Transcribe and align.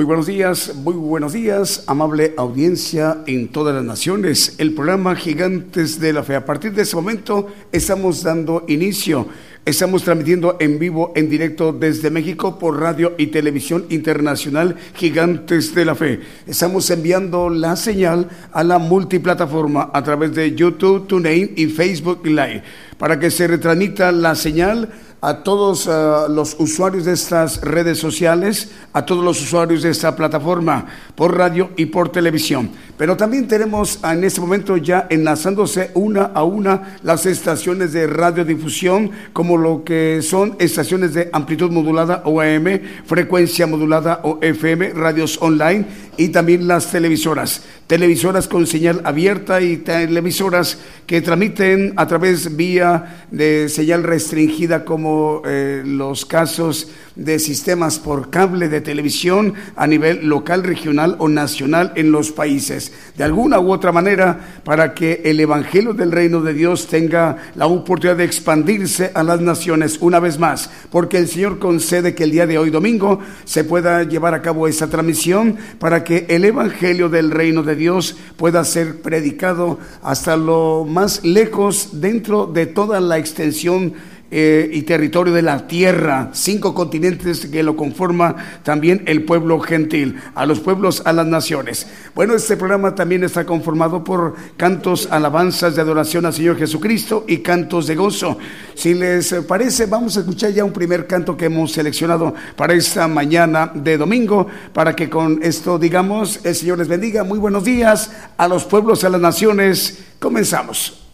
Muy 0.00 0.06
buenos 0.06 0.26
días, 0.28 0.74
muy 0.76 0.94
buenos 0.94 1.34
días, 1.34 1.84
amable 1.86 2.32
audiencia 2.38 3.18
en 3.26 3.48
todas 3.48 3.74
las 3.74 3.84
naciones. 3.84 4.54
El 4.56 4.72
programa 4.72 5.14
Gigantes 5.14 6.00
de 6.00 6.14
la 6.14 6.22
Fe. 6.22 6.36
A 6.36 6.46
partir 6.46 6.72
de 6.72 6.84
ese 6.84 6.96
momento 6.96 7.48
estamos 7.70 8.22
dando 8.22 8.64
inicio. 8.66 9.28
Estamos 9.66 10.02
transmitiendo 10.02 10.56
en 10.58 10.78
vivo, 10.78 11.12
en 11.14 11.28
directo 11.28 11.74
desde 11.74 12.08
México 12.08 12.58
por 12.58 12.80
radio 12.80 13.12
y 13.18 13.26
televisión 13.26 13.84
internacional 13.90 14.74
Gigantes 14.94 15.74
de 15.74 15.84
la 15.84 15.94
Fe. 15.94 16.20
Estamos 16.46 16.90
enviando 16.90 17.50
la 17.50 17.76
señal 17.76 18.30
a 18.52 18.64
la 18.64 18.78
multiplataforma 18.78 19.90
a 19.92 20.02
través 20.02 20.34
de 20.34 20.54
YouTube, 20.54 21.08
TuneIn 21.08 21.52
y 21.56 21.66
Facebook 21.66 22.24
Live 22.24 22.62
para 23.00 23.18
que 23.18 23.30
se 23.30 23.46
retransmita 23.46 24.12
la 24.12 24.34
señal 24.34 24.90
a 25.20 25.42
todos 25.42 25.86
uh, 25.86 26.30
los 26.30 26.56
usuarios 26.58 27.04
de 27.04 27.12
estas 27.12 27.60
redes 27.60 27.98
sociales, 27.98 28.70
a 28.92 29.04
todos 29.04 29.24
los 29.24 29.40
usuarios 29.42 29.82
de 29.82 29.90
esta 29.90 30.16
plataforma, 30.16 30.86
por 31.14 31.36
radio 31.36 31.70
y 31.76 31.86
por 31.86 32.10
televisión. 32.10 32.70
Pero 33.00 33.16
también 33.16 33.48
tenemos 33.48 33.98
en 34.04 34.24
este 34.24 34.42
momento 34.42 34.76
ya 34.76 35.06
enlazándose 35.08 35.90
una 35.94 36.24
a 36.34 36.44
una 36.44 36.98
las 37.02 37.24
estaciones 37.24 37.94
de 37.94 38.06
radiodifusión, 38.06 39.10
como 39.32 39.56
lo 39.56 39.84
que 39.84 40.20
son 40.20 40.54
estaciones 40.58 41.14
de 41.14 41.30
amplitud 41.32 41.70
modulada 41.70 42.20
o 42.26 42.42
AM, 42.42 42.78
frecuencia 43.06 43.66
modulada 43.66 44.20
o 44.22 44.38
FM, 44.42 44.90
radios 44.90 45.38
online 45.40 45.86
y 46.18 46.28
también 46.28 46.68
las 46.68 46.90
televisoras. 46.90 47.62
Televisoras 47.86 48.46
con 48.46 48.66
señal 48.66 49.00
abierta 49.04 49.62
y 49.62 49.78
televisoras 49.78 50.76
que 51.06 51.22
transmiten 51.22 51.94
a 51.96 52.06
través 52.06 52.54
vía 52.54 53.24
de 53.30 53.70
señal 53.70 54.02
restringida 54.02 54.84
como 54.84 55.40
eh, 55.46 55.82
los 55.86 56.26
casos 56.26 56.88
de 57.16 57.38
sistemas 57.38 57.98
por 57.98 58.28
cable 58.28 58.68
de 58.68 58.82
televisión 58.82 59.54
a 59.76 59.86
nivel 59.86 60.26
local, 60.26 60.62
regional 60.62 61.16
o 61.18 61.28
nacional 61.28 61.92
en 61.96 62.12
los 62.12 62.32
países. 62.32 62.89
De 63.16 63.24
alguna 63.24 63.60
u 63.60 63.72
otra 63.72 63.92
manera, 63.92 64.38
para 64.64 64.94
que 64.94 65.22
el 65.24 65.40
Evangelio 65.40 65.92
del 65.92 66.12
Reino 66.12 66.40
de 66.40 66.54
Dios 66.54 66.86
tenga 66.86 67.36
la 67.54 67.66
oportunidad 67.66 68.16
de 68.16 68.24
expandirse 68.24 69.10
a 69.14 69.22
las 69.22 69.40
naciones 69.40 69.98
una 70.00 70.20
vez 70.20 70.38
más, 70.38 70.70
porque 70.90 71.18
el 71.18 71.28
Señor 71.28 71.58
concede 71.58 72.14
que 72.14 72.24
el 72.24 72.30
día 72.30 72.46
de 72.46 72.58
hoy 72.58 72.70
domingo 72.70 73.20
se 73.44 73.64
pueda 73.64 74.02
llevar 74.04 74.34
a 74.34 74.42
cabo 74.42 74.68
esa 74.68 74.88
transmisión 74.88 75.56
para 75.78 76.04
que 76.04 76.26
el 76.28 76.44
Evangelio 76.44 77.08
del 77.08 77.30
Reino 77.30 77.62
de 77.62 77.76
Dios 77.76 78.16
pueda 78.36 78.64
ser 78.64 79.02
predicado 79.02 79.78
hasta 80.02 80.36
lo 80.36 80.86
más 80.88 81.24
lejos 81.24 82.00
dentro 82.00 82.46
de 82.46 82.66
toda 82.66 83.00
la 83.00 83.18
extensión 83.18 83.94
eh, 84.30 84.70
y 84.72 84.82
territorio 84.82 85.34
de 85.34 85.42
la 85.42 85.66
tierra, 85.66 86.30
cinco 86.32 86.74
continentes 86.74 87.46
que 87.46 87.62
lo 87.62 87.76
conforma 87.76 88.36
también 88.62 89.02
el 89.06 89.24
pueblo 89.24 89.58
gentil, 89.60 90.16
a 90.34 90.46
los 90.46 90.60
pueblos, 90.60 91.02
a 91.04 91.12
las 91.12 91.26
naciones. 91.26 91.88
Bueno, 92.14 92.34
este 92.34 92.56
programa 92.56 92.94
también 92.94 93.24
está 93.24 93.44
conformado 93.44 94.04
por 94.04 94.36
cantos, 94.56 95.08
alabanzas 95.10 95.74
de 95.74 95.82
adoración 95.82 96.26
al 96.26 96.34
Señor 96.34 96.56
Jesucristo 96.56 97.24
y 97.26 97.38
cantos 97.38 97.86
de 97.86 97.96
gozo. 97.96 98.38
Si 98.74 98.94
les 98.94 99.34
parece, 99.48 99.86
vamos 99.86 100.16
a 100.16 100.20
escuchar 100.20 100.52
ya 100.52 100.64
un 100.64 100.72
primer 100.72 101.06
canto 101.06 101.36
que 101.36 101.46
hemos 101.46 101.72
seleccionado 101.72 102.34
para 102.56 102.74
esta 102.74 103.08
mañana 103.08 103.70
de 103.74 103.98
domingo, 103.98 104.46
para 104.72 104.94
que 104.94 105.10
con 105.10 105.40
esto 105.42 105.78
digamos, 105.78 106.40
el 106.44 106.54
Señor 106.54 106.78
les 106.78 106.88
bendiga. 106.88 107.24
Muy 107.24 107.38
buenos 107.38 107.64
días 107.64 108.10
a 108.36 108.46
los 108.46 108.64
pueblos, 108.64 109.02
a 109.04 109.08
las 109.08 109.20
naciones. 109.20 109.98
Comenzamos. 110.18 111.09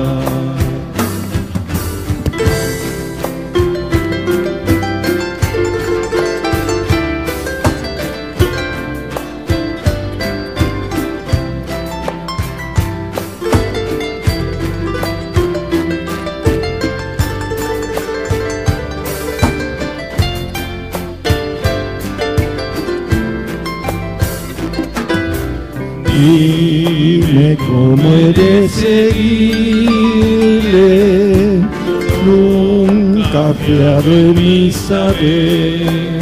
Saber, 34.71 36.19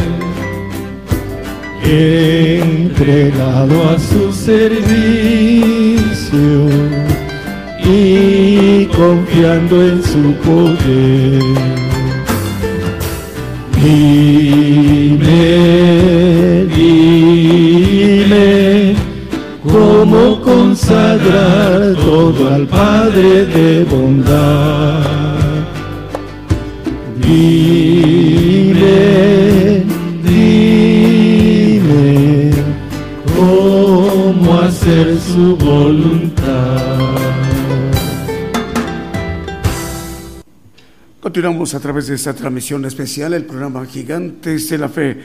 entregado 1.83 3.75
a 3.89 3.97
su 3.99 4.31
servicio 4.31 5.09
y 7.83 8.85
confiando 8.85 9.81
en 9.81 10.03
su 10.03 10.33
poder. 10.45 11.41
Dime, 13.81 15.17
dime, 16.75 18.45
cómo 19.63 20.41
consagrar 20.41 21.95
todo 21.95 22.53
al 22.53 22.67
Padre 22.67 23.45
de 23.45 23.85
bondad. 23.85 24.98
Su 35.19 35.55
voluntad. 35.55 37.15
Continuamos 41.19 41.75
a 41.75 41.79
través 41.79 42.07
de 42.07 42.15
esta 42.15 42.33
transmisión 42.33 42.85
especial, 42.85 43.33
el 43.33 43.45
programa 43.45 43.85
Gigantes 43.85 44.69
de 44.69 44.77
la 44.79 44.89
Fe 44.89 45.17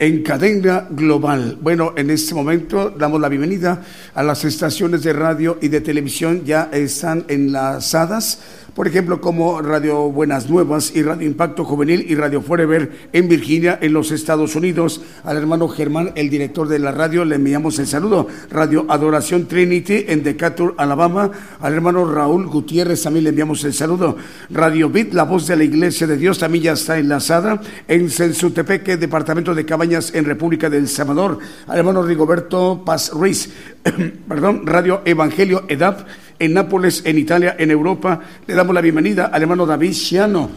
en 0.00 0.22
cadena 0.24 0.88
global. 0.90 1.58
Bueno, 1.60 1.92
en 1.96 2.10
este 2.10 2.34
momento 2.34 2.90
damos 2.90 3.20
la 3.20 3.28
bienvenida 3.28 3.82
a 4.14 4.22
las 4.24 4.44
estaciones 4.44 5.04
de 5.04 5.12
radio 5.12 5.58
y 5.62 5.68
de 5.68 5.80
televisión, 5.80 6.44
ya 6.44 6.68
están 6.72 7.24
enlazadas 7.28 8.40
por 8.74 8.88
ejemplo, 8.88 9.20
como 9.20 9.62
Radio 9.62 10.10
Buenas 10.10 10.50
Nuevas 10.50 10.94
y 10.96 11.02
Radio 11.02 11.26
Impacto 11.26 11.64
Juvenil 11.64 12.06
y 12.08 12.16
Radio 12.16 12.42
Forever 12.42 12.90
en 13.12 13.28
Virginia, 13.28 13.78
en 13.80 13.92
los 13.92 14.10
Estados 14.10 14.56
Unidos. 14.56 15.00
Al 15.22 15.36
hermano 15.36 15.68
Germán, 15.68 16.10
el 16.16 16.28
director 16.28 16.66
de 16.66 16.80
la 16.80 16.90
radio, 16.90 17.24
le 17.24 17.36
enviamos 17.36 17.78
el 17.78 17.86
saludo. 17.86 18.26
Radio 18.50 18.84
Adoración 18.88 19.46
Trinity 19.46 20.06
en 20.08 20.24
Decatur, 20.24 20.74
Alabama. 20.76 21.30
Al 21.60 21.72
hermano 21.72 22.04
Raúl 22.10 22.46
Gutiérrez 22.46 23.02
también 23.02 23.24
le 23.24 23.30
enviamos 23.30 23.62
el 23.62 23.74
saludo. 23.74 24.16
Radio 24.50 24.90
Bit, 24.90 25.14
la 25.14 25.22
voz 25.22 25.46
de 25.46 25.56
la 25.56 25.62
Iglesia 25.62 26.08
de 26.08 26.16
Dios, 26.16 26.40
también 26.40 26.64
ya 26.64 26.72
está 26.72 26.98
enlazada 26.98 27.60
en 27.86 28.10
Sensutepeque, 28.10 28.96
departamento 28.96 29.54
de 29.54 29.64
Cabañas 29.64 30.12
en 30.14 30.24
República 30.24 30.68
del 30.68 30.88
Salvador. 30.88 31.38
Al 31.68 31.78
hermano 31.78 32.02
Rigoberto 32.02 32.82
Paz 32.84 33.12
Ruiz, 33.12 33.50
perdón, 34.28 34.66
Radio 34.66 35.02
Evangelio 35.04 35.62
EDAP 35.68 36.08
en 36.38 36.52
Nápoles, 36.52 37.02
en 37.04 37.18
Italia, 37.18 37.56
en 37.58 37.70
Europa. 37.70 38.20
Le 38.46 38.54
damos 38.54 38.74
la 38.74 38.80
bienvenida 38.80 39.26
al 39.26 39.42
hermano 39.42 39.66
David 39.66 39.92
Ciano. 39.92 40.50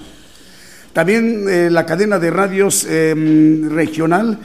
También 0.94 1.46
eh, 1.48 1.70
la 1.70 1.86
cadena 1.86 2.20
de 2.20 2.32
radios 2.32 2.86
eh, 2.90 3.14
regional. 3.70 4.40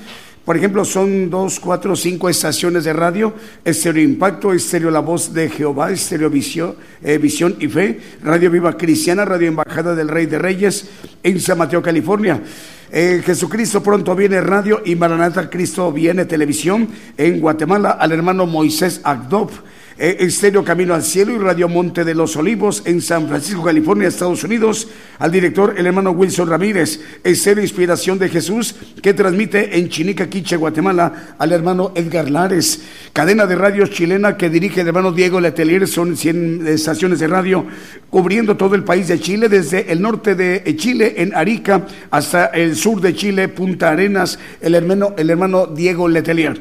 Por 0.45 0.57
ejemplo, 0.57 0.85
son 0.85 1.31
dos, 1.31 1.61
cuatro, 1.61 1.95
cinco 1.95 2.29
estaciones 2.29 2.83
de 2.83 2.93
radio, 2.93 3.33
Estéreo 3.65 4.03
Impacto, 4.03 4.53
Estéreo 4.53 4.91
La 4.91 4.99
Voz 4.99 5.33
de 5.33 5.49
Jehová, 5.49 5.93
Estéreo 5.93 6.29
Visión, 6.31 6.75
eh, 7.01 7.17
Visión 7.19 7.55
y 7.61 7.69
Fe, 7.69 8.01
Radio 8.25 8.51
Viva 8.51 8.77
Cristiana, 8.77 9.25
Radio 9.25 9.47
Embajada 9.47 9.95
del 9.95 10.09
Rey 10.09 10.27
de 10.27 10.41
Reyes, 10.41 10.89
en 11.23 11.41
San 11.41 11.59
Mateo, 11.59 11.81
California. 11.81 12.43
Eh, 12.91 13.23
Jesucristo 13.25 13.83
pronto 13.83 14.17
viene 14.17 14.41
radio 14.41 14.83
y 14.85 14.97
Maranata 14.97 15.49
Cristo 15.49 15.91
viene 15.93 16.27
televisión 16.27 16.89
en 17.17 17.41
Guatemala 17.41 17.93
al 17.93 18.11
hermano 18.11 18.45
Moisés 18.45 19.01
Agdop. 19.05 19.51
Eh, 19.99 20.17
Estéreo 20.21 20.65
Camino 20.65 20.95
al 20.95 21.03
Cielo 21.03 21.35
y 21.35 21.39
Radio 21.39 21.69
Monte 21.69 22.05
de 22.05 22.15
los 22.15 22.37
Olivos 22.37 22.83
en 22.87 23.03
San 23.03 23.29
Francisco, 23.29 23.63
California, 23.63 24.09
Estados 24.09 24.43
Unidos, 24.43 24.89
al 25.19 25.31
director 25.31 25.75
el 25.77 25.87
hermano 25.87 26.13
Wilson 26.13 26.49
Ramírez, 26.49 27.01
Estéreo 27.23 27.63
Inspiración 27.63 28.19
de 28.19 28.31
Jesús, 28.31 28.75
que 29.03 29.13
transmite 29.13 29.79
en 29.79 29.91
Chinica, 29.91 30.31
Quiche, 30.31 30.57
Guatemala, 30.57 31.35
al 31.39 31.53
hermano 31.53 31.93
Edgar 31.95 32.31
Lares, 32.31 32.83
cadena 33.13 33.47
de 33.47 33.55
radios 33.55 33.91
chilena 33.91 34.37
que 34.37 34.49
dirige 34.49 34.81
el 34.81 34.89
hermano 34.89 35.13
Diego 35.13 35.41
Letelier, 35.41 35.87
son 35.87 36.17
100 36.17 36.67
estaciones 36.67 37.19
de 37.19 37.29
radio 37.29 37.67
cubriendo 38.09 38.57
todo 38.57 38.75
el 38.75 38.85
país 38.85 39.09
de 39.09 39.21
Chile, 39.21 39.49
desde 39.49 39.93
el 39.93 40.01
norte 40.01 40.35
de 40.35 40.75
Chile, 40.77 41.15
en 41.19 41.35
Arica, 41.35 41.87
hasta 42.11 42.47
el 42.47 42.77
sur 42.77 43.01
de 43.01 43.15
Chile, 43.15 43.49
Punta 43.49 43.91
Arenas, 43.91 44.39
el 44.61 44.75
hermano, 44.75 45.15
el 45.19 45.29
hermano 45.29 45.67
Diego 45.67 46.09
Letelier. 46.09 46.61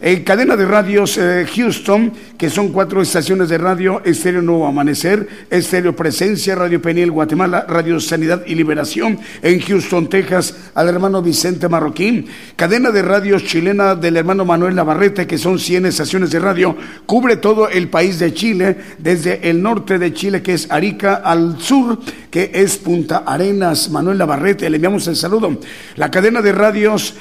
En 0.00 0.22
cadena 0.22 0.54
de 0.54 0.64
radios 0.64 1.18
eh, 1.18 1.44
Houston, 1.56 2.12
que 2.38 2.50
son 2.50 2.68
cuatro 2.68 3.02
estaciones 3.02 3.48
de 3.48 3.58
radio, 3.58 4.00
Estéreo 4.04 4.42
Nuevo 4.42 4.68
Amanecer, 4.68 5.26
Estéreo 5.50 5.96
Presencia, 5.96 6.54
Radio 6.54 6.80
Peniel 6.80 7.10
Guatemala, 7.10 7.66
Radio 7.68 7.98
Sanidad 7.98 8.44
y 8.46 8.54
Liberación 8.54 9.18
en 9.42 9.60
Houston, 9.60 10.08
Texas, 10.08 10.54
al 10.76 10.88
hermano 10.88 11.20
Vicente 11.20 11.68
Marroquín. 11.68 12.26
Cadena 12.54 12.92
de 12.92 13.02
radios 13.02 13.44
chilena 13.44 13.96
del 13.96 14.16
hermano 14.16 14.44
Manuel 14.44 14.76
Navarrete, 14.76 15.26
que 15.26 15.36
son 15.36 15.58
100 15.58 15.86
estaciones 15.86 16.30
de 16.30 16.38
radio, 16.38 16.76
cubre 17.04 17.36
todo 17.36 17.68
el 17.68 17.88
país 17.88 18.20
de 18.20 18.32
Chile, 18.32 18.76
desde 18.98 19.50
el 19.50 19.60
norte 19.60 19.98
de 19.98 20.14
Chile, 20.14 20.42
que 20.42 20.54
es 20.54 20.70
Arica, 20.70 21.14
al 21.24 21.60
sur, 21.60 21.98
que 22.30 22.52
es 22.54 22.76
Punta 22.76 23.24
Arenas. 23.26 23.90
Manuel 23.90 24.18
Navarrete, 24.18 24.70
le 24.70 24.76
enviamos 24.76 25.08
el 25.08 25.16
saludo. 25.16 25.58
La 25.96 26.08
cadena 26.08 26.40
de 26.40 26.52
radios 26.52 27.14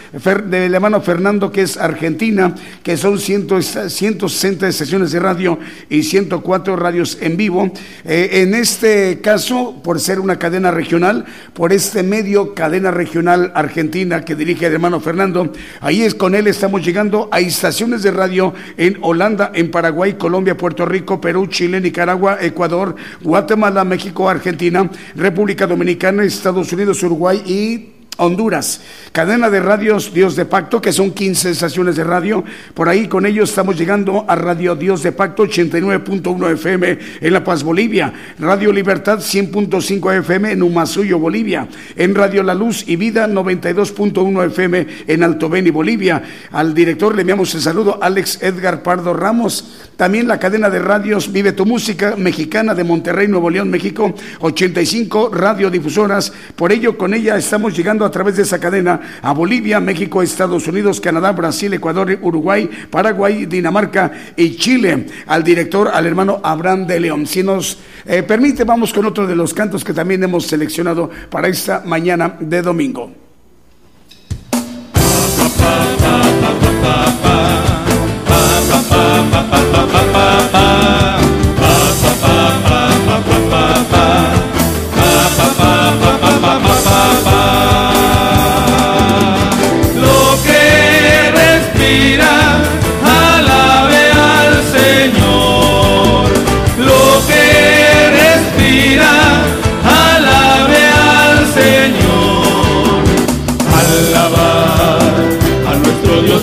del 0.46 0.76
hermano 0.76 1.02
Fernando, 1.02 1.52
que 1.52 1.64
es 1.64 1.76
Argentina, 1.78 2.54
que 2.84 2.98
son 2.98 3.20
160 3.20 4.68
estaciones 4.68 5.12
de 5.12 5.20
radio 5.20 5.60
y 5.90 6.04
104 6.04 6.76
radios 6.76 7.18
en 7.22 7.38
vivo. 7.38 7.72
Eh, 8.06 8.42
en 8.44 8.54
este 8.54 9.20
caso, 9.22 9.82
por 9.84 10.00
ser 10.00 10.20
una 10.20 10.40
cadena 10.40 10.72
regional, 10.72 11.26
por 11.54 11.74
este 11.74 12.04
medio 12.04 12.54
cadena 12.54 12.92
regional 12.92 13.52
argentina 13.56 14.24
que 14.24 14.36
dirige 14.36 14.68
el 14.68 14.74
hermano 14.74 15.00
Fernando, 15.00 15.52
ahí 15.82 16.02
es 16.04 16.16
con 16.16 16.36
él 16.36 16.48
estamos 16.48 16.86
llegando 16.86 17.30
a 17.32 17.40
estaciones 17.40 18.04
de 18.04 18.12
radio 18.12 18.54
en 18.78 18.98
Holanda, 19.02 19.52
en 19.54 19.72
Paraguay, 19.72 20.14
Colombia, 20.14 20.58
Puerto 20.58 20.86
Rico, 20.86 21.20
Perú, 21.20 21.48
Chile, 21.48 21.82
Nicaragua, 21.82 22.38
Ecuador, 22.42 22.96
Guatemala, 23.22 23.84
México, 23.84 24.30
Argentina, 24.30 24.90
República 25.16 25.68
Dominicana, 25.68 26.24
Estados 26.24 26.72
Unidos, 26.72 27.02
Uruguay 27.04 27.42
y 27.46 27.97
Honduras, 28.18 28.82
cadena 29.12 29.50
de 29.50 29.60
radios 29.60 30.14
Dios 30.14 30.36
de 30.36 30.46
Pacto, 30.46 30.82
que 30.82 30.92
son 30.92 31.12
15 31.12 31.52
estaciones 31.52 31.96
de 31.96 32.04
radio. 32.04 32.44
Por 32.74 32.90
ahí 32.90 33.08
con 33.08 33.26
ellos 33.26 33.50
estamos 33.50 33.78
llegando 33.78 34.26
a 34.28 34.36
Radio 34.36 34.76
Dios 34.76 35.04
de 35.04 35.12
Pacto 35.12 35.46
89.1 35.46 36.54
FM 36.54 37.00
en 37.22 37.34
La 37.34 37.44
Paz, 37.44 37.64
Bolivia. 37.64 38.14
Radio 38.40 38.72
Libertad 38.72 39.20
100.5 39.20 40.20
FM 40.20 40.52
en 40.52 40.64
Humasuyo, 40.64 41.20
Bolivia. 41.20 41.68
En 41.96 42.16
Radio 42.16 42.44
La 42.44 42.54
Luz 42.54 42.84
y 42.88 42.96
Vida 42.96 43.28
92.1 43.28 44.46
FM 44.48 44.88
en 45.08 45.24
Alto 45.24 45.50
Beni, 45.50 45.70
Bolivia. 45.70 46.24
Al 46.52 46.74
director 46.74 47.16
le 47.16 47.22
enviamos 47.22 47.54
el 47.56 47.62
saludo, 47.62 48.00
Alex 48.02 48.42
Edgar 48.42 48.84
Pardo 48.84 49.14
Ramos. 49.14 49.87
También 49.98 50.28
la 50.28 50.40
cadena 50.40 50.70
de 50.70 50.78
radios 50.78 51.32
Vive 51.32 51.54
tu 51.54 51.66
Música 51.66 52.16
Mexicana 52.16 52.76
de 52.76 52.84
Monterrey, 52.84 53.28
Nuevo 53.28 53.50
León, 53.50 53.70
México, 53.72 54.14
85 54.40 55.32
radiodifusoras. 55.34 56.32
Por 56.56 56.72
ello, 56.72 56.98
con 56.98 57.16
ella 57.16 57.36
estamos 57.36 57.76
llegando 57.76 58.06
a 58.06 58.12
través 58.12 58.38
de 58.38 58.44
esa 58.44 58.60
cadena 58.60 59.20
a 59.24 59.34
Bolivia, 59.34 59.80
México, 59.80 60.22
Estados 60.22 60.68
Unidos, 60.68 61.02
Canadá, 61.02 61.32
Brasil, 61.32 61.74
Ecuador, 61.74 62.16
Uruguay, 62.22 62.70
Paraguay, 62.92 63.48
Dinamarca 63.48 64.12
y 64.36 64.56
Chile. 64.56 65.08
Al 65.26 65.44
director, 65.44 65.90
al 65.92 66.06
hermano 66.06 66.40
Abraham 66.44 66.86
de 66.86 67.00
León. 67.00 67.26
Si 67.26 67.42
nos 67.42 67.80
permite, 68.28 68.64
vamos 68.64 68.94
con 68.94 69.06
otro 69.06 69.26
de 69.26 69.36
los 69.36 69.54
cantos 69.54 69.84
que 69.84 69.94
también 69.94 70.24
hemos 70.24 70.46
seleccionado 70.46 71.10
para 71.32 71.48
esta 71.48 71.82
mañana 71.84 72.38
de 72.40 72.62
domingo. 72.62 73.12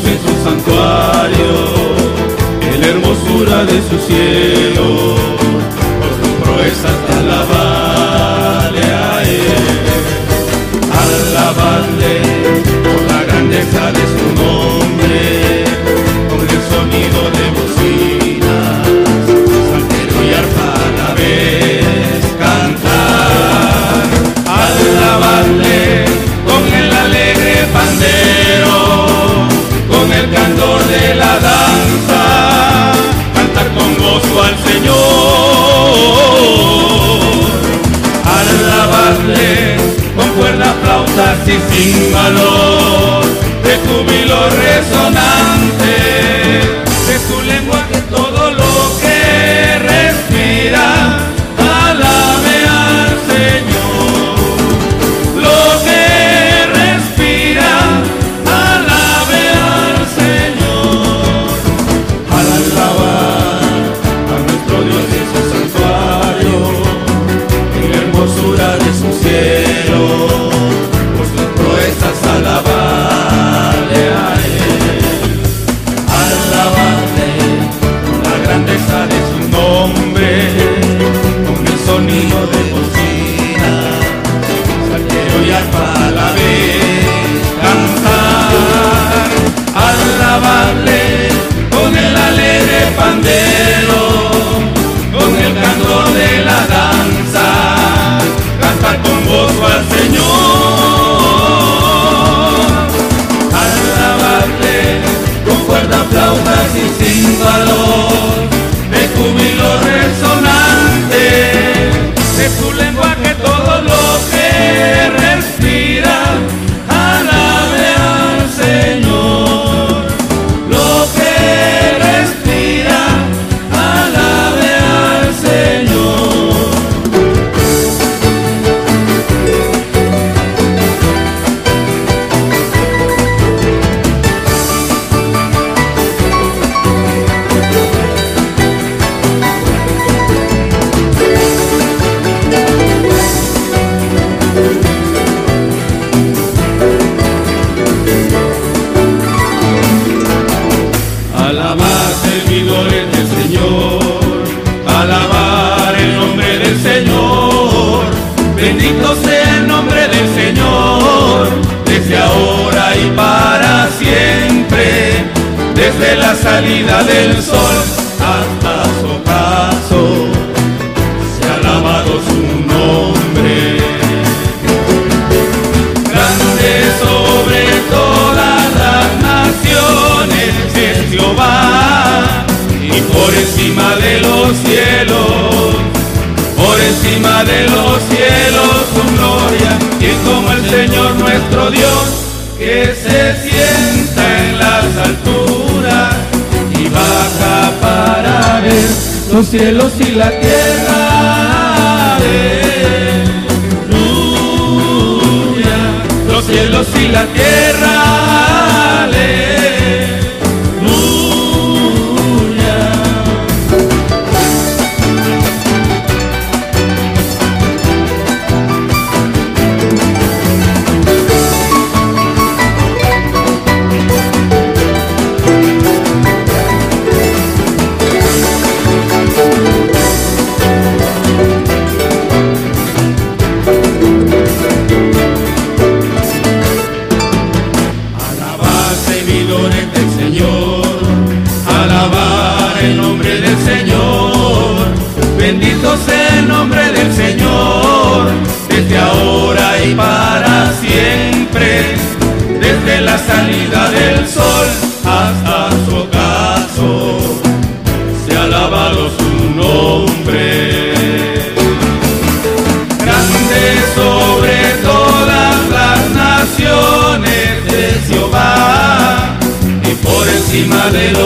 En 0.03 0.19
su 0.19 0.43
santuario, 0.43 1.55
en 2.75 2.81
la 2.81 2.87
hermosura 2.89 3.65
de 3.65 3.81
su 3.89 3.97
cielo. 4.07 5.34
sin 41.71 42.13
valor 42.13 43.25
de 43.65 43.75
júbilo 43.87 44.51
resonar. 44.51 45.24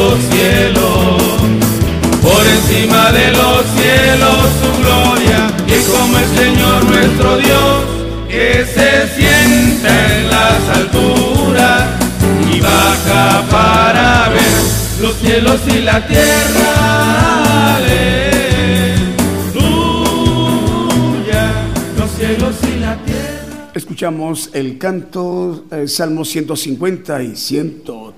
Los 0.08 0.20
cielos, 0.30 1.22
por 2.22 2.46
encima 2.46 3.12
de 3.12 3.30
los 3.32 3.64
cielos 3.76 4.38
su 4.60 4.70
gloria, 4.82 5.40
y 5.66 5.78
como 5.90 6.18
el 6.18 6.28
Señor 6.36 6.84
nuestro 6.84 7.36
Dios, 7.36 7.84
que 8.28 8.64
se 8.66 9.08
sienta 9.16 10.16
en 10.16 10.30
las 10.30 10.68
alturas 10.76 11.82
y 12.52 12.60
baja 12.60 13.42
para 13.50 14.28
ver 14.30 14.58
los 15.02 15.14
cielos 15.16 15.60
y 15.66 15.82
la 15.82 16.06
tierra. 16.06 17.76
Aleluya, 17.76 19.04
los 21.98 22.10
cielos 22.12 22.54
y 22.62 22.80
la 22.80 22.96
tierra. 23.04 23.38
Escuchamos 23.74 24.50
el 24.54 24.78
canto 24.78 25.64
eh, 25.70 25.86
Salmo 25.86 26.24
150 26.24 27.22
y 27.22 27.36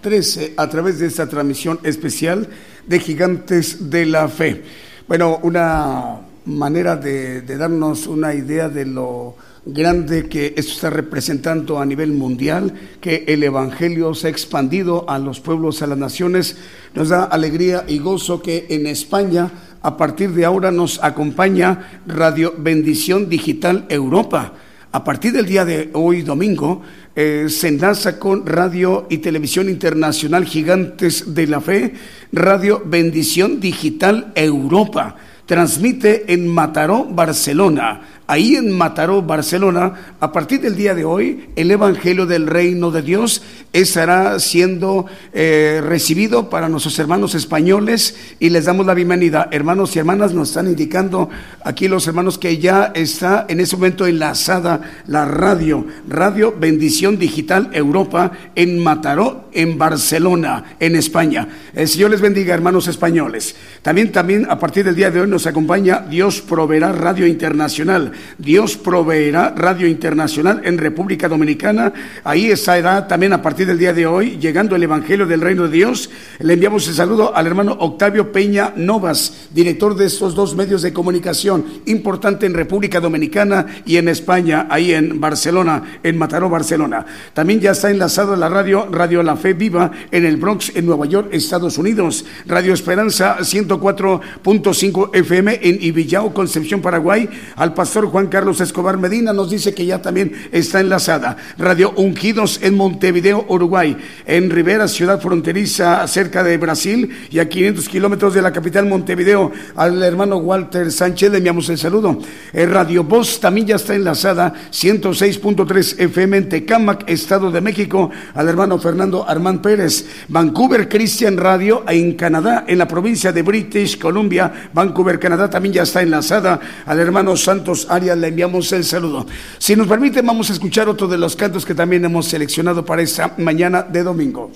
113 0.00 0.54
a 0.56 0.68
través 0.68 0.98
de 0.98 1.06
esta 1.06 1.28
transmisión 1.28 1.78
especial 1.82 2.48
de 2.86 3.00
Gigantes 3.00 3.90
de 3.90 4.06
la 4.06 4.28
Fe. 4.28 4.62
Bueno, 5.06 5.38
una 5.42 6.20
manera 6.46 6.96
de, 6.96 7.42
de 7.42 7.56
darnos 7.56 8.06
una 8.06 8.34
idea 8.34 8.68
de 8.68 8.86
lo 8.86 9.36
grande 9.66 10.28
que 10.28 10.54
esto 10.56 10.72
está 10.72 10.90
representando 10.90 11.78
a 11.78 11.84
nivel 11.84 12.12
mundial, 12.12 12.72
que 13.00 13.24
el 13.28 13.42
Evangelio 13.42 14.14
se 14.14 14.28
ha 14.28 14.30
expandido 14.30 15.08
a 15.08 15.18
los 15.18 15.40
pueblos, 15.40 15.82
a 15.82 15.86
las 15.86 15.98
naciones. 15.98 16.56
Nos 16.94 17.10
da 17.10 17.24
alegría 17.24 17.84
y 17.86 17.98
gozo 17.98 18.40
que 18.40 18.66
en 18.70 18.86
España, 18.86 19.50
a 19.82 19.96
partir 19.98 20.30
de 20.30 20.46
ahora, 20.46 20.70
nos 20.70 21.02
acompaña 21.02 22.00
Radio 22.06 22.54
Bendición 22.56 23.28
Digital 23.28 23.84
Europa. 23.90 24.54
A 24.92 25.04
partir 25.04 25.32
del 25.32 25.46
día 25.46 25.64
de 25.64 25.90
hoy, 25.92 26.22
domingo, 26.22 26.82
eh, 27.14 27.46
se 27.48 27.68
enlaza 27.68 28.18
con 28.18 28.44
Radio 28.44 29.06
y 29.08 29.18
Televisión 29.18 29.68
Internacional 29.68 30.44
Gigantes 30.44 31.32
de 31.32 31.46
la 31.46 31.60
Fe, 31.60 31.94
Radio 32.32 32.82
Bendición 32.84 33.60
Digital 33.60 34.32
Europa. 34.34 35.14
Transmite 35.46 36.32
en 36.32 36.48
Mataró, 36.48 37.04
Barcelona 37.04 38.00
ahí 38.30 38.54
en 38.54 38.70
Mataró, 38.70 39.22
Barcelona, 39.22 40.14
a 40.20 40.30
partir 40.30 40.60
del 40.60 40.76
día 40.76 40.94
de 40.94 41.04
hoy, 41.04 41.50
el 41.56 41.68
Evangelio 41.68 42.26
del 42.26 42.46
Reino 42.46 42.92
de 42.92 43.02
Dios 43.02 43.42
estará 43.72 44.38
siendo 44.38 45.06
eh, 45.32 45.80
recibido 45.82 46.48
para 46.48 46.68
nuestros 46.68 46.96
hermanos 47.00 47.34
españoles 47.34 48.16
y 48.38 48.50
les 48.50 48.66
damos 48.66 48.86
la 48.86 48.94
bienvenida. 48.94 49.48
Hermanos 49.50 49.96
y 49.96 49.98
hermanas, 49.98 50.32
nos 50.32 50.50
están 50.50 50.68
indicando 50.68 51.28
aquí 51.64 51.88
los 51.88 52.06
hermanos 52.06 52.38
que 52.38 52.58
ya 52.58 52.92
está 52.94 53.46
en 53.48 53.58
ese 53.58 53.74
momento 53.74 54.06
enlazada 54.06 54.80
la 55.08 55.24
radio, 55.24 55.84
Radio 56.08 56.54
Bendición 56.56 57.18
Digital 57.18 57.70
Europa 57.72 58.30
en 58.54 58.78
Mataró, 58.78 59.48
en 59.52 59.76
Barcelona, 59.76 60.76
en 60.78 60.94
España. 60.94 61.48
El 61.74 61.88
Señor 61.88 62.12
les 62.12 62.20
bendiga, 62.20 62.54
hermanos 62.54 62.86
españoles. 62.86 63.56
También, 63.82 64.12
también 64.12 64.46
a 64.48 64.60
partir 64.60 64.84
del 64.84 64.94
día 64.94 65.10
de 65.10 65.22
hoy 65.22 65.28
nos 65.28 65.48
acompaña 65.48 66.06
Dios 66.08 66.40
Proveerá 66.40 66.92
Radio 66.92 67.26
Internacional 67.26 68.12
Dios 68.38 68.76
proveerá 68.76 69.54
Radio 69.56 69.86
Internacional 69.86 70.62
en 70.64 70.78
República 70.78 71.28
Dominicana. 71.28 71.92
Ahí 72.24 72.50
estará 72.50 73.06
también 73.06 73.32
a 73.32 73.42
partir 73.42 73.66
del 73.66 73.78
día 73.78 73.92
de 73.92 74.06
hoy 74.06 74.38
llegando 74.38 74.76
el 74.76 74.82
Evangelio 74.82 75.26
del 75.26 75.40
Reino 75.40 75.64
de 75.64 75.76
Dios. 75.76 76.10
Le 76.38 76.54
enviamos 76.54 76.86
el 76.88 76.94
saludo 76.94 77.34
al 77.34 77.46
hermano 77.46 77.76
Octavio 77.80 78.32
Peña 78.32 78.72
Novas, 78.76 79.48
director 79.52 79.94
de 79.96 80.06
estos 80.06 80.34
dos 80.34 80.54
medios 80.54 80.82
de 80.82 80.92
comunicación 80.92 81.64
importante 81.86 82.46
en 82.46 82.54
República 82.54 83.00
Dominicana 83.00 83.66
y 83.84 83.96
en 83.96 84.08
España, 84.08 84.66
ahí 84.70 84.92
en 84.92 85.20
Barcelona, 85.20 86.00
en 86.02 86.18
Mataró, 86.18 86.48
Barcelona. 86.48 87.06
También 87.34 87.60
ya 87.60 87.72
está 87.72 87.90
enlazado 87.90 88.36
la 88.36 88.48
radio 88.48 88.86
Radio 88.90 89.22
La 89.22 89.36
Fe 89.36 89.54
Viva 89.54 89.90
en 90.10 90.24
el 90.24 90.36
Bronx, 90.36 90.72
en 90.74 90.86
Nueva 90.86 91.06
York, 91.06 91.28
Estados 91.32 91.78
Unidos. 91.78 92.24
Radio 92.46 92.74
Esperanza 92.74 93.38
104.5 93.38 95.10
FM 95.14 95.60
en 95.62 95.78
Ibillao, 95.82 96.32
Concepción, 96.34 96.80
Paraguay. 96.80 97.28
Al 97.56 97.74
pastor 97.74 98.09
Juan 98.10 98.26
Carlos 98.26 98.60
Escobar 98.60 98.98
Medina 98.98 99.32
nos 99.32 99.50
dice 99.50 99.74
que 99.74 99.86
ya 99.86 100.02
también 100.02 100.32
está 100.52 100.80
enlazada. 100.80 101.36
Radio 101.58 101.92
Ungidos 101.96 102.60
en 102.62 102.76
Montevideo, 102.76 103.46
Uruguay. 103.48 103.96
En 104.26 104.50
Rivera, 104.50 104.88
ciudad 104.88 105.20
fronteriza 105.20 106.06
cerca 106.06 106.42
de 106.42 106.58
Brasil 106.58 107.10
y 107.30 107.38
a 107.38 107.48
500 107.48 107.88
kilómetros 107.88 108.34
de 108.34 108.42
la 108.42 108.52
capital 108.52 108.86
Montevideo. 108.86 109.52
Al 109.76 110.02
hermano 110.02 110.36
Walter 110.38 110.90
Sánchez 110.92 111.30
le 111.30 111.38
enviamos 111.38 111.68
el 111.68 111.78
saludo. 111.78 112.18
El 112.52 112.70
Radio 112.70 113.04
Voz 113.04 113.40
también 113.40 113.68
ya 113.68 113.76
está 113.76 113.94
enlazada. 113.94 114.52
106.3 114.70 116.00
FM 116.00 116.36
en 116.36 116.48
Tecámac, 116.48 117.08
Estado 117.08 117.50
de 117.50 117.60
México. 117.60 118.10
Al 118.34 118.48
hermano 118.48 118.78
Fernando 118.78 119.28
Armán 119.28 119.62
Pérez. 119.62 120.06
Vancouver 120.28 120.88
Christian 120.88 121.36
Radio 121.36 121.84
en 121.88 122.14
Canadá, 122.14 122.64
en 122.66 122.78
la 122.78 122.88
provincia 122.88 123.32
de 123.32 123.42
British 123.42 123.98
Columbia. 123.98 124.70
Vancouver, 124.72 125.18
Canadá 125.18 125.48
también 125.48 125.74
ya 125.74 125.82
está 125.82 126.02
enlazada. 126.02 126.60
Al 126.86 126.98
hermano 126.98 127.36
Santos 127.36 127.86
le 127.98 128.28
enviamos 128.28 128.72
el 128.72 128.84
saludo. 128.84 129.26
Si 129.58 129.74
nos 129.74 129.86
permite, 129.86 130.22
vamos 130.22 130.50
a 130.50 130.52
escuchar 130.52 130.88
otro 130.88 131.08
de 131.08 131.18
los 131.18 131.36
cantos 131.36 131.64
que 131.64 131.74
también 131.74 132.04
hemos 132.04 132.26
seleccionado 132.26 132.84
para 132.84 133.02
esta 133.02 133.34
mañana 133.38 133.82
de 133.82 134.02
domingo. 134.02 134.50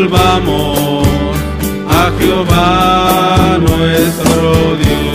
volvamos 0.00 1.06
a 1.86 2.10
Jehová 2.18 3.58
nuestro 3.60 4.76
Dios. 4.76 5.09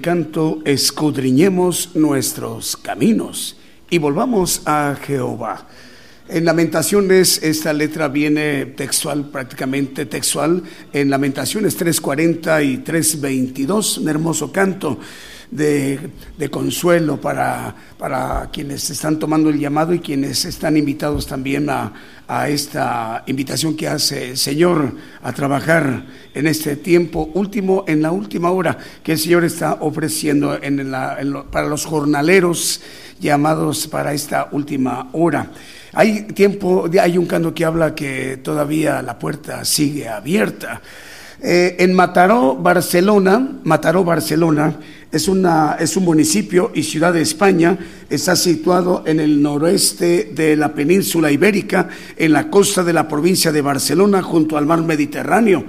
Canto 0.00 0.60
Escudriñemos 0.64 1.94
nuestros 1.94 2.76
caminos 2.76 3.56
y 3.90 3.98
volvamos 3.98 4.62
a 4.66 4.96
Jehová. 5.00 5.66
En 6.28 6.44
Lamentaciones 6.44 7.42
esta 7.42 7.72
letra 7.72 8.08
viene 8.08 8.66
textual, 8.66 9.30
prácticamente 9.30 10.06
textual, 10.06 10.62
en 10.92 11.10
Lamentaciones 11.10 11.78
3.40 11.78 12.64
y 12.64 12.78
3.22, 12.78 13.98
un 13.98 14.08
hermoso 14.08 14.52
canto 14.52 14.98
de, 15.50 16.10
consuelo 16.50 17.20
para, 17.20 17.74
para 17.98 18.48
quienes 18.52 18.88
están 18.90 19.18
tomando 19.18 19.50
el 19.50 19.58
llamado 19.58 19.92
y 19.92 20.00
quienes 20.00 20.44
están 20.44 20.76
invitados 20.76 21.26
también 21.26 21.68
a, 21.70 21.92
esta 22.46 23.24
invitación 23.26 23.76
que 23.76 23.88
hace 23.88 24.30
el 24.30 24.36
Señor 24.36 24.94
a 25.20 25.32
trabajar 25.32 26.06
en 26.32 26.46
este 26.46 26.76
tiempo 26.76 27.28
último, 27.34 27.84
en 27.88 28.02
la 28.02 28.12
última 28.12 28.52
hora 28.52 28.78
que 29.02 29.12
el 29.12 29.18
Señor 29.18 29.42
está 29.42 29.78
ofreciendo 29.80 30.56
en 30.62 30.92
para 31.50 31.66
los 31.66 31.84
jornaleros 31.84 32.82
llamados 33.18 33.88
para 33.88 34.12
esta 34.12 34.48
última 34.52 35.10
hora. 35.12 35.50
Hay 35.92 36.22
tiempo, 36.22 36.88
hay 37.00 37.18
un 37.18 37.26
canto 37.26 37.52
que 37.52 37.64
habla 37.64 37.96
que 37.96 38.36
todavía 38.36 39.02
la 39.02 39.18
puerta 39.18 39.64
sigue 39.64 40.08
abierta. 40.08 40.80
Eh, 41.42 41.76
en 41.78 41.94
Mataró, 41.94 42.54
Barcelona, 42.56 43.60
Mataró, 43.64 44.04
Barcelona, 44.04 44.76
es, 45.10 45.26
una, 45.26 45.76
es 45.80 45.96
un 45.96 46.04
municipio 46.04 46.70
y 46.74 46.82
ciudad 46.82 47.14
de 47.14 47.22
España, 47.22 47.78
está 48.10 48.36
situado 48.36 49.04
en 49.06 49.20
el 49.20 49.40
noroeste 49.40 50.32
de 50.34 50.54
la 50.54 50.74
península 50.74 51.32
ibérica, 51.32 51.88
en 52.16 52.34
la 52.34 52.50
costa 52.50 52.84
de 52.84 52.92
la 52.92 53.08
provincia 53.08 53.52
de 53.52 53.62
Barcelona, 53.62 54.20
junto 54.20 54.58
al 54.58 54.66
mar 54.66 54.82
Mediterráneo. 54.82 55.64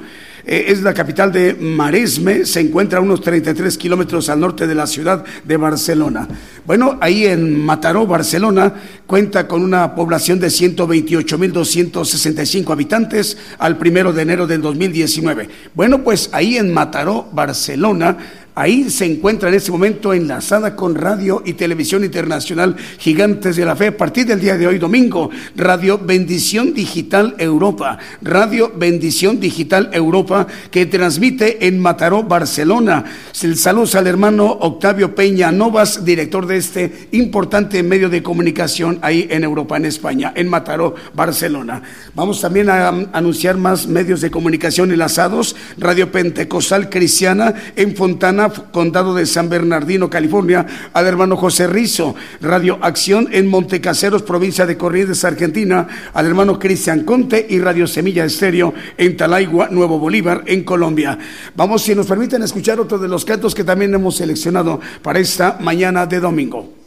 Eh, 0.46 0.66
es 0.68 0.82
la 0.82 0.94
capital 0.94 1.32
de 1.32 1.54
Maresme, 1.54 2.46
se 2.46 2.60
encuentra 2.60 3.00
a 3.00 3.02
unos 3.02 3.22
33 3.22 3.78
kilómetros 3.78 4.28
al 4.30 4.40
norte 4.40 4.68
de 4.68 4.76
la 4.76 4.86
ciudad 4.88 5.24
de 5.44 5.58
Barcelona. 5.58 6.28
Bueno, 6.66 6.98
ahí 7.02 7.26
en 7.26 7.64
Mataró, 7.64 8.08
Barcelona, 8.08 8.74
cuenta 9.06 9.48
con 9.48 9.62
una 9.64 9.94
población 9.96 10.40
de 10.40 10.48
128.265 10.48 12.72
habitantes 12.72 13.38
al 13.60 13.78
primero 13.78 14.14
de 14.14 14.22
enero 14.22 14.48
del 14.48 14.62
2019. 14.62 15.50
Bueno, 15.74 16.04
pues 16.04 16.30
ahí 16.34 16.58
en 16.58 16.74
Mataró, 16.74 17.30
Barcelona, 17.32 18.18
Ahí 18.54 18.90
se 18.90 19.06
encuentra 19.06 19.48
en 19.48 19.56
este 19.56 19.72
momento 19.72 20.14
enlazada 20.14 20.76
con 20.76 20.96
Radio 20.96 21.42
y 21.46 21.54
Televisión 21.54 22.04
Internacional 22.04 22.76
Gigantes 23.00 23.56
de 23.56 23.66
la 23.66 23.78
Fe 23.78 23.88
a 23.88 23.98
partir 23.98 24.26
del 24.26 24.42
día 24.42 24.58
de 24.58 24.68
hoy, 24.68 24.78
domingo. 24.78 25.30
Radio 25.56 25.98
Bendición 25.98 26.74
Digital 26.74 27.36
Europa. 27.38 27.98
Radio 28.22 28.70
Bendición 28.76 29.40
Digital 29.40 29.90
Europa 29.94 30.48
que 30.70 30.86
transmite 30.86 31.66
en 31.66 31.80
Mataró, 31.80 32.24
Barcelona. 32.24 33.06
Saludos 33.32 33.96
al 33.96 34.08
hermano 34.08 34.48
Octavio 34.48 35.16
Peña 35.16 35.52
Novas, 35.54 36.04
director 36.04 36.46
de 36.46 36.58
este 36.58 37.08
importante 37.12 37.82
medio 37.84 38.10
de 38.10 38.22
comunicación 38.22 39.00
ahí 39.02 39.28
en 39.30 39.46
Europa, 39.46 39.78
en 39.78 39.86
España, 39.86 40.34
en 40.36 40.50
Mataró, 40.50 40.96
Barcelona. 41.14 41.82
Vamos 42.16 42.42
también 42.42 42.70
a 42.70 42.90
anunciar 43.14 43.56
más 43.56 43.88
medios 43.88 44.20
de 44.20 44.30
comunicación 44.30 44.92
enlazados. 44.92 45.56
Radio 45.78 46.12
Pentecostal 46.12 46.90
Cristiana 46.90 47.56
en 47.76 47.96
Fontana, 47.96 48.41
Condado 48.50 49.14
de 49.14 49.26
San 49.26 49.50
Bernardino, 49.50 50.10
California, 50.10 50.66
al 50.94 51.08
hermano 51.08 51.38
José 51.38 51.68
Rizo. 51.68 52.16
Radio 52.42 52.80
Acción 52.82 53.28
en 53.32 53.48
Montecaseros, 53.48 54.24
provincia 54.24 54.66
de 54.66 54.78
Corrientes, 54.78 55.24
Argentina, 55.24 55.88
al 56.14 56.26
hermano 56.26 56.60
Cristian 56.60 57.04
Conte 57.04 57.46
y 57.50 57.60
Radio 57.60 57.88
Semilla 57.88 58.26
Estéreo 58.26 58.74
en 58.98 59.16
Talaigua, 59.16 59.70
Nuevo 59.70 60.00
Bolívar, 60.00 60.44
en 60.48 60.64
Colombia. 60.64 61.18
Vamos, 61.56 61.84
si 61.84 61.96
nos 61.96 62.08
permiten 62.08 62.44
escuchar 62.44 62.80
otro 62.80 62.98
de 62.98 63.08
los 63.08 63.26
cantos 63.26 63.54
que 63.54 63.64
también 63.64 63.94
hemos 63.94 64.18
seleccionado 64.18 64.80
para 65.02 65.20
esta 65.20 65.58
mañana 65.60 66.06
de 66.06 66.20
domingo. 66.20 66.81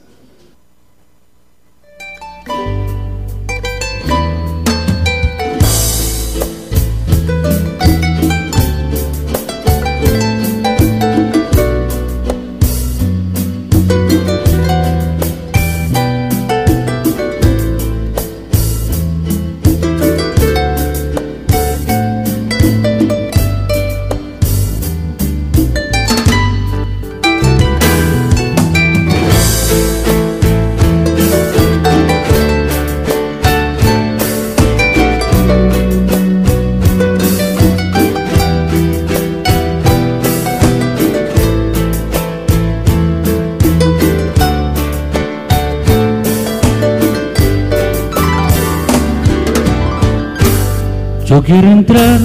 Quiero 51.44 51.70
entrar 51.70 52.20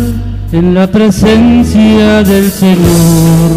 en 0.51 0.73
la 0.73 0.88
presencia 0.88 2.23
del 2.23 2.49
Señor 2.49 3.51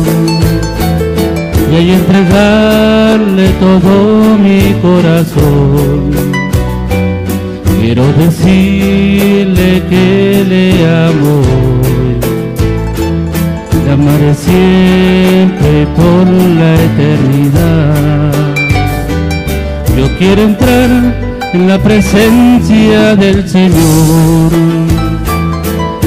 y 1.71 1.77
ahí 1.77 1.91
entregarle 1.93 3.49
todo 3.61 4.39
mi 4.39 4.75
corazón. 4.83 6.11
Quiero 7.81 8.05
decirle 8.15 9.83
que 9.89 10.45
le 10.49 10.87
amo, 11.07 11.43
le 13.85 13.93
amaré 13.93 14.35
siempre 14.35 15.87
por 15.97 16.27
la 16.59 16.75
eternidad. 16.75 18.33
Yo 19.97 20.19
quiero 20.19 20.43
entrar 20.43 20.91
en 21.53 21.69
la 21.69 21.79
presencia 21.79 23.15
del 23.17 23.49
Señor 23.49 24.92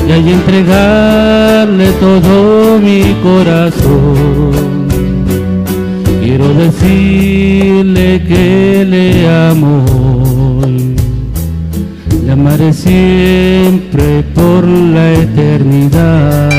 y 0.08 0.12
ahí 0.12 0.32
entregarle 0.32 1.92
todo 2.00 2.80
mi 2.80 3.16
corazón. 3.24 4.88
Quiero 6.22 6.48
decirle 6.54 8.24
que 8.28 8.86
le 8.88 9.28
amo, 9.28 10.62
le 12.24 12.32
amaré 12.32 12.74
siempre 12.74 14.24
por 14.34 14.68
la 14.68 15.14
eternidad. 15.14 16.55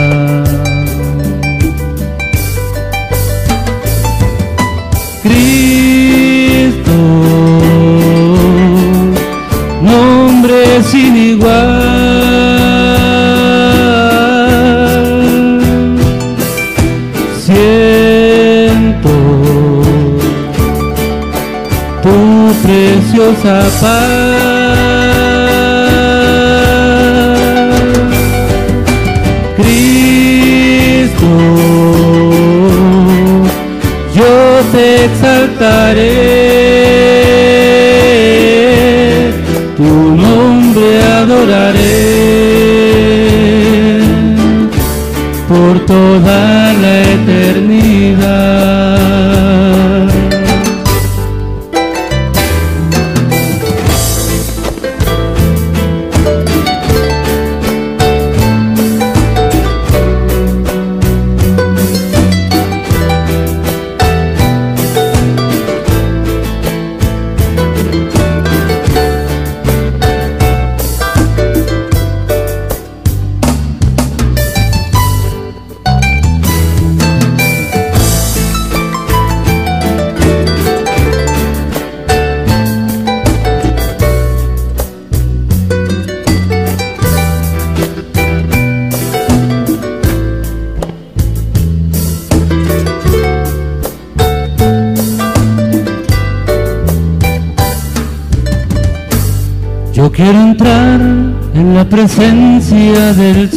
Preciosa 23.35 24.56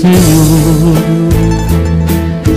Señor 0.02 0.96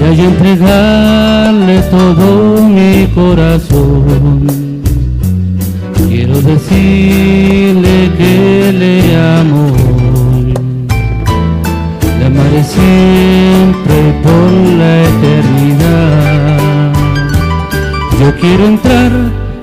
y 0.00 0.04
ahí 0.04 0.20
entregarle 0.20 1.80
todo 1.90 2.62
mi 2.68 3.08
corazón. 3.14 4.46
Quiero 6.08 6.40
decirle 6.40 8.10
que 8.16 8.72
le 8.78 9.16
amo, 9.16 9.66
le 12.18 12.26
amaré 12.26 12.62
siempre 12.62 13.96
por 14.22 14.52
la 14.78 15.02
eternidad. 15.02 16.92
Yo 18.20 18.28
quiero 18.40 18.66
entrar 18.68 19.10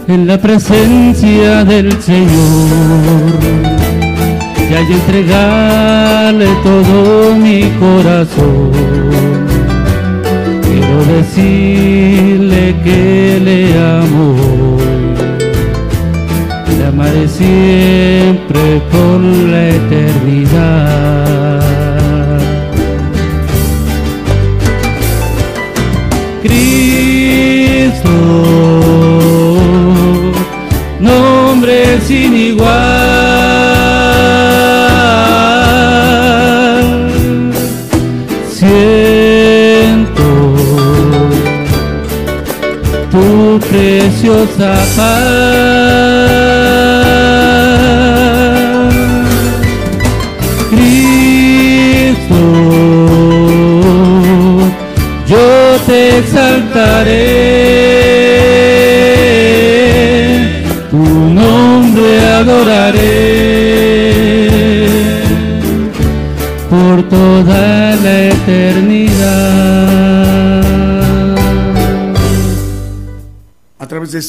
en 0.10 0.28
la 0.28 0.38
presencia 0.38 1.64
del 1.64 1.94
Señor 2.02 3.59
y 4.80 4.82
hay 4.82 4.94
entregarle 4.94 6.48
todo 6.64 7.36
mi 7.36 7.64
corazón. 7.80 8.72
Quiero 10.64 11.04
decirle 11.18 12.76
que 12.84 13.42
le 13.44 13.78
amo, 13.78 14.78
le 16.78 16.86
amaré 16.86 17.28
siempre 17.28 18.82
por 18.92 19.20
la 19.20 19.70
eternidad. 19.70 20.79
up. 44.72 45.19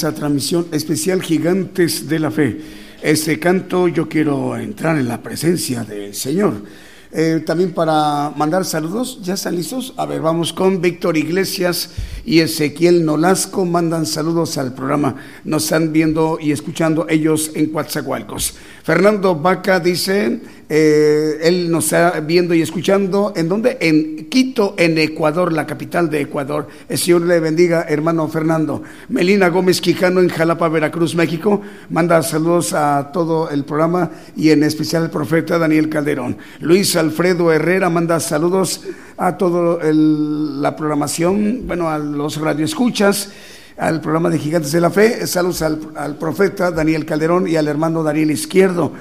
Transmisión 0.09 0.67
especial 0.73 1.23
Gigantes 1.23 2.09
de 2.09 2.19
la 2.19 2.31
Fe. 2.31 2.61
Este 3.03 3.39
canto 3.39 3.87
yo 3.89 4.09
quiero 4.09 4.57
entrar 4.57 4.99
en 4.99 5.09
la 5.09 5.23
presencia 5.23 5.85
del 5.85 6.15
Señor. 6.15 6.55
Eh, 7.13 7.43
también 7.45 7.73
para 7.73 8.31
mandar 8.37 8.65
saludos, 8.65 9.19
¿ya 9.23 9.35
están 9.35 9.57
listos? 9.57 9.95
A 9.97 10.07
ver, 10.07 10.21
vamos 10.21 10.53
con 10.53 10.81
Víctor 10.81 11.17
Iglesias 11.17 11.91
y 12.25 12.41
Ezequiel 12.41 13.05
Nolasco, 13.05 13.65
mandan 13.65 14.07
saludos 14.07 14.59
al 14.59 14.75
programa. 14.75 15.17
Nos 15.45 15.65
están 15.65 15.93
viendo 15.93 16.39
y 16.41 16.53
escuchando 16.53 17.07
ellos 17.09 17.53
en 17.55 17.67
Coatzacoalcos. 17.67 18.55
Fernando 18.83 19.37
Vaca 19.37 19.79
dice, 19.79 20.41
eh, 20.69 21.39
él 21.43 21.71
nos 21.71 21.87
está 21.87 22.21
viendo 22.21 22.55
y 22.55 22.63
escuchando. 22.63 23.33
¿En 23.35 23.49
dónde? 23.49 23.77
En 23.81 24.29
Quito, 24.29 24.75
en 24.79 24.99
Ecuador, 24.99 25.53
la 25.53 25.67
capital 25.67 26.09
de 26.09 26.21
Ecuador. 26.21 26.69
El 26.89 26.97
Señor 26.97 27.23
le 27.23 27.41
bendiga, 27.41 27.87
hermano 27.89 28.29
Fernando. 28.29 28.83
Melina 29.09 29.49
Gómez 29.49 29.81
Quijano 29.81 30.21
en 30.21 30.29
Jalapa, 30.29 30.69
Veracruz, 30.69 31.15
México. 31.15 31.61
Manda 31.91 32.23
saludos 32.23 32.73
a 32.73 33.11
todo 33.13 33.51
el 33.51 33.65
programa 33.65 34.11
y 34.37 34.51
en 34.51 34.63
especial 34.63 35.03
al 35.03 35.11
profeta 35.11 35.59
Daniel 35.59 35.89
Calderón. 35.89 36.39
Luis 36.61 36.95
Alfredo 36.95 37.53
Herrera 37.53 37.91
manda 37.91 38.21
saludos 38.21 38.83
a 39.21 39.37
toda 39.37 39.79
la 39.93 40.75
programación, 40.75 41.65
bueno, 41.67 41.91
a 41.91 41.99
los 41.99 42.41
radioescuchas 42.41 43.29
al 43.77 44.01
programa 44.01 44.31
de 44.31 44.39
Gigantes 44.39 44.73
de 44.73 44.81
la 44.81 44.91
Fe. 44.91 45.27
Saludos 45.27 45.61
al, 45.61 46.17
profeta 46.19 46.71
Daniel 46.71 47.05
Calderón 47.05 47.47
y 47.47 47.57
al 47.57 47.69
hermano 47.69 48.03
Daniel 48.03 48.31
Izquierdo. 48.31 48.93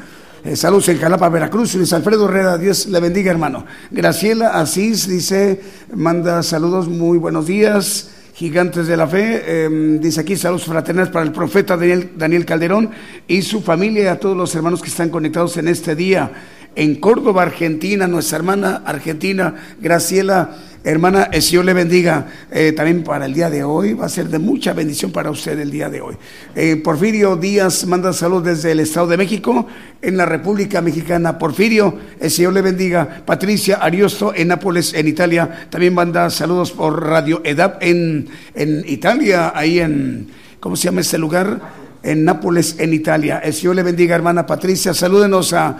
Eh, 0.43 0.57
saludos 0.57 0.89
en 0.89 0.97
Jalapa, 0.97 1.29
Veracruz. 1.29 1.73
Luis 1.75 1.93
Alfredo 1.93 2.27
Herrera, 2.27 2.57
Dios 2.57 2.87
le 2.87 2.99
bendiga, 2.99 3.31
hermano. 3.31 3.65
Graciela 3.91 4.59
Asís 4.59 5.07
dice, 5.07 5.61
manda 5.95 6.43
saludos, 6.43 6.89
muy 6.89 7.17
buenos 7.17 7.47
días. 7.47 8.09
Gigantes 8.35 8.87
de 8.87 8.97
la 8.97 9.07
Fe, 9.07 9.43
eh, 9.45 9.69
dice 10.01 10.21
aquí 10.21 10.35
saludos 10.35 10.65
fraternales 10.65 11.11
para 11.11 11.25
el 11.25 11.31
profeta 11.31 11.77
Daniel, 11.77 12.11
Daniel 12.17 12.45
Calderón 12.45 12.89
y 13.25 13.41
su 13.41 13.61
familia 13.61 14.03
y 14.03 14.07
a 14.07 14.19
todos 14.19 14.35
los 14.35 14.53
hermanos 14.53 14.81
que 14.81 14.89
están 14.89 15.09
conectados 15.09 15.55
en 15.55 15.69
este 15.69 15.95
día. 15.95 16.31
En 16.75 16.95
Córdoba, 16.95 17.43
Argentina, 17.43 18.07
nuestra 18.07 18.37
hermana 18.37 18.83
argentina, 18.85 19.55
Graciela 19.81 20.55
Hermana, 20.81 21.27
el 21.33 21.41
Señor 21.41 21.65
le 21.65 21.73
bendiga 21.73 22.27
eh, 22.49 22.71
también 22.71 23.03
para 23.03 23.25
el 23.25 23.33
día 23.33 23.49
de 23.49 23.65
hoy. 23.65 23.93
Va 23.93 24.05
a 24.05 24.09
ser 24.09 24.29
de 24.29 24.39
mucha 24.39 24.71
bendición 24.71 25.11
para 25.11 25.29
usted 25.29 25.59
el 25.59 25.69
día 25.69 25.89
de 25.89 25.99
hoy. 25.99 26.15
Eh, 26.55 26.77
Porfirio 26.77 27.35
Díaz 27.35 27.85
manda 27.85 28.13
saludos 28.13 28.45
desde 28.45 28.71
el 28.71 28.79
Estado 28.79 29.07
de 29.07 29.17
México, 29.17 29.67
en 30.01 30.15
la 30.15 30.25
República 30.25 30.79
Mexicana. 30.79 31.37
Porfirio, 31.37 31.97
el 32.21 32.31
Señor 32.31 32.53
le 32.53 32.61
bendiga. 32.61 33.23
Patricia 33.25 33.75
Ariosto 33.75 34.33
en 34.33 34.47
Nápoles, 34.47 34.93
en 34.93 35.09
Italia. 35.09 35.67
También 35.69 35.93
manda 35.93 36.29
saludos 36.29 36.71
por 36.71 37.05
Radio 37.05 37.41
EDAP 37.43 37.83
en, 37.83 38.29
en 38.55 38.85
Italia, 38.87 39.51
ahí 39.53 39.79
en, 39.79 40.29
¿cómo 40.61 40.77
se 40.77 40.85
llama 40.85 41.01
este 41.01 41.17
lugar? 41.17 41.78
En 42.03 42.23
Nápoles, 42.23 42.75
en 42.79 42.93
Italia. 42.93 43.39
El 43.39 43.53
Señor 43.53 43.75
le 43.75 43.83
bendiga, 43.83 44.15
hermana 44.15 44.45
Patricia. 44.45 44.93
Salúdenos 44.93 45.53
a, 45.53 45.77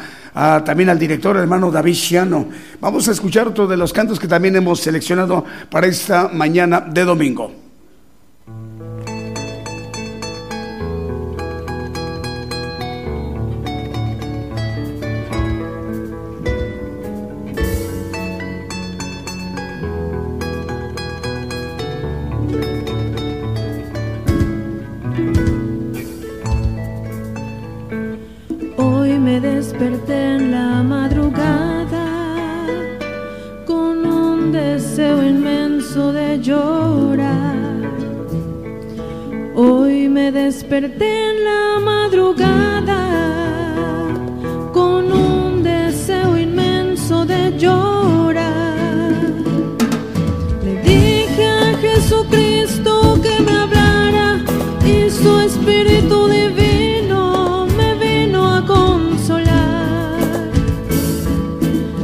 también 0.65 0.89
al 0.89 0.99
director, 0.99 1.38
hermano 1.38 1.71
David 1.71 1.95
Chiano. 1.95 2.47
Vamos 2.82 3.08
a 3.08 3.12
escuchar 3.12 3.47
otro 3.47 3.67
de 3.67 3.77
los 3.77 3.93
cantos 3.93 4.19
que 4.19 4.27
también 4.27 4.55
hemos 4.55 4.79
seleccionado 4.79 5.45
para 5.69 5.88
esta 5.88 6.27
mañana 6.27 6.82
de 6.82 7.03
domingo. 7.03 7.68
Desperté 40.31 41.29
en 41.29 41.43
la 41.43 41.79
madrugada 41.79 43.01
con 44.71 45.11
un 45.11 45.63
deseo 45.63 46.37
inmenso 46.37 47.25
de 47.25 47.57
llorar. 47.57 49.15
Le 50.63 50.81
dije 50.83 51.45
a 51.47 51.77
Jesucristo 51.77 53.19
que 53.23 53.41
me 53.41 53.51
hablara 53.51 54.43
y 54.85 55.09
su 55.09 55.39
espíritu 55.39 56.27
divino 56.27 57.65
me 57.77 57.95
vino 57.95 58.55
a 58.55 58.65
consolar. 58.65 60.19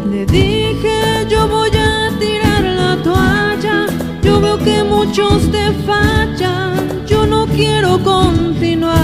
Le 0.10 0.26
dije 0.26 1.28
yo 1.30 1.48
voy 1.48 1.70
a 1.78 2.10
tirar 2.20 2.64
la 2.64 2.98
toalla, 3.04 3.86
yo 4.24 4.42
veo 4.42 4.58
que 4.58 4.84
muchos 4.84 5.52
te 5.52 5.72
fallan, 5.86 7.06
quiero 7.56 8.02
continuar. 8.04 8.96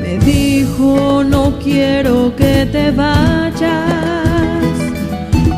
Me 0.00 0.18
dijo 0.18 1.22
no 1.24 1.58
quiero 1.58 2.34
que 2.36 2.66
te 2.66 2.90
vayas, 2.90 3.82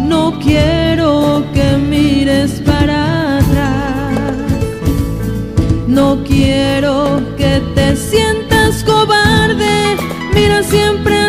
no 0.01 0.39
quiero 0.41 1.45
que 1.55 1.77
mires 1.77 2.61
para 2.67 3.39
atrás. 3.39 4.35
No 5.87 6.25
quiero 6.25 7.21
que 7.37 7.63
te 7.75 7.97
sientas 7.97 8.83
cobarde, 8.83 9.97
mira 10.35 10.63
siempre 10.63 11.24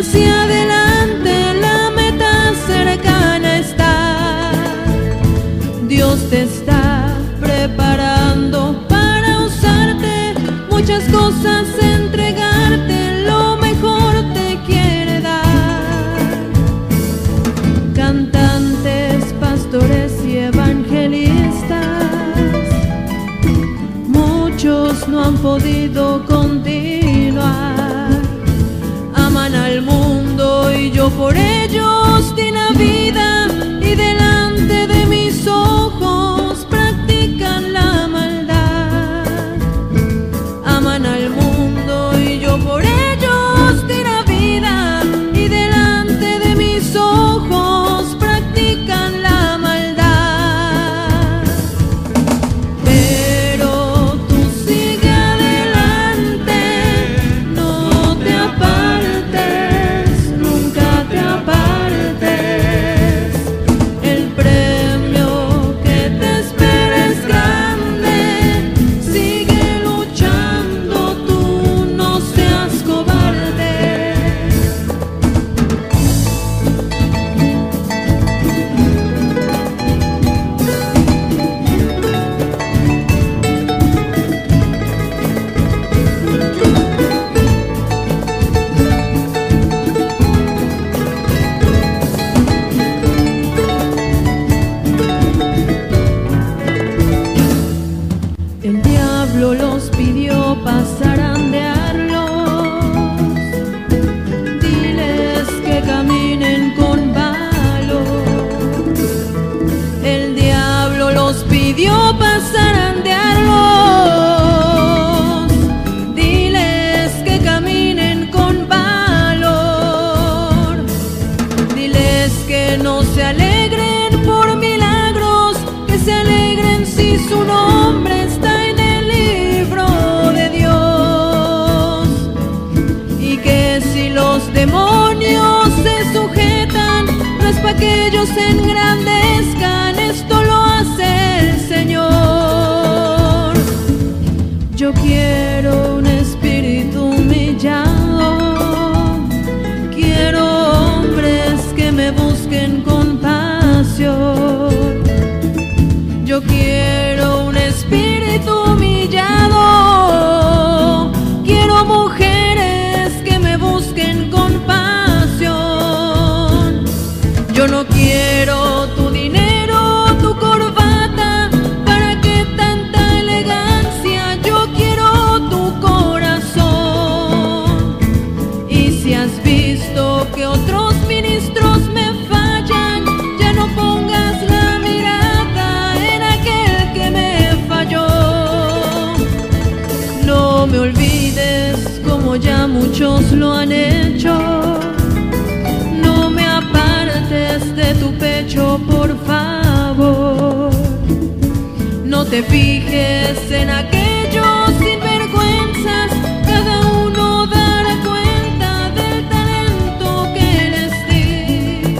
fijes 202.55 203.51
en 203.51 203.69
aquellos 203.69 204.69
sinvergüenzas, 204.79 206.11
cada 206.45 206.87
uno 207.03 207.47
dará 207.47 207.93
cuenta 208.09 208.89
del 208.91 209.27
talento 209.27 210.07
que 210.35 210.51
les 210.73 210.93
di. 211.09 211.97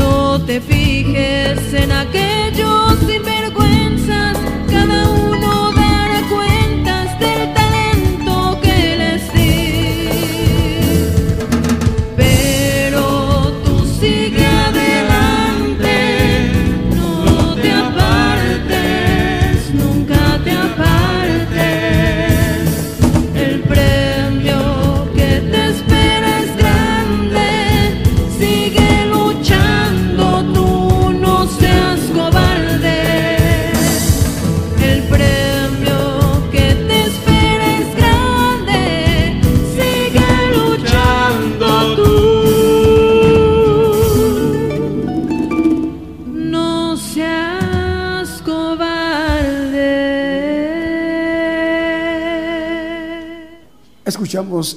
No 0.00 0.40
te 0.46 0.62
fijes 0.62 1.74
en 1.74 1.92
aquellos 1.92 2.37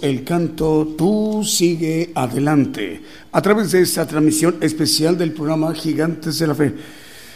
El 0.01 0.23
canto 0.23 0.95
Tú 0.97 1.43
sigue 1.45 2.11
adelante 2.15 2.99
a 3.31 3.41
través 3.43 3.71
de 3.71 3.83
esta 3.83 4.07
transmisión 4.07 4.55
especial 4.59 5.15
del 5.19 5.33
programa 5.33 5.71
Gigantes 5.75 6.39
de 6.39 6.47
la 6.47 6.55
Fe. 6.55 6.73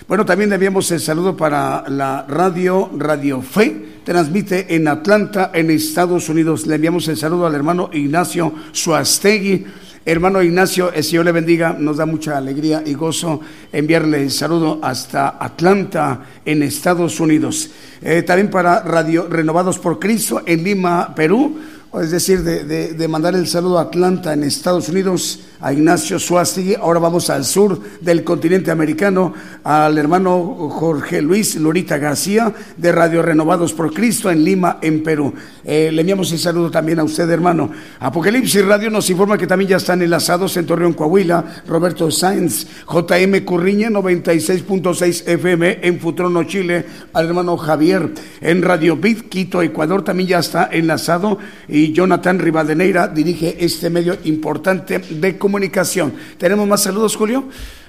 Bueno, 0.08 0.26
también 0.26 0.50
le 0.50 0.56
enviamos 0.56 0.90
el 0.90 1.00
saludo 1.00 1.38
para 1.38 1.88
la 1.88 2.26
radio 2.28 2.90
Radio 2.98 3.44
Fe, 3.44 4.00
transmite 4.04 4.74
en 4.74 4.88
Atlanta, 4.88 5.52
en 5.54 5.70
Estados 5.70 6.28
Unidos. 6.28 6.66
Le 6.66 6.76
enviamos 6.76 7.08
el 7.10 7.18
saludo 7.18 7.46
al 7.46 7.54
hermano 7.54 7.92
Ignacio 7.94 8.52
Suastegui. 8.72 9.64
Hermano 10.04 10.42
Ignacio, 10.42 10.92
el 10.94 11.04
Señor 11.04 11.26
le 11.26 11.32
bendiga, 11.32 11.76
nos 11.78 11.98
da 11.98 12.08
mucha 12.08 12.38
alegría 12.38 12.82
y 12.84 12.96
gozo 12.96 13.42
enviarle 13.72 14.24
el 14.24 14.32
saludo 14.32 14.80
hasta 14.82 15.38
Atlanta, 15.40 16.22
en 16.44 16.64
Estados 16.64 17.20
Unidos. 17.20 17.70
Eh, 18.02 18.24
también 18.24 18.50
para 18.50 18.82
Radio 18.82 19.28
Renovados 19.28 19.78
por 19.78 20.00
Cristo 20.00 20.42
en 20.46 20.64
Lima, 20.64 21.14
Perú 21.16 21.58
es 22.02 22.12
decir, 22.12 22.44
de, 22.44 22.64
de, 22.64 22.94
de, 22.94 23.08
mandar 23.08 23.36
el 23.36 23.48
saludo 23.48 23.80
a 23.80 23.84
Atlanta 23.84 24.34
en 24.34 24.44
Estados 24.44 24.90
Unidos, 24.90 25.40
a 25.60 25.74
Ignacio 25.74 26.20
Suástegui. 26.20 26.76
Ahora 26.76 27.00
vamos 27.00 27.30
al 27.30 27.46
sur 27.46 27.80
del 28.02 28.24
continente 28.24 28.72
americano, 28.72 29.34
al 29.64 29.98
hermano 29.98 30.70
Jorge 30.70 31.22
Luis 31.22 31.56
Lorita 31.56 31.98
García, 31.98 32.54
de 32.78 32.92
Radio 32.92 33.22
Renovados 33.22 33.74
por 33.74 33.94
Cristo 33.94 34.30
en 34.30 34.44
Lima, 34.44 34.80
en 34.82 35.04
Perú. 35.04 35.34
Eh, 35.64 35.90
le 35.92 36.02
enviamos 36.02 36.32
el 36.32 36.40
saludo 36.40 36.70
también 36.72 37.00
a 37.00 37.04
usted, 37.04 37.30
hermano. 37.30 37.72
Apocalipsis 38.00 38.66
Radio 38.66 38.90
nos 38.90 39.10
informa 39.10 39.38
que 39.38 39.48
también 39.48 39.70
ya 39.72 39.78
están 39.78 40.02
enlazados 40.02 40.56
en 40.58 40.66
Torreón, 40.66 40.94
Coahuila, 40.94 41.64
Roberto 41.68 42.12
Sáenz, 42.12 42.68
JM 42.88 43.44
Curriña, 43.46 43.90
96.6 43.90 45.28
FM 45.28 45.80
en 45.82 46.00
Futrono, 46.00 46.44
Chile, 46.44 46.86
al 47.14 47.28
hermano 47.28 47.58
Javier. 47.58 48.12
En 48.42 48.62
Radio 48.62 48.98
Bit, 48.98 49.30
Quito, 49.30 49.62
Ecuador, 49.62 50.04
también 50.04 50.30
ya 50.30 50.40
está 50.40 50.70
enlazado 50.72 51.38
y 51.68 51.92
Jonathan 51.94 52.40
Rivadeneira 52.40 53.08
dirige 53.08 53.58
este 53.60 53.90
medio 53.90 54.18
importante 54.24 55.00
de 55.00 55.38
¿Tenemos 56.38 56.68
más 56.68 56.84
saludos, 56.84 57.16
Julio? 57.16 57.46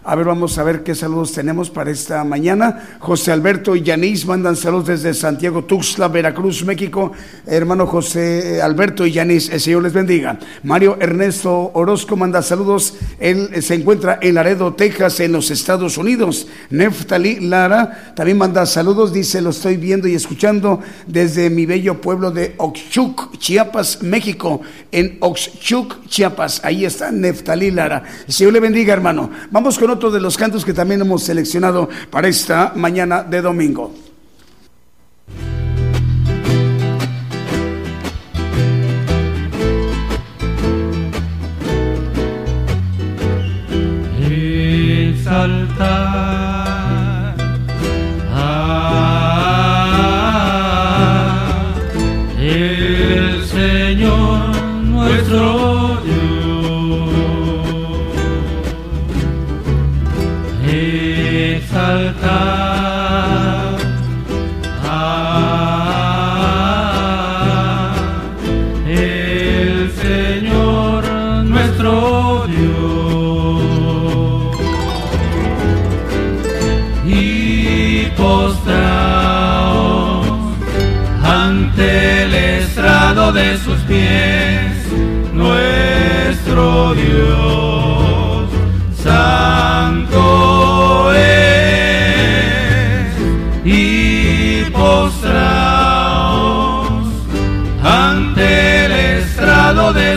A 0.09 0.15
ver, 0.15 0.27
vamos 0.27 0.57
a 0.57 0.63
ver 0.63 0.85
qué 0.85 0.95
saludos 0.95 1.33
tenemos 1.33 1.69
para 1.69 1.91
esta 1.91 2.23
mañana. 2.23 2.97
José 3.01 3.33
Alberto 3.33 3.75
y 3.75 3.83
Yanis 3.83 4.25
mandan 4.25 4.55
saludos 4.55 4.87
desde 4.87 5.13
Santiago, 5.15 5.65
Tuxtla, 5.65 6.07
Veracruz, 6.07 6.65
México. 6.65 7.11
Hermano 7.45 7.89
José 7.89 8.63
Alberto 8.63 9.05
y 9.05 9.11
Yanis, 9.11 9.51
el 9.51 9.61
Señor 9.61 9.83
les 9.83 9.93
bendiga. 9.93 10.39
Mario 10.63 10.97
Ernesto 11.01 11.73
Orozco 11.75 12.15
manda 12.17 12.41
saludos. 12.41 12.95
Él 13.19 13.51
se 13.65 13.75
encuentra 13.75 14.21
en 14.23 14.37
Laredo, 14.37 14.75
Texas, 14.75 15.19
en 15.19 15.33
los 15.33 15.51
Estados 15.51 15.99
Unidos. 15.99 16.47
Neftali 16.71 17.41
Lara 17.41 18.13
también 18.15 18.39
manda 18.39 18.65
saludos. 18.65 19.13
Dice, 19.13 19.43
lo 19.43 19.51
estoy 19.51 19.77
viendo 19.77 20.07
y 20.07 20.15
escuchando 20.15 20.79
desde 21.09 21.51
mi 21.51 21.67
bello 21.67 22.01
pueblo 22.01 22.31
de 22.31 22.55
Oxchuc, 22.59 23.39
Chiapas, 23.39 24.05
México. 24.05 24.61
En 24.93 25.19
Oxchuc, 25.19 26.07
Chiapas. 26.07 26.61
Ahí 26.65 26.85
está 26.85 27.11
Neftali 27.11 27.73
Lara. 27.73 28.05
El 28.29 28.33
Señor 28.33 28.53
le 28.53 28.61
bendiga, 28.61 28.93
hermano. 28.93 29.31
Vamos 29.51 29.77
con 29.81 29.96
otro 29.97 30.11
de 30.11 30.21
los 30.21 30.37
cantos 30.37 30.63
que 30.63 30.75
también 30.75 31.01
hemos 31.01 31.23
seleccionado 31.23 31.89
para 32.11 32.29
esta 32.29 32.73
mañana 32.77 33.23
de 33.23 33.41
domingo. 33.41 33.95
Exaltar 45.09 46.56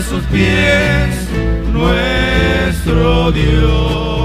sus 0.09 0.23
pies, 0.23 1.29
nuestro 1.71 3.31
Dios 3.31 4.18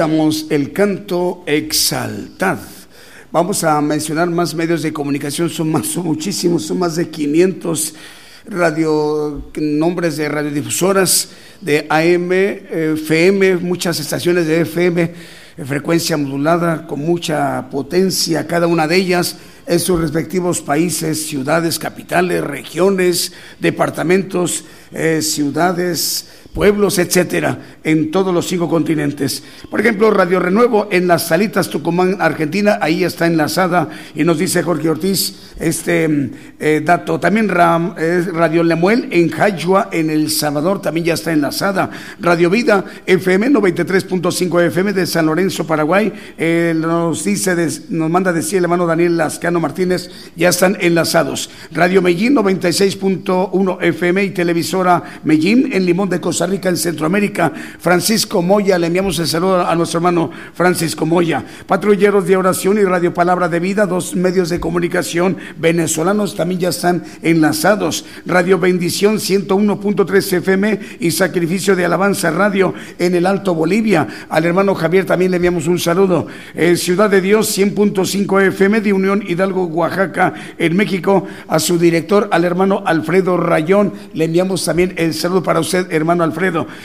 El 0.00 0.72
canto 0.72 1.42
Exaltad. 1.44 2.56
Vamos 3.30 3.64
a 3.64 3.78
mencionar 3.82 4.30
más 4.30 4.54
medios 4.54 4.80
de 4.80 4.94
comunicación, 4.94 5.50
son, 5.50 5.70
más, 5.70 5.88
son 5.88 6.06
muchísimos, 6.06 6.64
son 6.64 6.78
más 6.78 6.96
de 6.96 7.10
500 7.10 7.94
radio, 8.46 9.50
nombres 9.56 10.16
de 10.16 10.26
radiodifusoras 10.30 11.28
de 11.60 11.86
AM, 11.90 12.32
FM, 12.32 13.58
muchas 13.58 14.00
estaciones 14.00 14.46
de 14.46 14.62
FM, 14.62 15.02
eh, 15.02 15.14
frecuencia 15.66 16.16
modulada 16.16 16.86
con 16.86 17.00
mucha 17.00 17.68
potencia, 17.68 18.46
cada 18.46 18.66
una 18.68 18.88
de 18.88 18.96
ellas 18.96 19.36
en 19.66 19.80
sus 19.80 20.00
respectivos 20.00 20.62
países, 20.62 21.26
ciudades, 21.26 21.78
capitales, 21.78 22.42
regiones, 22.42 23.34
departamentos, 23.58 24.64
eh, 24.92 25.20
ciudades, 25.20 26.39
pueblos, 26.54 26.98
etcétera, 26.98 27.58
en 27.84 28.10
todos 28.10 28.34
los 28.34 28.46
cinco 28.46 28.68
continentes. 28.68 29.42
Por 29.70 29.80
ejemplo, 29.80 30.10
Radio 30.10 30.40
Renuevo 30.40 30.88
en 30.90 31.06
las 31.06 31.28
Salitas, 31.28 31.70
Tucumán, 31.70 32.16
Argentina, 32.20 32.78
ahí 32.80 33.04
está 33.04 33.26
enlazada 33.26 33.88
y 34.14 34.24
nos 34.24 34.38
dice 34.38 34.62
Jorge 34.62 34.88
Ortiz 34.90 35.34
este 35.60 36.30
eh, 36.58 36.82
dato. 36.84 37.20
También 37.20 37.48
Ram- 37.48 37.94
Radio 38.32 38.62
Lemuel 38.62 39.08
en 39.10 39.28
Jayua, 39.30 39.88
en 39.92 40.10
El 40.10 40.30
Salvador, 40.30 40.82
también 40.82 41.06
ya 41.06 41.14
está 41.14 41.32
enlazada. 41.32 41.90
Radio 42.18 42.50
Vida 42.50 42.84
FM 43.06 43.50
93.5 43.50 44.66
FM 44.66 44.92
de 44.92 45.06
San 45.06 45.26
Lorenzo, 45.26 45.66
Paraguay, 45.66 46.12
eh, 46.36 46.74
nos 46.76 47.24
dice, 47.24 47.54
nos 47.90 48.10
manda 48.10 48.32
decir 48.32 48.58
el 48.58 48.64
hermano 48.64 48.86
Daniel 48.86 49.16
Lascano 49.16 49.60
Martínez, 49.60 50.10
ya 50.36 50.48
están 50.48 50.76
enlazados. 50.80 51.50
Radio 51.72 52.02
Medellín 52.02 52.34
96.1 52.34 53.78
FM 53.82 54.24
y 54.24 54.30
televisora 54.30 55.02
Medellín 55.24 55.70
en 55.72 55.86
Limón 55.86 56.08
de 56.08 56.20
Costa 56.20 56.39
Rica, 56.46 56.68
en 56.68 56.76
Centroamérica. 56.76 57.52
Francisco 57.78 58.42
Moya, 58.42 58.78
le 58.78 58.88
enviamos 58.88 59.18
el 59.18 59.26
saludo 59.26 59.66
a 59.66 59.74
nuestro 59.74 59.98
hermano 59.98 60.30
Francisco 60.54 61.06
Moya. 61.06 61.44
Patrulleros 61.66 62.26
de 62.26 62.36
Oración 62.36 62.78
y 62.78 62.82
Radio 62.82 63.14
Palabra 63.14 63.48
de 63.48 63.60
Vida, 63.60 63.86
dos 63.86 64.14
medios 64.14 64.48
de 64.48 64.60
comunicación 64.60 65.36
venezolanos 65.58 66.34
también 66.34 66.60
ya 66.60 66.68
están 66.70 67.04
enlazados. 67.22 68.04
Radio 68.26 68.58
Bendición 68.58 69.16
101.3 69.16 70.32
FM 70.38 70.80
y 71.00 71.10
Sacrificio 71.10 71.76
de 71.76 71.84
Alabanza 71.84 72.30
Radio 72.30 72.74
en 72.98 73.14
el 73.14 73.26
Alto 73.26 73.54
Bolivia. 73.54 74.06
Al 74.28 74.44
hermano 74.44 74.74
Javier 74.74 75.04
también 75.04 75.30
le 75.30 75.36
enviamos 75.36 75.66
un 75.66 75.78
saludo. 75.78 76.26
Ciudad 76.76 77.10
de 77.10 77.20
Dios 77.20 77.56
100.5 77.56 78.46
FM 78.48 78.80
de 78.80 78.92
Unión 78.92 79.22
Hidalgo, 79.26 79.64
Oaxaca, 79.66 80.34
en 80.58 80.76
México. 80.76 81.26
A 81.48 81.58
su 81.58 81.78
director, 81.78 82.28
al 82.30 82.44
hermano 82.44 82.82
Alfredo 82.86 83.36
Rayón, 83.36 83.92
le 84.14 84.24
enviamos 84.24 84.64
también 84.64 84.94
el 84.96 85.14
saludo 85.14 85.42
para 85.42 85.60
usted, 85.60 85.90
hermano 85.92 86.24
Alfredo. 86.24 86.29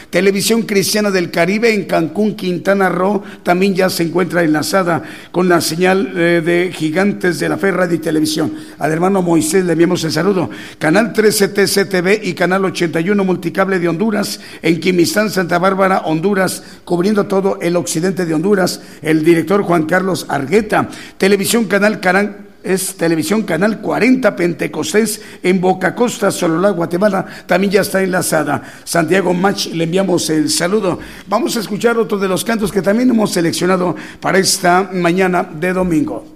Televisión 0.10 0.64
Cristiana 0.64 1.12
del 1.12 1.32
Caribe 1.32 1.74
en 1.74 1.86
Cancún, 1.86 2.36
Quintana 2.36 2.90
Roo, 2.90 3.24
también 3.44 3.76
ya 3.76 3.90
se 3.90 4.04
encuentra 4.04 4.44
enlazada 4.44 5.04
con 5.32 5.50
la 5.50 5.62
señal 5.62 6.14
eh, 6.16 6.42
de 6.44 6.72
Gigantes 6.74 7.40
de 7.40 7.50
la 7.50 7.58
Fe 7.58 7.72
Radio 7.72 7.96
y 7.96 8.00
Televisión. 8.00 8.54
Al 8.80 8.92
hermano 8.92 9.22
Moisés 9.22 9.66
le 9.66 9.74
enviamos 9.74 10.04
el 10.04 10.12
saludo. 10.12 10.50
Canal 10.78 11.14
13 11.14 11.50
TCTV 11.50 12.22
y 12.24 12.34
Canal 12.34 12.66
81 12.66 13.24
Multicable 13.24 13.80
de 13.80 13.88
Honduras 13.88 14.40
en 14.62 14.80
Quimistán, 14.80 15.30
Santa 15.30 15.60
Bárbara, 15.60 16.00
Honduras, 16.06 16.64
cubriendo 16.84 17.26
todo 17.26 17.60
el 17.62 17.76
occidente 17.76 18.26
de 18.26 18.34
Honduras. 18.34 18.82
El 19.02 19.24
director 19.24 19.64
Juan 19.64 19.84
Carlos 19.84 20.26
Argueta. 20.30 20.90
Televisión 21.18 21.66
Canal 21.66 22.00
Carán 22.00 22.45
es 22.66 22.96
Televisión 22.98 23.44
Canal 23.44 23.80
40 23.80 24.36
Pentecostés 24.36 25.22
en 25.44 25.62
Boca 25.62 25.96
Costa, 25.96 26.32
Sololá, 26.32 26.72
Guatemala, 26.72 27.26
también 27.46 27.72
ya 27.72 27.82
está 27.82 28.02
enlazada. 28.02 28.62
Santiago 28.84 29.34
Mach, 29.34 29.68
le 29.68 29.84
enviamos 29.84 30.30
el 30.30 30.50
saludo. 30.50 31.00
Vamos 31.28 31.56
a 31.56 31.60
escuchar 31.60 31.98
otro 31.98 32.18
de 32.18 32.28
los 32.28 32.44
cantos 32.44 32.72
que 32.72 32.82
también 32.82 33.10
hemos 33.10 33.32
seleccionado 33.32 33.96
para 34.20 34.40
esta 34.40 34.90
mañana 34.92 35.44
de 35.44 35.72
domingo. 35.72 36.35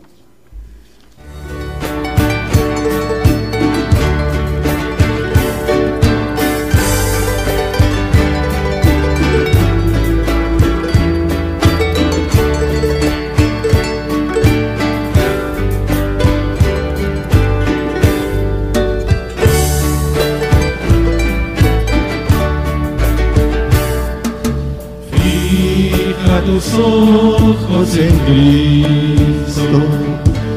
Tus 26.59 26.73
ojos 26.73 27.95
en 27.95 28.19
Cristo, 28.25 29.79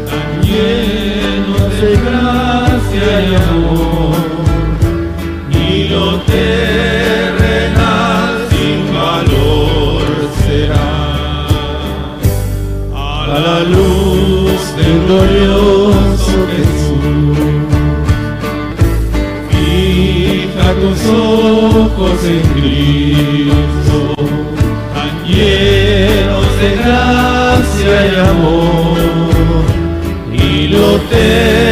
tan 0.08 0.42
llenos 0.42 1.72
de 1.80 1.92
gracia 1.96 3.08
y 3.20 3.34
amor, 3.36 4.16
y 5.52 5.88
lo 5.88 6.20
terrenal 6.22 7.68
sin 8.50 8.78
valor 8.92 10.02
será. 10.44 11.46
A 12.92 13.38
la 13.38 13.60
luz 13.60 14.60
del 14.76 14.96
glorioso 15.06 16.36
Jesús. 16.50 17.38
Fija 19.50 20.68
tus 20.80 21.00
ojos 21.06 22.18
en 22.24 22.42
Cristo, 22.54 24.11
de 26.62 26.76
gracia 26.76 28.06
y 28.06 28.14
amor, 28.30 28.98
y 30.32 30.68
lo 30.68 31.00
terrenal 31.10 31.71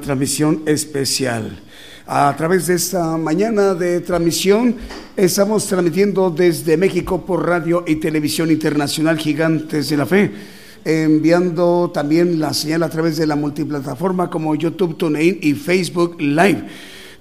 transmisión 0.00 0.62
especial. 0.66 1.60
A 2.06 2.34
través 2.36 2.66
de 2.66 2.74
esta 2.74 3.16
mañana 3.16 3.74
de 3.74 4.00
transmisión 4.00 4.76
estamos 5.16 5.66
transmitiendo 5.66 6.28
desde 6.28 6.76
México 6.76 7.24
por 7.24 7.46
radio 7.46 7.82
y 7.86 7.96
televisión 7.96 8.50
internacional 8.50 9.16
Gigantes 9.18 9.88
de 9.88 9.96
la 9.96 10.04
Fe, 10.04 10.30
enviando 10.84 11.90
también 11.94 12.38
la 12.38 12.52
señal 12.52 12.82
a 12.82 12.90
través 12.90 13.16
de 13.16 13.26
la 13.26 13.36
multiplataforma 13.36 14.28
como 14.28 14.54
YouTube, 14.54 14.98
TuneIn 14.98 15.38
y 15.40 15.54
Facebook 15.54 16.20
Live. 16.20 16.66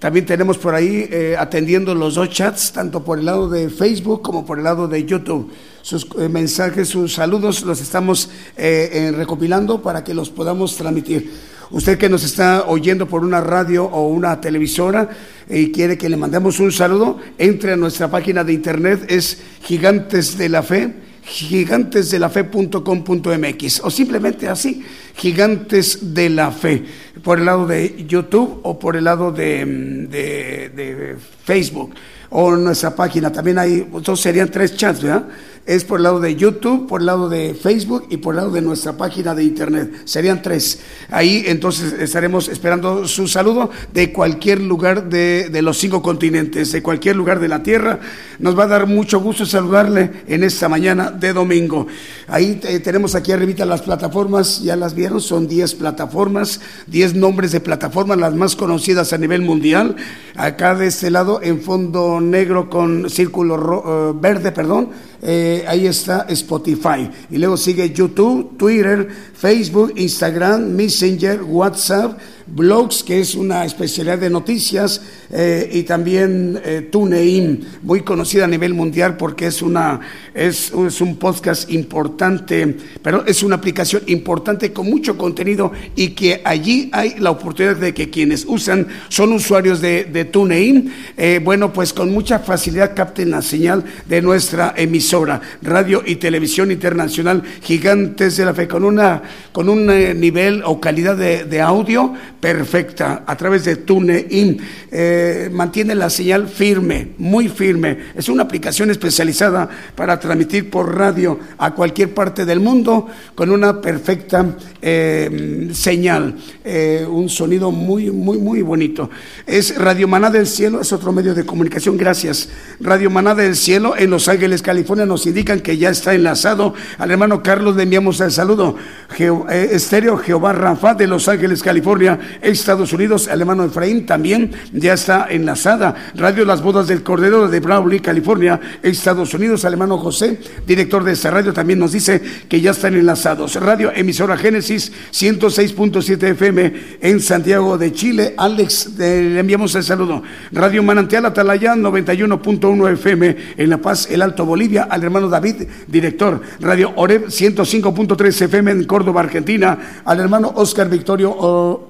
También 0.04 0.26
tenemos 0.26 0.58
por 0.58 0.76
ahí 0.76 1.08
eh, 1.10 1.38
atendiendo 1.40 1.96
los 1.96 2.16
dos 2.16 2.30
chats, 2.30 2.74
tanto 2.74 3.06
por 3.06 3.20
el 3.20 3.24
lado 3.24 3.50
de 3.50 3.70
Facebook 3.70 4.22
como 4.22 4.46
por 4.46 4.58
el 4.58 4.66
lado 4.66 4.90
de 4.90 5.06
YouTube. 5.06 5.50
Sus 5.82 6.06
eh, 6.20 6.28
mensajes, 6.28 6.90
sus 6.90 7.14
saludos 7.14 7.62
los 7.62 7.80
estamos 7.80 8.30
eh, 8.58 9.14
recopilando 9.16 9.82
para 9.82 10.04
que 10.04 10.14
los 10.14 10.30
podamos 10.30 10.76
transmitir. 10.76 11.53
Usted 11.74 11.98
que 11.98 12.08
nos 12.08 12.24
está 12.24 12.66
oyendo 12.68 13.08
por 13.08 13.24
una 13.26 13.42
radio 13.42 13.84
o 13.86 14.08
una 14.08 14.40
televisora 14.40 15.10
y 15.50 15.72
quiere 15.72 15.98
que 15.98 16.08
le 16.08 16.16
mandemos 16.18 16.60
un 16.60 16.72
saludo, 16.72 17.20
entre 17.38 17.74
a 17.74 17.76
nuestra 17.76 18.10
página 18.10 18.44
de 18.46 18.54
internet, 18.54 19.06
es 19.10 19.42
Gigantes 19.64 20.38
de 20.38 20.50
la 20.50 20.62
Fe, 20.64 20.94
gigantesdelafe.com.mx 21.26 23.82
o 23.84 23.90
simplemente 23.90 24.48
así, 24.48 24.84
Gigantes 25.16 26.14
de 26.14 26.30
la 26.30 26.52
Fe, 26.52 26.84
por 27.24 27.40
el 27.40 27.46
lado 27.46 27.66
de 27.68 28.06
YouTube 28.08 28.60
o 28.64 28.78
por 28.78 28.96
el 28.96 29.06
lado 29.06 29.32
de, 29.32 29.66
de- 30.10 30.70
de 30.76 31.16
Facebook 31.44 31.94
o 32.30 32.56
nuestra 32.56 32.96
página. 32.96 33.32
También 33.32 33.58
hay, 33.60 33.88
entonces 33.94 34.24
serían 34.24 34.50
tres 34.50 34.76
chats, 34.76 35.02
¿verdad? 35.02 35.28
Es 35.66 35.86
por 35.86 36.00
el 36.00 36.04
lado 36.04 36.20
de 36.20 36.36
YouTube, 36.36 36.88
por 36.88 37.00
el 37.00 37.06
lado 37.06 37.30
de 37.30 37.54
Facebook 37.54 38.06
y 38.10 38.18
por 38.18 38.34
el 38.34 38.38
lado 38.42 38.52
de 38.52 38.62
nuestra 38.62 38.98
página 38.98 39.34
de 39.34 39.46
internet. 39.46 39.94
Serían 40.04 40.42
tres. 40.42 40.80
Ahí 41.10 41.46
entonces 41.48 41.94
estaremos 41.94 42.50
esperando 42.50 43.08
su 43.08 43.30
saludo 43.30 43.70
de 43.94 44.12
cualquier 44.12 44.60
lugar 44.60 45.08
de, 45.08 45.50
los 45.62 45.78
cinco 45.78 46.02
continentes, 46.02 46.74
de 46.74 46.84
cualquier 46.84 47.16
lugar 47.16 47.40
de 47.40 47.48
la 47.48 47.64
tierra. 47.64 48.02
Nos 48.40 48.60
va 48.60 48.64
a 48.66 48.68
dar 48.68 48.88
mucho 48.88 49.22
gusto 49.22 49.46
saludarle 49.46 50.12
en 50.28 50.44
esta 50.44 50.68
mañana 50.68 51.12
de 51.12 51.32
domingo. 51.32 51.88
Ahí 52.28 52.60
eh, 52.64 52.82
tenemos 52.82 53.16
aquí 53.16 53.32
arribita 53.32 53.66
las 53.66 53.84
plataformas, 53.84 54.62
ya 54.62 54.76
las 54.76 54.94
vieron, 54.96 55.22
son 55.22 55.48
10 55.48 55.76
plataformas, 55.76 56.60
10 56.88 57.16
nombres 57.16 57.54
de 57.54 57.62
plataformas, 57.62 58.18
las 58.18 58.36
más 58.36 58.58
conocidas 58.58 59.14
a 59.14 59.18
nivel 59.18 59.44
mundial. 59.44 59.96
Acá 60.36 60.76
de 60.76 60.88
este 60.88 61.10
lado, 61.10 61.40
en 61.42 61.62
fondo 61.62 62.20
negro 62.20 62.70
con 62.70 63.10
círculo 63.10 63.56
ro- 63.56 64.10
eh, 64.12 64.18
verde, 64.20 64.52
perdón, 64.52 64.90
eh, 65.26 65.64
ahí 65.68 65.88
está 65.88 66.26
Spotify. 66.30 67.10
Y 67.32 67.38
luego 67.38 67.56
sigue 67.58 67.92
YouTube, 67.92 68.58
Twitter, 68.58 69.08
Facebook, 69.34 69.94
Instagram, 69.96 70.70
Messenger, 70.72 71.42
WhatsApp, 71.44 72.20
blogs, 72.48 73.04
que 73.04 73.20
es 73.20 73.36
una 73.36 73.66
especialidad 73.66 74.20
de 74.20 74.30
noticias, 74.30 75.02
eh, 75.32 75.70
y 75.72 75.84
también 75.84 76.62
eh, 76.64 76.88
TuneIn, 76.92 77.66
muy 77.82 78.02
conocida 78.02 78.46
a 78.46 78.48
nivel 78.48 78.74
mundial 78.74 79.18
porque 79.18 79.48
es, 79.48 79.62
una, 79.62 80.00
es, 80.34 80.72
un 80.72 81.16
podcast 81.18 81.72
importante, 81.72 82.78
pero 83.02 83.26
es 83.26 83.42
una 83.42 83.56
aplicación 83.56 84.04
importante 84.08 84.72
con 84.72 84.90
mucho 84.90 85.18
contenido 85.18 85.72
y 85.96 86.10
que 86.10 86.42
allí 86.44 86.90
hay 86.92 87.16
la 87.18 87.32
oportunidad 87.32 87.78
de 87.78 87.94
que 87.94 88.10
quienes 88.10 88.46
usan 88.48 88.88
son 89.10 89.34
usuarios 89.34 89.82
de, 89.82 90.06
de 90.06 90.26
TuneIn, 90.26 90.94
eh, 91.18 91.42
bueno, 91.44 91.74
pues 91.74 91.94
con 91.94 92.12
mucha 92.12 92.40
facilidad 92.40 92.96
capten 92.96 93.32
la 93.32 93.42
señal 93.42 93.84
de 94.08 94.22
nuestra 94.22 94.74
emisora, 94.78 95.42
radio 95.62 96.04
y 96.06 96.18
televisión 96.18 96.72
internacional 96.72 97.44
Gigantes 97.62 98.38
de 98.38 98.46
la 98.46 98.54
Fe, 98.54 98.68
con, 98.68 98.84
una, 98.84 99.22
con 99.52 99.70
un 99.70 99.90
eh, 99.90 100.14
nivel 100.14 100.62
o 100.66 100.80
calidad 100.80 101.18
de 101.18 101.62
audio 101.62 102.14
perfecta 102.44 103.24
a 103.26 103.38
través 103.38 103.64
de 103.64 103.78
TuneIn. 103.78 104.60
Eh, 104.92 105.50
mantiene 105.50 105.96
la 105.96 106.10
señal 106.10 106.50
firme, 106.50 107.14
muy 107.18 107.48
firme. 107.48 107.98
Es 108.16 108.28
una 108.28 108.44
aplicación 108.44 108.92
especializada 108.92 109.70
para 109.96 110.20
transmitir 110.20 110.70
por 110.70 110.94
radio 110.94 111.40
a 111.58 111.74
cualquier 111.74 112.14
parte 112.14 112.44
del 112.44 112.60
mundo 112.60 113.08
con 113.34 113.50
una 113.50 113.80
perfecta 113.80 114.58
eh, 114.82 115.70
señal, 115.72 116.36
eh, 116.66 117.08
un 117.10 117.30
sonido 117.30 117.72
muy, 117.72 118.12
muy, 118.12 118.38
muy 118.38 118.62
bonito. 118.62 119.10
Es 119.48 119.78
Radio 119.78 120.10
Maná 120.10 120.30
del 120.30 120.46
Cielo, 120.46 120.82
es 120.82 120.92
otro 120.92 121.14
medio 121.14 121.34
de 121.34 121.46
comunicación. 121.46 121.96
Gracias. 121.96 122.50
Radio 122.82 123.10
Maná 123.10 123.36
del 123.36 123.56
Cielo 123.56 123.96
en 123.98 124.10
Los 124.10 124.28
Ángeles, 124.28 124.62
California, 124.62 125.06
nos 125.06 125.26
indican 125.26 125.62
que 125.62 125.78
ya 125.78 125.90
está 125.92 126.14
enlazado. 126.14 126.74
Al 126.98 127.10
hermano 127.10 127.42
Carlos 127.42 127.78
le 127.78 127.84
enviamos 127.84 128.20
el 128.20 128.32
saludo. 128.32 128.76
Eh, 129.18 129.70
Estéreo 129.72 130.18
Jehová 130.18 130.52
Rafa 130.52 130.94
de 130.94 131.08
Los 131.08 131.30
Ángeles, 131.30 131.64
California, 131.64 132.20
Estados 132.42 132.94
Unidos. 132.94 133.28
El 133.28 133.42
hermano 133.42 133.64
Efraín 133.66 134.06
también 134.06 134.52
ya 134.72 134.94
está 134.94 135.28
enlazada. 135.30 135.96
Radio 136.16 136.46
Las 136.46 136.62
Bodas 136.62 136.88
del 136.88 137.04
Cordero 137.04 137.48
de 137.48 137.60
Brawley, 137.60 138.00
California, 138.00 138.60
Estados 138.82 139.34
Unidos. 139.34 139.64
El 139.64 139.74
hermano 139.74 139.98
José, 139.98 140.40
director 140.66 141.04
de 141.04 141.14
esta 141.14 141.32
radio, 141.32 141.54
también 141.54 141.80
nos 141.80 141.92
dice 141.92 142.22
que 142.48 142.62
ya 142.62 142.72
están 142.72 142.96
enlazados. 142.96 143.56
Radio 143.56 143.92
Emisora 143.94 144.38
Génesis 144.38 144.92
106.7 145.12 146.24
FM 146.32 146.74
en 147.02 147.20
Santiago 147.20 147.78
de 147.78 147.92
Chile. 147.94 148.34
Alex, 148.38 148.98
le 148.98 149.40
enviamos 149.40 149.76
el 149.76 149.84
saludo. 149.84 150.24
Radio 150.52 150.84
Manantial 150.84 151.26
Atalaya 151.26 151.76
91.1 151.76 152.94
FM 152.94 153.38
en 153.58 153.70
La 153.70 153.78
Paz, 153.78 154.08
El 154.10 154.22
Alto 154.22 154.46
Bolivia. 154.46 154.84
Al 154.84 155.04
hermano 155.04 155.30
David, 155.30 155.64
director. 155.88 156.42
Radio 156.60 156.94
Oreb 156.96 157.28
105.3 157.28 158.42
FM 158.44 158.72
en 158.72 158.84
Córdoba, 158.86 159.22
Argentina. 159.22 160.02
Al 160.06 160.20
hermano 160.20 160.52
Oscar 160.56 160.90
Victorio 160.90 161.36
oh, 161.36 161.90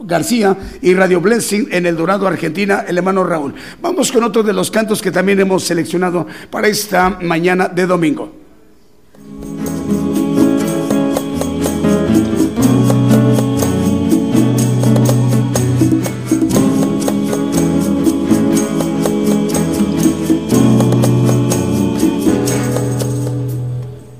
Y 0.81 0.93
Radio 0.95 1.21
Blessing 1.21 1.67
en 1.71 1.85
El 1.85 1.95
Dorado, 1.95 2.25
Argentina. 2.25 2.83
El 2.87 2.97
hermano 2.97 3.23
Raúl. 3.23 3.53
Vamos 3.81 4.11
con 4.11 4.23
otro 4.23 4.41
de 4.41 4.51
los 4.51 4.71
cantos 4.71 4.99
que 4.99 5.11
también 5.11 5.39
hemos 5.39 5.63
seleccionado 5.63 6.25
para 6.49 6.67
esta 6.67 7.11
mañana 7.21 7.67
de 7.67 7.85
domingo. 7.85 8.31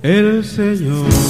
El 0.03 0.43
Señor 0.43 1.22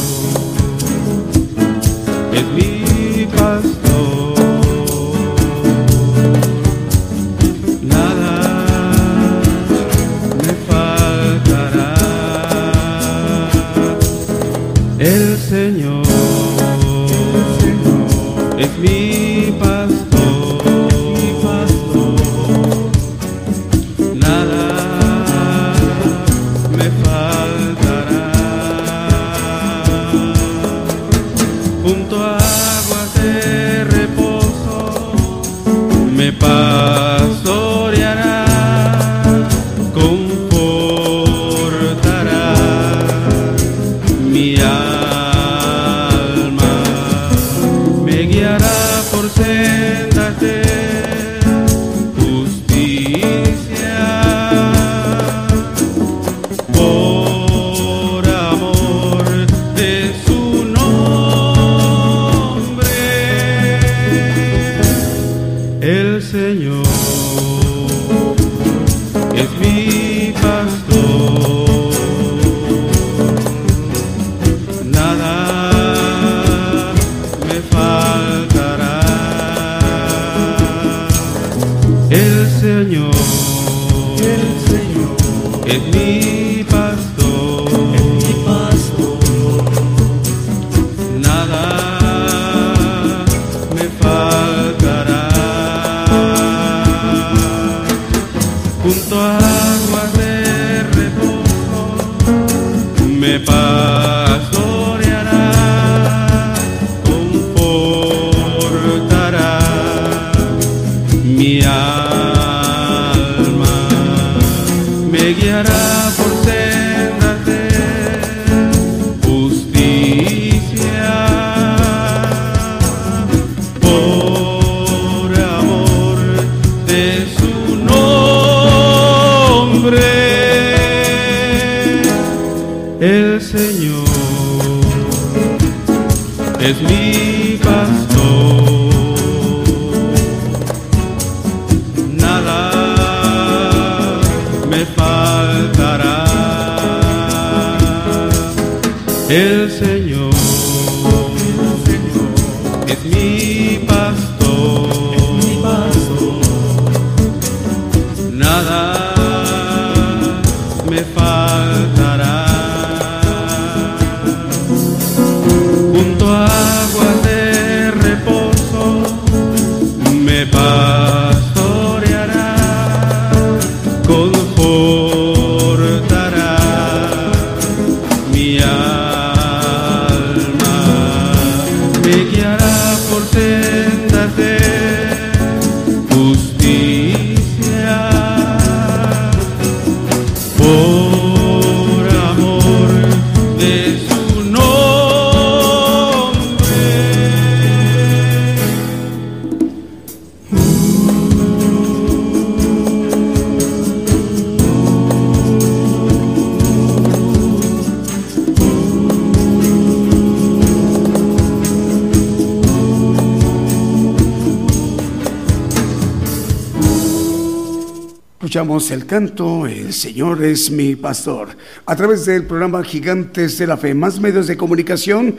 el 218.92 219.06
canto 219.06 219.66
El 219.68 219.94
Señor 219.94 220.44
es 220.44 220.70
mi 220.70 220.96
pastor 220.96 221.50
a 221.86 221.96
través 221.96 222.26
del 222.26 222.46
programa 222.46 222.84
Gigantes 222.84 223.58
de 223.58 223.68
la 223.68 223.78
Fe, 223.78 223.94
más 223.94 224.20
medios 224.20 224.48
de 224.48 224.58
comunicación 224.58 225.38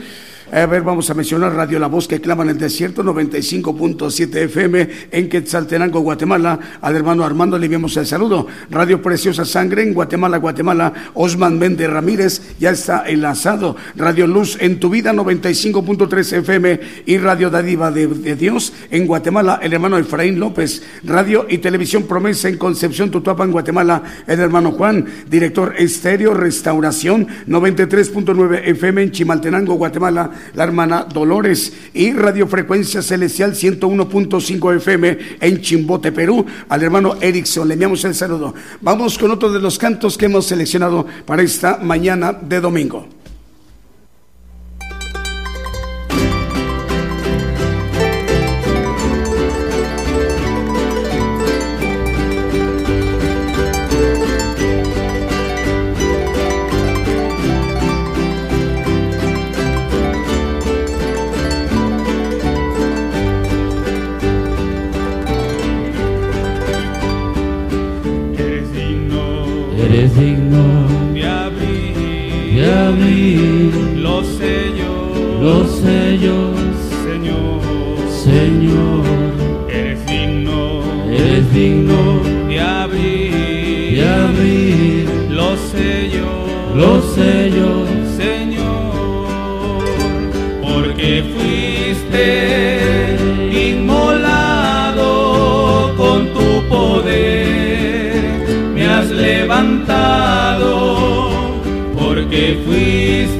a 0.52 0.66
ver, 0.66 0.82
vamos 0.82 1.10
a 1.10 1.14
mencionar 1.14 1.52
Radio 1.52 1.80
La 1.80 1.88
Voz 1.88 2.06
que 2.06 2.20
clama 2.20 2.44
en 2.44 2.50
el 2.50 2.58
desierto, 2.58 3.02
95.7 3.02 4.36
FM 4.36 4.88
en 5.10 5.28
Quetzaltenango, 5.28 6.00
Guatemala. 6.00 6.60
Al 6.80 6.94
hermano 6.94 7.24
Armando 7.24 7.58
le 7.58 7.66
enviamos 7.66 7.96
el 7.96 8.06
saludo. 8.06 8.46
Radio 8.70 9.02
Preciosa 9.02 9.44
Sangre 9.44 9.82
en 9.82 9.94
Guatemala, 9.94 10.36
Guatemala. 10.36 10.92
Osman 11.14 11.58
Méndez 11.58 11.90
Ramírez 11.90 12.54
ya 12.60 12.70
está 12.70 13.04
enlazado. 13.08 13.74
Radio 13.96 14.28
Luz 14.28 14.56
en 14.60 14.78
tu 14.78 14.90
vida, 14.90 15.12
95.3 15.12 16.38
FM 16.38 16.80
y 17.06 17.18
Radio 17.18 17.50
Dadiva 17.50 17.90
de, 17.90 18.36
Dios 18.36 18.74
en 18.94 19.08
Guatemala. 19.08 19.58
El 19.60 19.72
hermano 19.72 19.98
Efraín 19.98 20.38
López. 20.38 20.82
Radio 21.02 21.46
y 21.48 21.58
Televisión 21.58 22.04
Promesa 22.04 22.48
en 22.48 22.56
Concepción, 22.56 23.10
Tutuapa, 23.10 23.44
en 23.44 23.50
Guatemala. 23.50 24.02
El 24.26 24.38
hermano 24.38 24.70
Juan, 24.72 25.04
director 25.28 25.74
Estéreo 25.76 26.32
Restauración, 26.32 27.26
93.9 27.48 28.62
FM 28.64 29.02
en 29.02 29.10
Chimaltenango, 29.10 29.74
Guatemala 29.74 30.30
la 30.54 30.64
hermana 30.64 31.04
Dolores 31.12 31.72
y 31.92 32.12
Radiofrecuencia 32.12 33.02
Celestial 33.02 33.54
101.5 33.54 34.76
FM 34.76 35.18
en 35.40 35.60
Chimbote, 35.60 36.12
Perú, 36.12 36.46
al 36.68 36.82
hermano 36.82 37.16
Erickson. 37.20 37.66
Le 37.66 37.74
enviamos 37.74 38.04
el 38.04 38.14
saludo. 38.14 38.54
Vamos 38.80 39.18
con 39.18 39.30
otro 39.30 39.52
de 39.52 39.60
los 39.60 39.78
cantos 39.78 40.16
que 40.16 40.26
hemos 40.26 40.46
seleccionado 40.46 41.06
para 41.26 41.42
esta 41.42 41.78
mañana 41.78 42.32
de 42.32 42.60
domingo. 42.60 43.13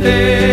te 0.04 0.43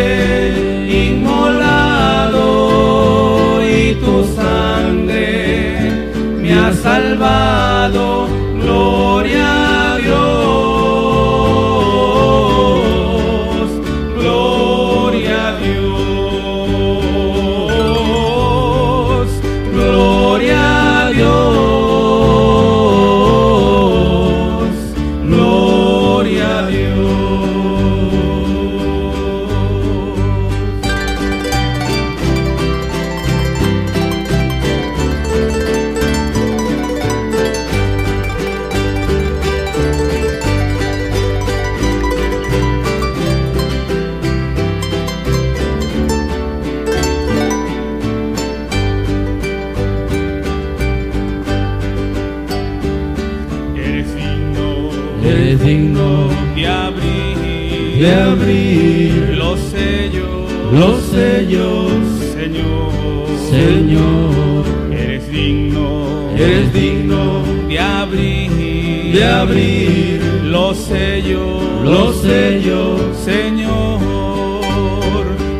abrir 70.71 70.77
los 70.77 70.77
sellos, 70.77 71.63
los 71.83 72.21
sellos, 72.21 73.01
Señor, 73.25 73.99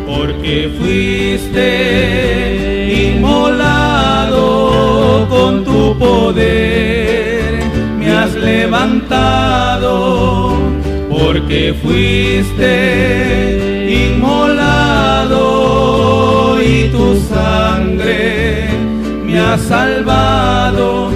porque 0.05 0.69
fuiste 0.79 1.67
inmolado 3.15 4.47
con 5.29 5.63
tu 5.63 5.97
poder, 5.97 7.63
me 7.97 8.11
has 8.11 8.33
levantado, 8.35 9.91
porque 11.09 11.73
fuiste 11.81 12.71
inmolado 14.13 15.41
y 16.61 16.89
tu 16.89 17.19
sangre 17.19 18.69
me 19.25 19.39
ha 19.39 19.57
salvado, 19.57 21.11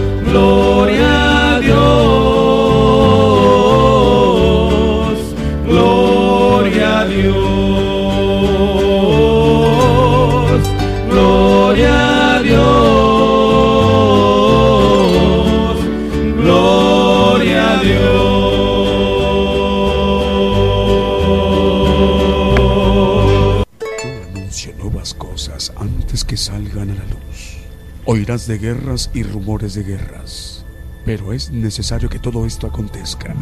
Oirás 28.16 28.48
de 28.48 28.58
guerras 28.58 29.12
y 29.14 29.24
rumores 29.24 29.74
de 29.74 29.84
guerras, 29.84 30.64
pero 31.04 31.34
es 31.34 31.52
necesario 31.52 32.08
que 32.08 32.18
todo 32.18 32.46
esto 32.46 32.66
acontezca. 32.66 33.36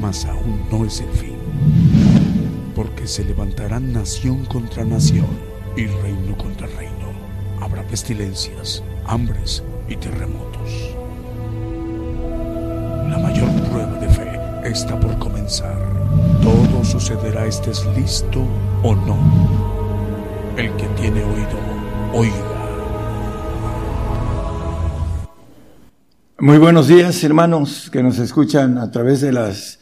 Mas 0.00 0.24
aún 0.24 0.62
no 0.70 0.84
es 0.84 1.00
el 1.00 1.10
fin, 1.10 1.34
porque 2.76 3.08
se 3.08 3.24
levantarán 3.24 3.92
nación 3.92 4.44
contra 4.44 4.84
nación 4.84 5.26
y 5.76 5.86
reino 5.86 6.36
contra 6.36 6.68
reino. 6.68 7.10
Habrá 7.60 7.84
pestilencias, 7.88 8.84
hambres 9.04 9.64
muy 26.46 26.58
buenos 26.58 26.86
días, 26.86 27.24
hermanos 27.24 27.90
que 27.90 28.04
nos 28.04 28.20
escuchan 28.20 28.78
a 28.78 28.92
través 28.92 29.20
de 29.20 29.32
las 29.32 29.80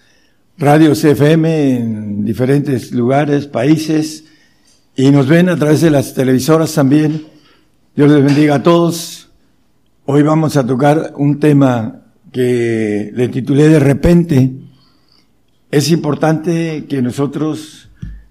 radios 0.56 1.04
FM 1.04 1.76
en 1.76 2.24
diferentes 2.24 2.90
lugares, 2.90 3.46
países, 3.46 4.24
y 4.96 5.10
nos 5.10 5.28
ven 5.28 5.50
a 5.50 5.58
través 5.58 5.82
de 5.82 5.90
las 5.90 6.14
televisoras 6.14 6.72
también. 6.72 7.26
Dios 7.94 8.10
les 8.10 8.24
bendiga 8.24 8.54
a 8.54 8.62
todos. 8.62 9.28
Hoy 10.06 10.22
vamos 10.22 10.56
a 10.56 10.66
tocar 10.66 11.12
un 11.18 11.38
tema 11.38 12.00
que 12.32 13.12
le 13.14 13.28
titulé 13.28 13.68
de 13.68 13.80
repente. 13.80 14.50
Es 15.70 15.90
importante 15.90 16.86
que 16.88 17.02
nosotros 17.02 17.90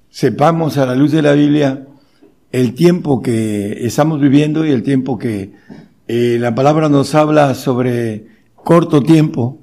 sepamos 0.10 0.80
a 0.80 0.88
la 0.88 0.96
luz 0.96 1.12
de 1.12 1.22
la 1.22 1.34
Biblia 1.34 1.86
el 2.52 2.74
tiempo 2.74 3.22
que 3.22 3.86
estamos 3.86 4.20
viviendo 4.20 4.66
y 4.66 4.72
el 4.72 4.82
tiempo 4.82 5.20
que 5.20 5.54
eh, 6.08 6.38
la 6.40 6.54
palabra 6.54 6.90
nos 6.90 7.16
habla 7.16 7.56
sobre 7.56 8.28
corto 8.56 9.02
tiempo. 9.02 9.60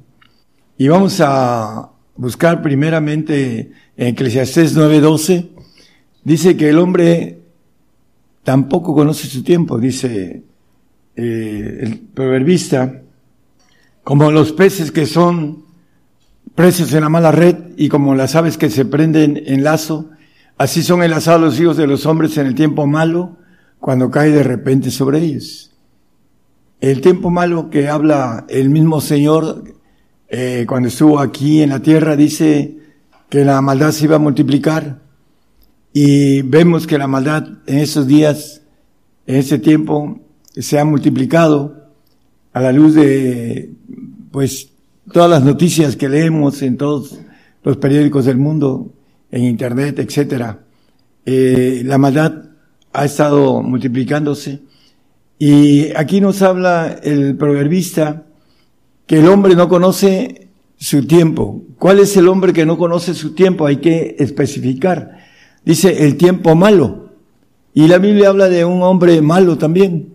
Y 0.79 0.89
vamos 0.89 1.21
a 1.21 1.91
buscar 2.17 2.63
primeramente 2.63 3.73
en 3.97 4.07
Eclesiastés 4.09 4.77
9:12. 4.77 5.51
Dice 6.25 6.57
que 6.57 6.71
el 6.71 6.79
hombre 6.79 7.41
tampoco 8.43 8.95
conoce 8.95 9.27
su 9.27 9.43
tiempo, 9.43 9.79
dice 9.79 10.43
eh, 11.17 11.79
el 11.83 11.99
proverbista, 11.99 13.03
como 14.05 14.31
los 14.31 14.53
peces 14.53 14.91
que 14.91 15.07
son 15.07 15.65
presos 16.55 16.93
en 16.93 17.03
la 17.03 17.09
mala 17.09 17.33
red 17.33 17.57
y 17.77 17.89
como 17.89 18.15
las 18.15 18.35
aves 18.35 18.57
que 18.57 18.71
se 18.71 18.85
prenden 18.85 19.43
en 19.47 19.65
lazo, 19.65 20.11
Así 20.61 20.83
son 20.83 21.03
enlazados 21.03 21.41
los 21.41 21.59
hijos 21.59 21.79
de 21.79 21.87
los 21.87 22.05
hombres 22.05 22.37
en 22.37 22.47
el 22.47 22.55
tiempo 22.55 22.87
malo, 22.87 23.39
cuando 23.79 24.11
cae 24.11 24.31
de 24.31 24.43
repente 24.43 24.91
sobre 24.91 25.19
ellos. 25.21 25.70
El 26.81 27.03
tiempo 27.03 27.29
malo 27.29 27.69
que 27.69 27.89
habla 27.89 28.47
el 28.49 28.71
mismo 28.71 29.03
Señor 29.03 29.65
eh, 30.31 30.65
cuando 30.67 30.89
estuvo 30.89 31.19
aquí 31.19 31.61
en 31.61 31.69
la 31.69 31.81
tierra 31.81 32.17
dice 32.17 32.79
que 33.29 33.45
la 33.45 33.61
maldad 33.61 33.91
se 33.93 34.07
iba 34.07 34.17
a 34.17 34.19
multiplicar 34.19 34.99
y 35.93 36.41
vemos 36.41 36.87
que 36.87 36.97
la 36.97 37.07
maldad 37.07 37.47
en 37.67 37.79
esos 37.81 38.07
días, 38.07 38.63
en 39.27 39.37
ese 39.37 39.59
tiempo, 39.59 40.21
se 40.57 40.79
ha 40.79 40.85
multiplicado 40.87 41.91
a 42.55 42.61
la 42.63 42.73
luz 42.73 42.95
de, 42.95 43.75
pues, 44.31 44.71
todas 45.13 45.29
las 45.29 45.45
noticias 45.45 45.97
que 45.97 46.09
leemos 46.09 46.63
en 46.63 46.79
todos 46.79 47.21
los 47.63 47.77
periódicos 47.77 48.25
del 48.25 48.39
mundo, 48.39 48.95
en 49.31 49.45
internet, 49.45 49.99
etcétera. 49.99 50.61
Eh, 51.27 51.83
la 51.85 51.99
maldad 51.99 52.45
ha 52.95 53.05
estado 53.05 53.61
multiplicándose 53.63 54.70
y 55.43 55.97
aquí 55.97 56.21
nos 56.21 56.43
habla 56.43 57.01
el 57.03 57.35
proverbista 57.35 58.27
que 59.07 59.21
el 59.21 59.27
hombre 59.27 59.57
no 59.57 59.71
conoce 59.71 60.51
su 60.77 61.07
tiempo. 61.07 61.63
¿Cuál 61.79 61.99
es 62.01 62.15
el 62.19 62.29
hombre 62.29 62.53
que 62.53 62.67
no 62.67 62.77
conoce 62.77 63.15
su 63.15 63.35
tiempo? 63.35 63.65
Hay 63.65 63.79
que 63.79 64.17
especificar. 64.19 65.17
Dice 65.65 66.05
el 66.05 66.19
tiempo 66.19 66.55
malo. 66.55 67.15
Y 67.73 67.89
la 67.89 67.97
Biblia 67.97 68.29
habla 68.29 68.51
de 68.51 68.67
un 68.67 68.83
hombre 68.83 69.23
malo 69.23 69.57
también. 69.57 70.13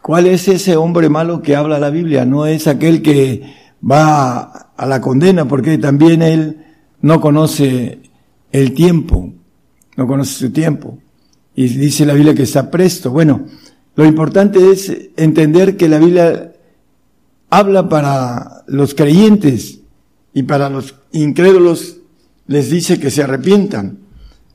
¿Cuál 0.00 0.28
es 0.28 0.46
ese 0.46 0.76
hombre 0.76 1.08
malo 1.08 1.42
que 1.42 1.56
habla 1.56 1.80
la 1.80 1.90
Biblia? 1.90 2.24
No 2.24 2.46
es 2.46 2.68
aquel 2.68 3.02
que 3.02 3.42
va 3.84 4.42
a 4.76 4.86
la 4.86 5.00
condena, 5.00 5.48
porque 5.48 5.76
también 5.78 6.22
él 6.22 6.64
no 7.00 7.20
conoce 7.20 7.98
el 8.52 8.74
tiempo, 8.74 9.32
no 9.96 10.06
conoce 10.06 10.34
su 10.34 10.52
tiempo. 10.52 11.00
Y 11.56 11.66
dice 11.66 12.06
la 12.06 12.14
Biblia 12.14 12.32
que 12.32 12.44
está 12.44 12.70
presto. 12.70 13.10
Bueno, 13.10 13.46
lo 13.94 14.04
importante 14.04 14.70
es 14.70 15.10
entender 15.16 15.76
que 15.76 15.88
la 15.88 15.98
Biblia 15.98 16.52
habla 17.50 17.88
para 17.88 18.64
los 18.66 18.94
creyentes 18.94 19.80
y 20.32 20.44
para 20.44 20.70
los 20.70 20.94
incrédulos 21.12 21.98
les 22.46 22.70
dice 22.70 22.98
que 22.98 23.10
se 23.10 23.22
arrepientan. 23.22 23.98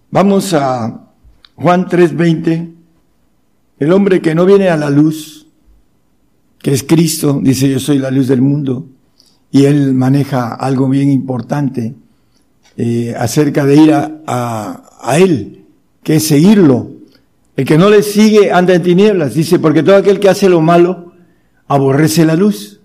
Vamos 0.09 0.53
a 0.53 1.11
Juan 1.55 1.87
3:20. 1.87 2.73
El 3.79 3.91
hombre 3.91 4.21
que 4.21 4.33
no 4.33 4.45
viene 4.45 4.69
a 4.69 4.77
la 4.77 4.89
luz, 4.89 5.47
que 6.57 6.73
es 6.73 6.83
Cristo, 6.83 7.39
dice 7.43 7.69
yo 7.69 7.79
soy 7.79 7.99
la 7.99 8.09
luz 8.09 8.27
del 8.27 8.41
mundo, 8.41 8.87
y 9.51 9.65
él 9.65 9.93
maneja 9.93 10.53
algo 10.53 10.89
bien 10.89 11.11
importante 11.11 11.93
eh, 12.75 13.15
acerca 13.17 13.65
de 13.65 13.75
ir 13.75 13.93
a, 13.93 14.83
a, 15.01 15.17
Él, 15.17 15.65
que 16.03 16.15
es 16.17 16.27
seguirlo. 16.27 16.91
El 17.57 17.65
que 17.65 17.77
no 17.77 17.89
le 17.89 18.03
sigue 18.03 18.51
anda 18.51 18.75
en 18.75 18.83
tinieblas, 18.83 19.33
dice, 19.33 19.57
porque 19.57 19.81
todo 19.81 19.95
aquel 19.95 20.19
que 20.19 20.29
hace 20.29 20.47
lo 20.47 20.61
malo 20.61 21.13
aborrece 21.67 22.23
la 22.23 22.35
luz. 22.35 22.81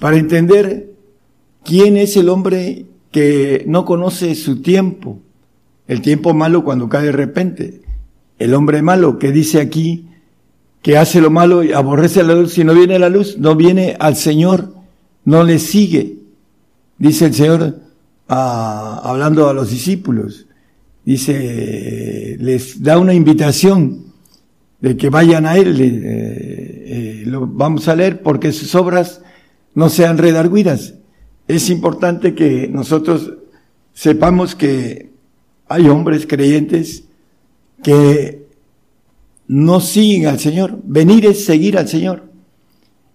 Para 0.00 0.16
entender 0.16 0.90
quién 1.64 1.96
es 1.96 2.16
el 2.16 2.28
hombre 2.28 2.86
que 3.12 3.64
no 3.68 3.84
conoce 3.84 4.34
su 4.34 4.60
tiempo, 4.60 5.20
el 5.86 6.02
tiempo 6.02 6.34
malo 6.34 6.64
cuando 6.64 6.88
cae 6.88 7.06
de 7.06 7.12
repente, 7.12 7.82
el 8.40 8.54
hombre 8.54 8.82
malo 8.82 9.20
que 9.20 9.30
dice 9.30 9.60
aquí 9.60 10.08
que 10.82 10.98
hace 10.98 11.20
lo 11.20 11.30
malo 11.30 11.62
y 11.62 11.72
aborrece 11.72 12.24
la 12.24 12.34
luz, 12.34 12.54
si 12.54 12.64
no 12.64 12.74
viene 12.74 12.98
la 12.98 13.08
luz, 13.08 13.38
no 13.38 13.54
viene 13.54 13.96
al 14.00 14.16
Señor, 14.16 14.74
no 15.24 15.44
le 15.44 15.60
sigue. 15.60 16.18
Dice 16.98 17.26
el 17.26 17.34
Señor, 17.34 17.76
hablando 18.26 19.48
a 19.48 19.54
los 19.54 19.70
discípulos. 19.70 20.46
Dice, 21.06 22.36
les 22.38 22.82
da 22.82 22.98
una 22.98 23.14
invitación 23.14 24.12
de 24.80 24.96
que 24.98 25.08
vayan 25.08 25.46
a 25.46 25.56
Él. 25.56 25.80
Eh, 25.80 25.94
eh, 26.86 27.22
lo 27.24 27.46
vamos 27.46 27.88
a 27.88 27.96
leer 27.96 28.20
porque 28.22 28.52
sus 28.52 28.74
obras 28.74 29.22
no 29.74 29.88
sean 29.88 30.18
redarguidas. 30.18 30.94
Es 31.48 31.70
importante 31.70 32.34
que 32.34 32.68
nosotros 32.68 33.32
sepamos 33.94 34.54
que 34.54 35.12
hay 35.68 35.88
hombres 35.88 36.26
creyentes 36.26 37.04
que 37.82 38.44
no 39.48 39.80
siguen 39.80 40.26
al 40.26 40.38
Señor. 40.38 40.78
Venir 40.84 41.24
es 41.24 41.46
seguir 41.46 41.78
al 41.78 41.88
Señor. 41.88 42.24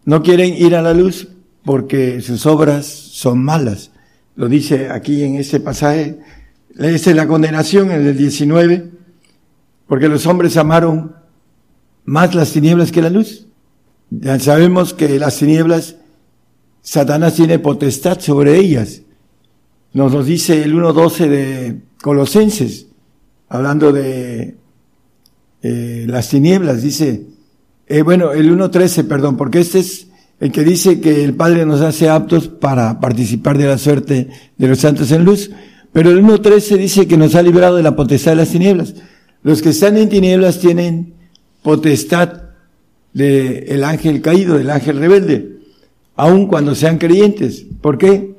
No 0.06 0.24
quieren 0.24 0.56
ir 0.56 0.76
a 0.76 0.82
la 0.82 0.96
luz 0.96 1.28
porque 1.64 2.22
sus 2.22 2.48
obras 2.48 2.88
son 2.88 3.44
malas 3.44 3.92
lo 4.36 4.48
dice 4.48 4.90
aquí 4.90 5.24
en 5.24 5.36
este 5.36 5.60
pasaje, 5.60 6.18
es 6.78 7.08
la 7.08 7.28
condenación 7.28 7.92
en 7.92 8.06
el 8.06 8.18
19, 8.18 8.92
porque 9.88 10.08
los 10.08 10.26
hombres 10.26 10.58
amaron 10.58 11.16
más 12.06 12.34
las 12.36 12.54
tinieblas 12.54 12.92
que 12.92 13.02
la 13.02 13.10
luz. 13.10 13.48
Ya 14.10 14.40
sabemos 14.40 14.94
que 14.94 15.20
las 15.20 15.38
tinieblas, 15.38 15.96
Satanás 16.82 17.36
tiene 17.36 17.60
potestad 17.60 18.20
sobre 18.20 18.58
ellas. 18.58 19.02
Nos 19.94 20.12
lo 20.12 20.24
dice 20.24 20.64
el 20.64 20.74
1.12 20.74 21.28
de 21.28 21.82
Colosenses, 22.02 22.88
hablando 23.50 23.92
de 23.92 24.56
eh, 25.62 26.06
las 26.08 26.30
tinieblas, 26.30 26.82
dice, 26.82 27.26
eh, 27.88 28.02
bueno, 28.02 28.32
el 28.32 28.52
1.13, 28.58 29.08
perdón, 29.08 29.38
porque 29.38 29.60
este 29.60 29.80
es 29.80 30.08
el 30.40 30.52
que 30.52 30.64
dice 30.64 31.00
que 31.00 31.24
el 31.24 31.36
Padre 31.36 31.66
nos 31.66 31.82
hace 31.82 32.10
aptos 32.10 32.48
para 32.48 33.00
participar 33.00 33.58
de 33.58 33.66
la 33.66 33.78
suerte 33.78 34.28
de 34.58 34.68
los 34.68 34.80
santos 34.80 35.12
en 35.12 35.24
luz. 35.24 35.52
Pero 35.94 36.12
el 36.12 36.24
1.13 36.24 36.78
dice 36.78 37.08
que 37.08 37.18
nos 37.18 37.36
ha 37.36 37.42
librado 37.42 37.76
de 37.76 37.84
la 37.84 37.96
potestad 37.96 38.32
de 38.32 38.38
las 38.38 38.50
tinieblas. 38.50 38.96
Los 39.44 39.62
que 39.62 39.70
están 39.70 39.98
en 39.98 40.10
tinieblas 40.10 40.60
tienen 40.60 41.14
potestad 41.62 42.44
del 43.14 43.84
ángel 43.84 44.22
caído, 44.22 44.58
del 44.58 44.70
ángel 44.70 44.98
rebelde, 44.98 45.58
aun 46.16 46.48
cuando 46.48 46.76
sean 46.76 46.98
creyentes. 46.98 47.66
¿Por 47.82 47.98
qué? 47.98 48.36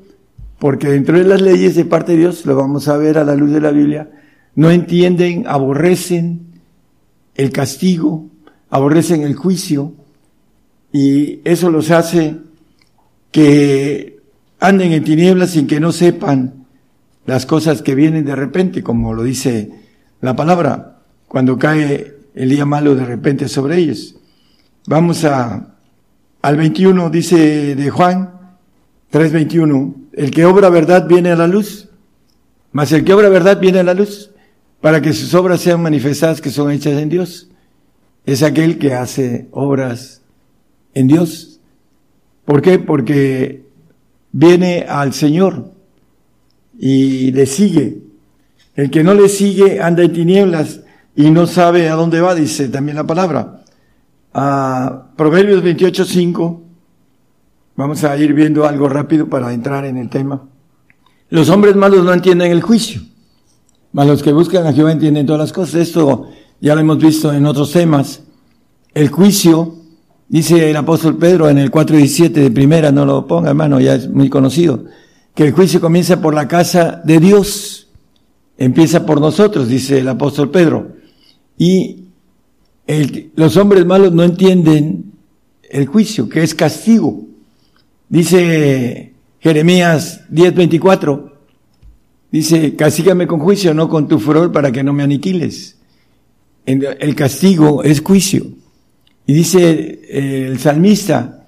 Porque 0.58 0.88
dentro 0.88 1.18
de 1.18 1.24
las 1.24 1.42
leyes 1.42 1.74
de 1.74 1.84
parte 1.84 2.12
de 2.12 2.18
Dios, 2.18 2.46
lo 2.46 2.56
vamos 2.56 2.88
a 2.88 2.96
ver 2.96 3.18
a 3.18 3.24
la 3.24 3.34
luz 3.34 3.50
de 3.50 3.60
la 3.60 3.70
Biblia, 3.70 4.10
no 4.54 4.70
entienden, 4.70 5.44
aborrecen 5.46 6.46
el 7.34 7.50
castigo, 7.50 8.26
aborrecen 8.70 9.22
el 9.22 9.34
juicio, 9.34 9.92
y 10.92 11.40
eso 11.44 11.70
los 11.70 11.90
hace 11.90 12.36
que 13.30 14.18
anden 14.60 14.92
en 14.92 15.04
tinieblas 15.04 15.50
sin 15.50 15.66
que 15.66 15.80
no 15.80 15.90
sepan 15.90 16.61
las 17.26 17.46
cosas 17.46 17.82
que 17.82 17.94
vienen 17.94 18.24
de 18.24 18.36
repente, 18.36 18.82
como 18.82 19.14
lo 19.14 19.22
dice 19.22 19.70
la 20.20 20.34
palabra, 20.34 20.98
cuando 21.28 21.58
cae 21.58 22.14
el 22.34 22.50
día 22.50 22.64
malo 22.64 22.94
de 22.94 23.04
repente 23.04 23.48
sobre 23.48 23.78
ellos. 23.78 24.16
Vamos 24.86 25.24
a, 25.24 25.74
al 26.42 26.56
21, 26.56 27.10
dice 27.10 27.74
de 27.74 27.90
Juan 27.90 28.32
3:21, 29.12 29.94
el 30.12 30.30
que 30.30 30.44
obra 30.44 30.68
verdad 30.70 31.06
viene 31.06 31.30
a 31.30 31.36
la 31.36 31.46
luz, 31.46 31.88
mas 32.72 32.92
el 32.92 33.04
que 33.04 33.12
obra 33.12 33.28
verdad 33.28 33.60
viene 33.60 33.80
a 33.80 33.84
la 33.84 33.94
luz, 33.94 34.30
para 34.80 35.00
que 35.00 35.12
sus 35.12 35.34
obras 35.34 35.60
sean 35.60 35.82
manifestadas 35.82 36.40
que 36.40 36.50
son 36.50 36.70
hechas 36.70 37.00
en 37.00 37.08
Dios. 37.08 37.48
Es 38.24 38.42
aquel 38.42 38.78
que 38.78 38.94
hace 38.94 39.48
obras 39.50 40.22
en 40.94 41.08
Dios. 41.08 41.60
¿Por 42.44 42.62
qué? 42.62 42.78
Porque 42.78 43.64
viene 44.32 44.86
al 44.88 45.12
Señor 45.12 45.71
y 46.84 47.30
le 47.30 47.46
sigue. 47.46 48.02
El 48.74 48.90
que 48.90 49.04
no 49.04 49.14
le 49.14 49.28
sigue 49.28 49.80
anda 49.80 50.02
en 50.02 50.12
tinieblas 50.12 50.80
y 51.14 51.30
no 51.30 51.46
sabe 51.46 51.88
a 51.88 51.94
dónde 51.94 52.20
va, 52.20 52.34
dice 52.34 52.68
también 52.68 52.96
la 52.96 53.06
palabra. 53.06 53.62
A 54.34 55.06
Proverbios 55.16 55.62
28.5, 55.62 56.60
vamos 57.76 58.02
a 58.02 58.16
ir 58.16 58.34
viendo 58.34 58.66
algo 58.66 58.88
rápido 58.88 59.28
para 59.28 59.52
entrar 59.52 59.84
en 59.84 59.96
el 59.96 60.08
tema. 60.08 60.42
Los 61.30 61.50
hombres 61.50 61.76
malos 61.76 62.04
no 62.04 62.12
entienden 62.12 62.50
el 62.50 62.62
juicio, 62.62 63.00
mas 63.92 64.08
los 64.08 64.20
que 64.20 64.32
buscan 64.32 64.66
a 64.66 64.72
Jehová 64.72 64.90
entienden 64.90 65.24
todas 65.24 65.40
las 65.40 65.52
cosas. 65.52 65.76
Esto 65.76 66.30
ya 66.60 66.74
lo 66.74 66.80
hemos 66.80 66.98
visto 66.98 67.32
en 67.32 67.46
otros 67.46 67.70
temas. 67.70 68.24
El 68.92 69.08
juicio, 69.08 69.76
dice 70.28 70.68
el 70.68 70.76
apóstol 70.76 71.16
Pedro 71.16 71.48
en 71.48 71.58
el 71.58 71.70
4.17 71.70 72.32
de 72.32 72.50
primera, 72.50 72.90
no 72.90 73.06
lo 73.06 73.24
ponga 73.24 73.50
hermano, 73.50 73.78
ya 73.78 73.94
es 73.94 74.08
muy 74.08 74.28
conocido, 74.28 74.84
que 75.34 75.44
el 75.44 75.52
juicio 75.52 75.80
comienza 75.80 76.20
por 76.20 76.34
la 76.34 76.48
casa 76.48 77.00
de 77.04 77.20
Dios. 77.20 77.88
Empieza 78.58 79.06
por 79.06 79.20
nosotros, 79.20 79.68
dice 79.68 79.98
el 79.98 80.08
apóstol 80.08 80.50
Pedro. 80.50 80.92
Y 81.56 82.04
los 83.34 83.56
hombres 83.56 83.86
malos 83.86 84.12
no 84.12 84.24
entienden 84.24 85.12
el 85.70 85.86
juicio, 85.86 86.28
que 86.28 86.42
es 86.42 86.54
castigo. 86.54 87.24
Dice 88.08 89.14
Jeremías 89.40 90.22
10:24, 90.30 91.32
dice, 92.30 92.76
castígame 92.76 93.26
con 93.26 93.40
juicio, 93.40 93.72
no 93.72 93.88
con 93.88 94.06
tu 94.06 94.18
furor, 94.18 94.52
para 94.52 94.70
que 94.70 94.84
no 94.84 94.92
me 94.92 95.02
aniquiles. 95.02 95.78
El 96.66 97.14
castigo 97.14 97.82
es 97.82 98.00
juicio. 98.00 98.46
Y 99.26 99.32
dice 99.32 100.00
el 100.48 100.58
salmista 100.58 101.46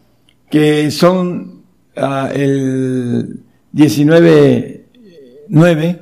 que 0.50 0.90
son 0.90 1.62
uh, 1.96 2.26
el 2.32 3.40
19.9, 3.74 6.00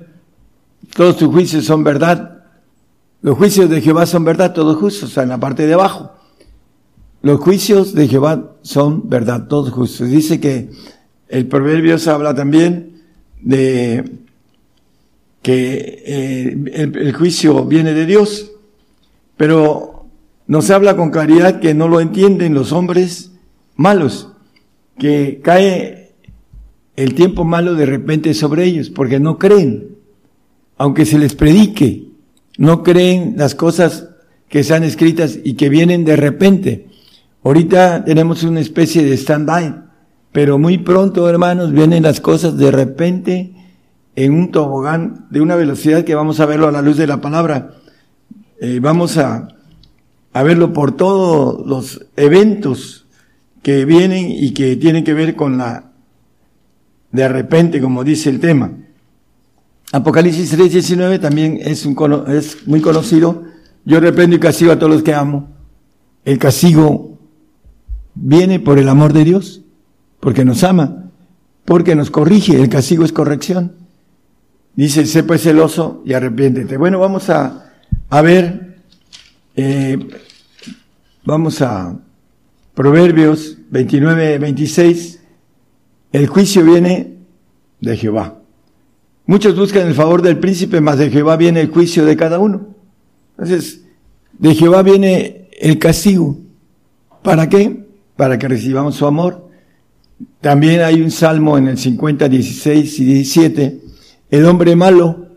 todos 0.95 1.17
tus 1.17 1.29
juicios 1.29 1.65
son 1.65 1.83
verdad, 1.83 2.33
los 3.23 3.39
juicios 3.39 3.71
de 3.71 3.81
Jehová 3.81 4.05
son 4.05 4.25
verdad, 4.25 4.53
todos 4.53 4.77
justos, 4.77 5.17
en 5.17 5.29
la 5.29 5.39
parte 5.39 5.67
de 5.67 5.75
abajo. 5.75 6.13
Los 7.23 7.41
juicios 7.41 7.95
de 7.95 8.09
Jehová 8.09 8.57
son 8.63 9.09
verdad, 9.09 9.47
todos 9.47 9.71
justos. 9.71 10.09
Dice 10.09 10.41
que 10.41 10.71
el 11.29 11.47
Proverbios 11.47 12.09
habla 12.09 12.35
también 12.35 13.01
de 13.41 14.19
que 15.41 16.03
eh, 16.05 16.57
el, 16.75 17.13
juicio 17.15 17.65
viene 17.65 17.95
de 17.95 18.07
Dios, 18.07 18.51
pero 19.37 20.07
nos 20.49 20.69
habla 20.71 20.97
con 20.97 21.11
claridad 21.11 21.61
que 21.61 21.75
no 21.75 21.87
lo 21.87 22.01
entienden 22.01 22.55
los 22.55 22.73
hombres 22.73 23.31
malos, 23.77 24.29
que 24.99 25.41
cae 25.43 26.02
el 26.97 27.15
tiempo 27.15 27.45
malo 27.45 27.75
de 27.75 27.87
repente 27.87 28.35
sobre 28.35 28.65
ellos, 28.65 28.91
porque 28.91 29.19
no 29.19 29.39
creen, 29.39 29.97
aunque 30.77 31.07
se 31.07 31.19
les 31.19 31.35
predique, 31.35 32.09
no 32.59 32.83
creen 32.83 33.35
las 33.37 33.55
cosas 33.55 34.09
que 34.49 34.61
están 34.61 34.85
escritas 34.85 35.39
y 35.43 35.55
que 35.55 35.69
vienen 35.69 36.05
de 36.05 36.17
repente. 36.17 36.89
Ahorita 37.43 38.05
tenemos 38.05 38.43
una 38.43 38.61
especie 38.61 39.03
de 39.05 39.17
stand-by, 39.17 39.83
pero 40.33 40.59
muy 40.59 40.79
pronto, 40.79 41.29
hermanos, 41.29 41.73
vienen 41.73 42.03
las 42.03 42.21
cosas 42.21 42.57
de 42.57 42.71
repente 42.71 43.55
en 44.15 44.35
un 44.35 44.51
tobogán 44.51 45.27
de 45.31 45.41
una 45.41 45.57
velocidad 45.57 46.05
que 46.05 46.15
vamos 46.15 46.41
a 46.41 46.47
verlo 46.47 46.69
a 46.69 46.73
la 46.73 46.83
luz 46.83 46.99
de 46.99 47.07
la 47.07 47.21
palabra. 47.21 47.75
Eh, 48.61 48.79
vamos 48.81 49.17
a, 49.17 49.49
a 50.33 50.43
verlo 50.43 50.73
por 50.73 50.97
todos 50.97 51.67
los 51.67 52.07
eventos 52.17 53.07
que 53.63 53.85
vienen 53.85 54.27
y 54.31 54.53
que 54.53 54.77
tienen 54.77 55.05
que 55.05 55.15
ver 55.15 55.35
con 55.35 55.57
la 55.57 55.92
de 57.13 57.29
repente, 57.29 57.81
como 57.81 58.03
dice 58.03 58.31
el 58.31 58.41
tema. 58.41 58.73
Apocalipsis 59.93 60.59
3:19 60.59 61.21
también 61.21 61.61
es, 61.63 61.85
un, 61.85 61.97
es 62.29 62.67
muy 62.67 62.81
conocido. 62.81 63.45
Yo 63.85 64.01
reprendo 64.01 64.37
y 64.37 64.41
castigo 64.41 64.73
a 64.73 64.79
todos 64.79 64.93
los 64.93 65.03
que 65.03 65.15
amo. 65.15 65.51
El 66.25 66.39
castigo 66.39 67.19
viene 68.15 68.59
por 68.59 68.79
el 68.79 68.89
amor 68.89 69.13
de 69.13 69.25
Dios, 69.25 69.63
porque 70.21 70.45
nos 70.45 70.65
ama, 70.65 71.11
porque 71.65 71.95
nos 71.95 72.11
corrige. 72.11 72.61
El 72.61 72.69
castigo 72.69 73.05
es 73.05 73.13
corrección. 73.13 73.73
Dice, 74.75 75.05
sé 75.05 75.23
pues 75.25 75.43
celoso 75.43 76.03
y 76.07 76.15
arrepiéntete. 76.15 76.79
Bueno, 76.79 76.99
vamos 76.99 77.29
a, 77.29 77.73
a 78.09 78.23
ver, 78.23 78.79
eh, 79.55 79.99
vamos 81.25 81.61
a 81.61 81.99
Proverbios 82.75 83.59
29, 83.71 84.39
26. 84.39 85.22
El 86.13 86.27
juicio 86.27 86.65
viene 86.65 87.17
de 87.81 87.97
Jehová. 87.97 88.39
Muchos 89.27 89.57
buscan 89.57 89.87
el 89.87 89.95
favor 89.95 90.21
del 90.21 90.39
príncipe, 90.39 90.81
mas 90.81 90.99
de 90.99 91.11
Jehová 91.11 91.37
viene 91.37 91.61
el 91.61 91.71
juicio 91.71 92.05
de 92.05 92.17
cada 92.17 92.39
uno. 92.39 92.69
Entonces, 93.33 93.83
de 94.39 94.55
Jehová 94.55 94.83
viene 94.83 95.49
el 95.59 95.79
castigo. 95.79 96.39
¿Para 97.23 97.49
qué? 97.49 97.87
Para 98.17 98.39
que 98.39 98.49
recibamos 98.49 98.97
su 98.97 99.07
amor. 99.07 99.49
También 100.41 100.83
hay 100.83 101.01
un 101.01 101.11
salmo 101.11 101.57
en 101.57 101.69
el 101.69 101.79
50, 101.79 102.29
16 102.29 103.01
y 103.01 103.05
17. 103.05 103.81
El 104.31 104.47
hombre 104.47 104.77
malo 104.77 105.29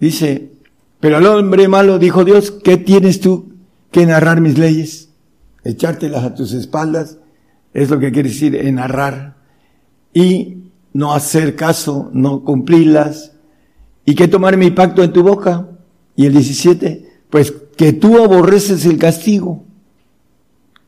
dice, 0.00 0.52
pero 1.00 1.18
al 1.18 1.26
hombre 1.26 1.68
malo 1.68 1.98
dijo 1.98 2.24
Dios, 2.24 2.50
¿qué 2.50 2.76
tienes 2.76 3.20
tú 3.20 3.52
que 3.90 4.06
narrar 4.06 4.40
mis 4.40 4.58
leyes? 4.58 5.10
Echártelas 5.64 6.24
a 6.24 6.34
tus 6.34 6.52
espaldas 6.52 7.18
es 7.74 7.90
lo 7.90 7.98
que 7.98 8.12
quiere 8.12 8.28
decir 8.28 8.54
en 8.56 8.76
narrar. 8.76 9.35
Y 10.16 10.70
no 10.94 11.12
hacer 11.12 11.56
caso, 11.56 12.08
no 12.14 12.42
cumplirlas. 12.42 13.32
¿Y 14.06 14.14
qué 14.14 14.28
tomar 14.28 14.56
mi 14.56 14.70
pacto 14.70 15.04
en 15.04 15.12
tu 15.12 15.22
boca? 15.22 15.68
Y 16.16 16.24
el 16.24 16.32
17, 16.32 17.06
pues 17.28 17.52
que 17.76 17.92
tú 17.92 18.24
aborreces 18.24 18.86
el 18.86 18.96
castigo. 18.96 19.64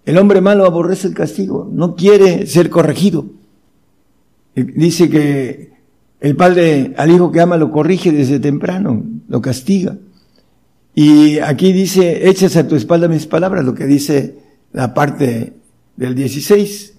El 0.06 0.16
hombre 0.16 0.40
malo 0.40 0.64
aborrece 0.64 1.08
el 1.08 1.14
castigo, 1.14 1.68
no 1.70 1.94
quiere 1.94 2.46
ser 2.46 2.70
corregido. 2.70 3.26
Dice 4.54 5.10
que 5.10 5.72
el 6.20 6.34
padre 6.34 6.94
al 6.96 7.10
hijo 7.10 7.30
que 7.30 7.42
ama 7.42 7.58
lo 7.58 7.70
corrige 7.70 8.10
desde 8.12 8.40
temprano, 8.40 9.04
lo 9.28 9.42
castiga. 9.42 9.98
Y 10.94 11.38
aquí 11.40 11.74
dice, 11.74 12.30
echas 12.30 12.56
a 12.56 12.66
tu 12.66 12.76
espalda 12.76 13.08
mis 13.08 13.26
palabras, 13.26 13.62
lo 13.62 13.74
que 13.74 13.84
dice 13.84 14.38
la 14.72 14.94
parte 14.94 15.52
del 15.96 16.14
16. 16.14 16.94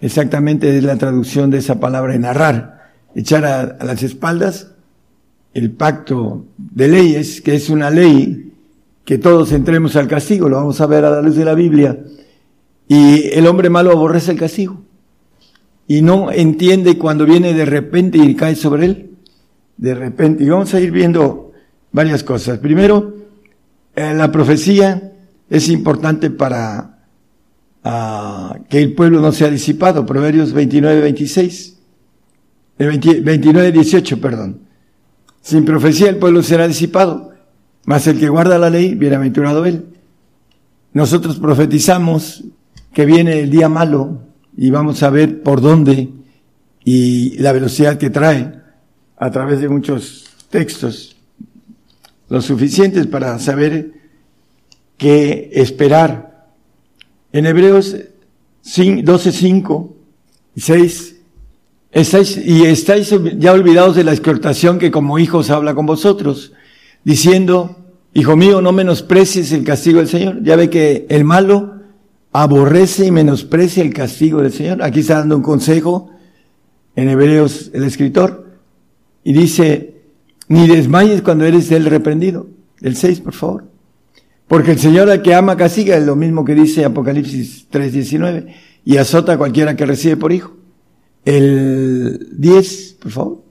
Exactamente 0.00 0.76
es 0.76 0.84
la 0.84 0.96
traducción 0.96 1.50
de 1.50 1.58
esa 1.58 1.80
palabra 1.80 2.16
narrar. 2.18 2.92
echar 3.14 3.44
a, 3.44 3.84
las 3.84 4.02
espaldas 4.02 4.72
el 5.52 5.70
pacto 5.70 6.46
de 6.58 6.88
leyes, 6.88 7.40
que 7.40 7.54
es 7.54 7.70
una 7.70 7.88
ley 7.88 8.52
que 9.04 9.18
todos 9.18 9.52
entremos 9.52 9.94
al 9.94 10.08
castigo, 10.08 10.48
lo 10.48 10.56
vamos 10.56 10.80
a 10.80 10.86
ver 10.86 11.04
a 11.04 11.10
la 11.10 11.22
luz 11.22 11.36
de 11.36 11.44
la 11.44 11.54
Biblia, 11.54 11.96
y 12.88 13.30
el 13.32 13.46
hombre 13.46 13.70
malo 13.70 13.92
aborrece 13.92 14.32
el 14.32 14.38
castigo 14.38 14.84
y 15.86 16.02
no 16.02 16.30
entiende 16.30 16.98
cuando 16.98 17.26
viene 17.26 17.52
de 17.52 17.64
repente 17.64 18.18
y 18.18 18.34
cae 18.34 18.56
sobre 18.56 18.86
él, 18.86 19.10
de 19.76 19.94
repente. 19.94 20.44
Y 20.44 20.48
vamos 20.48 20.72
a 20.74 20.80
ir 20.80 20.90
viendo 20.90 21.52
varias 21.92 22.22
cosas. 22.22 22.58
Primero, 22.58 23.14
eh, 23.94 24.14
la 24.14 24.32
profecía 24.32 25.12
es 25.50 25.68
importante 25.68 26.30
para 26.30 26.93
que 28.68 28.82
el 28.82 28.94
pueblo 28.94 29.20
no 29.20 29.32
sea 29.32 29.50
disipado. 29.50 30.06
Proverbios 30.06 30.52
29, 30.52 31.00
26. 31.00 31.76
29, 32.78 33.72
18, 33.72 34.20
perdón. 34.20 34.60
Sin 35.42 35.64
profecía 35.64 36.08
el 36.08 36.16
pueblo 36.16 36.42
será 36.42 36.66
disipado, 36.66 37.32
mas 37.84 38.06
el 38.06 38.18
que 38.18 38.28
guarda 38.28 38.58
la 38.58 38.70
ley, 38.70 38.94
bienaventurado 38.94 39.66
él. 39.66 39.84
Nosotros 40.94 41.38
profetizamos 41.38 42.44
que 42.92 43.04
viene 43.04 43.40
el 43.40 43.50
día 43.50 43.68
malo 43.68 44.22
y 44.56 44.70
vamos 44.70 45.02
a 45.02 45.10
ver 45.10 45.42
por 45.42 45.60
dónde 45.60 46.08
y 46.84 47.36
la 47.38 47.52
velocidad 47.52 47.98
que 47.98 48.10
trae 48.10 48.60
a 49.16 49.30
través 49.30 49.60
de 49.60 49.68
muchos 49.68 50.26
textos, 50.50 51.16
lo 52.28 52.40
suficientes 52.40 53.06
para 53.06 53.38
saber 53.38 53.92
qué 54.96 55.50
esperar. 55.52 56.33
En 57.34 57.46
Hebreos 57.46 57.96
12, 58.62 59.32
5 59.32 59.96
y 60.54 60.60
6, 60.60 61.16
estáis, 61.90 62.36
y 62.36 62.62
estáis 62.62 63.12
ya 63.38 63.52
olvidados 63.52 63.96
de 63.96 64.04
la 64.04 64.12
exhortación 64.12 64.78
que 64.78 64.92
como 64.92 65.18
hijos 65.18 65.50
habla 65.50 65.74
con 65.74 65.84
vosotros, 65.84 66.52
diciendo, 67.02 67.76
Hijo 68.12 68.36
mío, 68.36 68.62
no 68.62 68.70
menosprecies 68.70 69.50
el 69.50 69.64
castigo 69.64 69.98
del 69.98 70.06
Señor. 70.06 70.44
Ya 70.44 70.54
ve 70.54 70.70
que 70.70 71.06
el 71.08 71.24
malo 71.24 71.80
aborrece 72.30 73.06
y 73.06 73.10
menosprecia 73.10 73.82
el 73.82 73.92
castigo 73.92 74.40
del 74.40 74.52
Señor. 74.52 74.80
Aquí 74.84 75.00
está 75.00 75.18
dando 75.18 75.36
un 75.36 75.42
consejo 75.42 76.10
en 76.94 77.08
Hebreos 77.08 77.72
el 77.74 77.82
escritor 77.82 78.46
y 79.24 79.32
dice, 79.32 80.02
ni 80.46 80.68
desmayes 80.68 81.22
cuando 81.22 81.46
eres 81.46 81.72
el 81.72 81.86
reprendido. 81.86 82.46
El 82.80 82.94
6, 82.94 83.22
por 83.22 83.32
favor. 83.32 83.73
Porque 84.48 84.72
el 84.72 84.78
Señor 84.78 85.10
al 85.10 85.22
que 85.22 85.34
ama 85.34 85.56
castiga, 85.56 85.96
es 85.96 86.04
lo 86.04 86.16
mismo 86.16 86.44
que 86.44 86.54
dice 86.54 86.84
Apocalipsis 86.84 87.68
3.19, 87.70 88.54
y 88.84 88.96
azota 88.98 89.32
a 89.32 89.38
cualquiera 89.38 89.76
que 89.76 89.86
recibe 89.86 90.16
por 90.16 90.32
hijo. 90.32 90.56
El 91.24 92.28
10, 92.32 92.96
por 93.00 93.12
favor. 93.12 93.42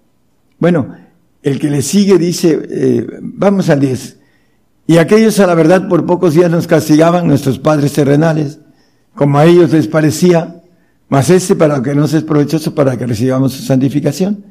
Bueno, 0.60 0.96
el 1.42 1.60
que 1.60 1.70
le 1.70 1.82
sigue 1.82 2.18
dice, 2.18 2.60
eh, 2.70 3.08
vamos 3.22 3.70
al 3.70 3.80
10. 3.80 4.18
Y 4.86 4.98
aquellos 4.98 5.40
a 5.40 5.48
la 5.48 5.56
verdad 5.56 5.88
por 5.88 6.06
pocos 6.06 6.34
días 6.34 6.52
nos 6.52 6.68
castigaban 6.68 7.28
nuestros 7.28 7.58
padres 7.58 7.94
terrenales, 7.94 8.60
como 9.16 9.40
a 9.40 9.46
ellos 9.46 9.72
les 9.72 9.88
parecía, 9.88 10.62
mas 11.10 11.30
este 11.30 11.56
para 11.56 11.82
que 11.82 11.96
no 11.96 12.06
es 12.06 12.24
provechoso 12.24 12.76
para 12.76 12.98
que 12.98 13.08
recibamos 13.08 13.54
su 13.54 13.64
santificación. 13.64 14.46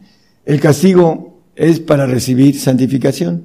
El 0.45 0.61
castigo 0.61 1.41
es 1.55 1.81
para 1.81 2.07
recibir 2.07 2.59
santificación. 2.59 3.45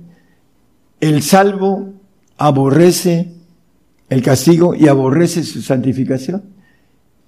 El 0.99 1.21
salvo 1.21 1.93
aborrece 2.37 3.33
el 4.09 4.21
castigo 4.21 4.75
y 4.75 4.87
aborrece 4.87 5.43
su 5.43 5.61
santificación. 5.61 6.43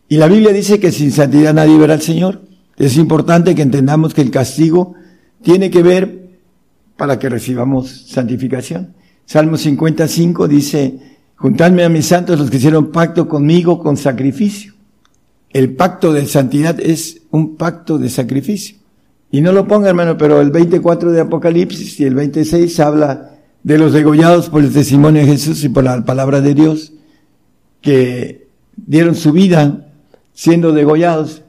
Y 0.07 0.17
la 0.17 0.27
Biblia 0.27 0.53
dice 0.53 0.79
que 0.79 0.91
sin 0.91 1.11
santidad 1.11 1.53
nadie 1.53 1.77
verá 1.77 1.93
al 1.93 2.01
Señor. 2.01 2.41
Es 2.77 2.97
importante 2.97 3.53
que 3.53 3.61
entendamos 3.61 4.13
que 4.13 4.21
el 4.21 4.31
castigo 4.31 4.95
tiene 5.41 5.69
que 5.69 5.83
ver 5.83 6.29
para 6.97 7.19
que 7.19 7.29
recibamos 7.29 8.07
santificación. 8.09 8.93
Salmo 9.25 9.57
55 9.57 10.47
dice, 10.47 10.99
Juntadme 11.35 11.85
a 11.85 11.89
mis 11.89 12.05
santos 12.05 12.37
los 12.37 12.49
que 12.49 12.57
hicieron 12.57 12.91
pacto 12.91 13.29
conmigo 13.29 13.79
con 13.79 13.95
sacrificio. 13.95 14.73
El 15.51 15.75
pacto 15.75 16.11
de 16.11 16.25
santidad 16.25 16.77
es 16.79 17.21
un 17.31 17.55
pacto 17.55 17.97
de 17.97 18.09
sacrificio. 18.09 18.77
Y 19.31 19.39
no 19.39 19.53
lo 19.53 19.65
ponga, 19.65 19.89
hermano, 19.89 20.17
pero 20.17 20.41
el 20.41 20.51
24 20.51 21.11
de 21.11 21.21
Apocalipsis 21.21 21.97
y 21.99 22.03
el 22.03 22.15
26 22.15 22.79
habla 22.81 23.38
de 23.63 23.77
los 23.77 23.93
degollados 23.93 24.49
por 24.49 24.63
el 24.63 24.71
testimonio 24.71 25.21
de 25.21 25.27
Jesús 25.27 25.63
y 25.63 25.69
por 25.69 25.83
la 25.83 26.03
palabra 26.05 26.41
de 26.41 26.53
Dios, 26.53 26.93
que 27.81 28.47
dieron 28.75 29.15
su 29.15 29.31
vida 29.31 29.87
siendo 30.33 30.71
degollados, 30.71 31.43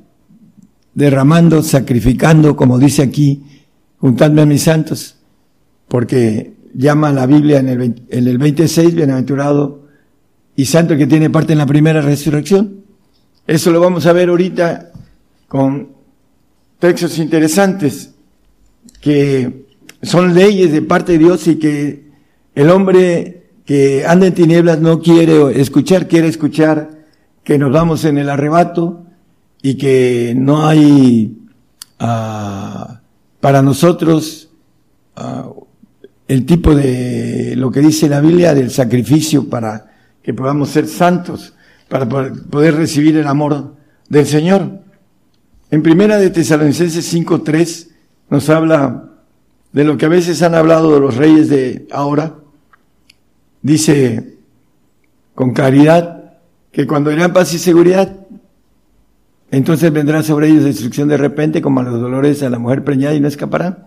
derramando, 0.94 1.62
sacrificando, 1.62 2.56
como 2.56 2.78
dice 2.78 3.02
aquí, 3.02 3.44
juntadme 3.98 4.42
a 4.42 4.46
mis 4.46 4.62
santos, 4.62 5.16
porque 5.88 6.54
llama 6.74 7.12
la 7.12 7.26
Biblia 7.26 7.60
en 7.60 7.68
el, 7.68 8.02
en 8.08 8.26
el 8.28 8.38
26, 8.38 8.94
bienaventurado 8.94 9.86
y 10.56 10.64
santo 10.66 10.96
que 10.96 11.06
tiene 11.06 11.30
parte 11.30 11.52
en 11.52 11.58
la 11.58 11.66
primera 11.66 12.00
resurrección. 12.00 12.84
Eso 13.46 13.70
lo 13.70 13.80
vamos 13.80 14.06
a 14.06 14.12
ver 14.12 14.28
ahorita 14.28 14.92
con 15.48 15.88
textos 16.78 17.18
interesantes 17.18 18.14
que 19.00 19.66
son 20.02 20.34
leyes 20.34 20.72
de 20.72 20.82
parte 20.82 21.12
de 21.12 21.18
Dios 21.18 21.46
y 21.46 21.56
que 21.56 22.10
el 22.54 22.70
hombre 22.70 23.40
que 23.64 24.04
anda 24.06 24.26
en 24.26 24.34
tinieblas 24.34 24.80
no 24.80 25.00
quiere 25.00 25.60
escuchar, 25.60 26.08
quiere 26.08 26.28
escuchar 26.28 26.90
que 27.44 27.58
nos 27.58 27.72
vamos 27.72 28.04
en 28.04 28.18
el 28.18 28.28
arrebato 28.28 29.04
y 29.62 29.74
que 29.76 30.34
no 30.36 30.66
hay 30.66 31.38
uh, 32.00 32.94
para 33.40 33.62
nosotros 33.62 34.50
uh, 35.16 35.64
el 36.28 36.46
tipo 36.46 36.74
de 36.74 37.54
lo 37.56 37.70
que 37.70 37.80
dice 37.80 38.08
la 38.08 38.20
Biblia 38.20 38.54
del 38.54 38.70
sacrificio 38.70 39.48
para 39.48 39.90
que 40.22 40.32
podamos 40.34 40.70
ser 40.70 40.86
santos 40.86 41.54
para 41.88 42.08
poder 42.08 42.76
recibir 42.76 43.16
el 43.16 43.26
amor 43.26 43.74
del 44.08 44.26
Señor. 44.26 44.80
En 45.70 45.82
primera 45.82 46.18
de 46.18 46.30
Tesalonicenses 46.30 47.12
5.3 47.12 47.88
nos 48.30 48.48
habla 48.48 49.09
de 49.72 49.84
lo 49.84 49.96
que 49.96 50.06
a 50.06 50.08
veces 50.08 50.42
han 50.42 50.54
hablado 50.54 50.94
de 50.94 51.00
los 51.00 51.16
reyes 51.16 51.48
de 51.48 51.86
ahora. 51.92 52.36
Dice 53.62 54.38
con 55.34 55.52
claridad 55.52 56.38
que 56.72 56.86
cuando 56.86 57.12
irán 57.12 57.32
paz 57.32 57.52
y 57.54 57.58
seguridad, 57.58 58.16
entonces 59.50 59.92
vendrá 59.92 60.22
sobre 60.22 60.48
ellos 60.48 60.64
destrucción 60.64 61.08
de 61.08 61.16
repente, 61.16 61.60
como 61.60 61.82
los 61.82 62.00
dolores 62.00 62.42
a 62.42 62.50
la 62.50 62.58
mujer 62.58 62.84
preñada 62.84 63.14
y 63.14 63.20
no 63.20 63.28
escaparán. 63.28 63.86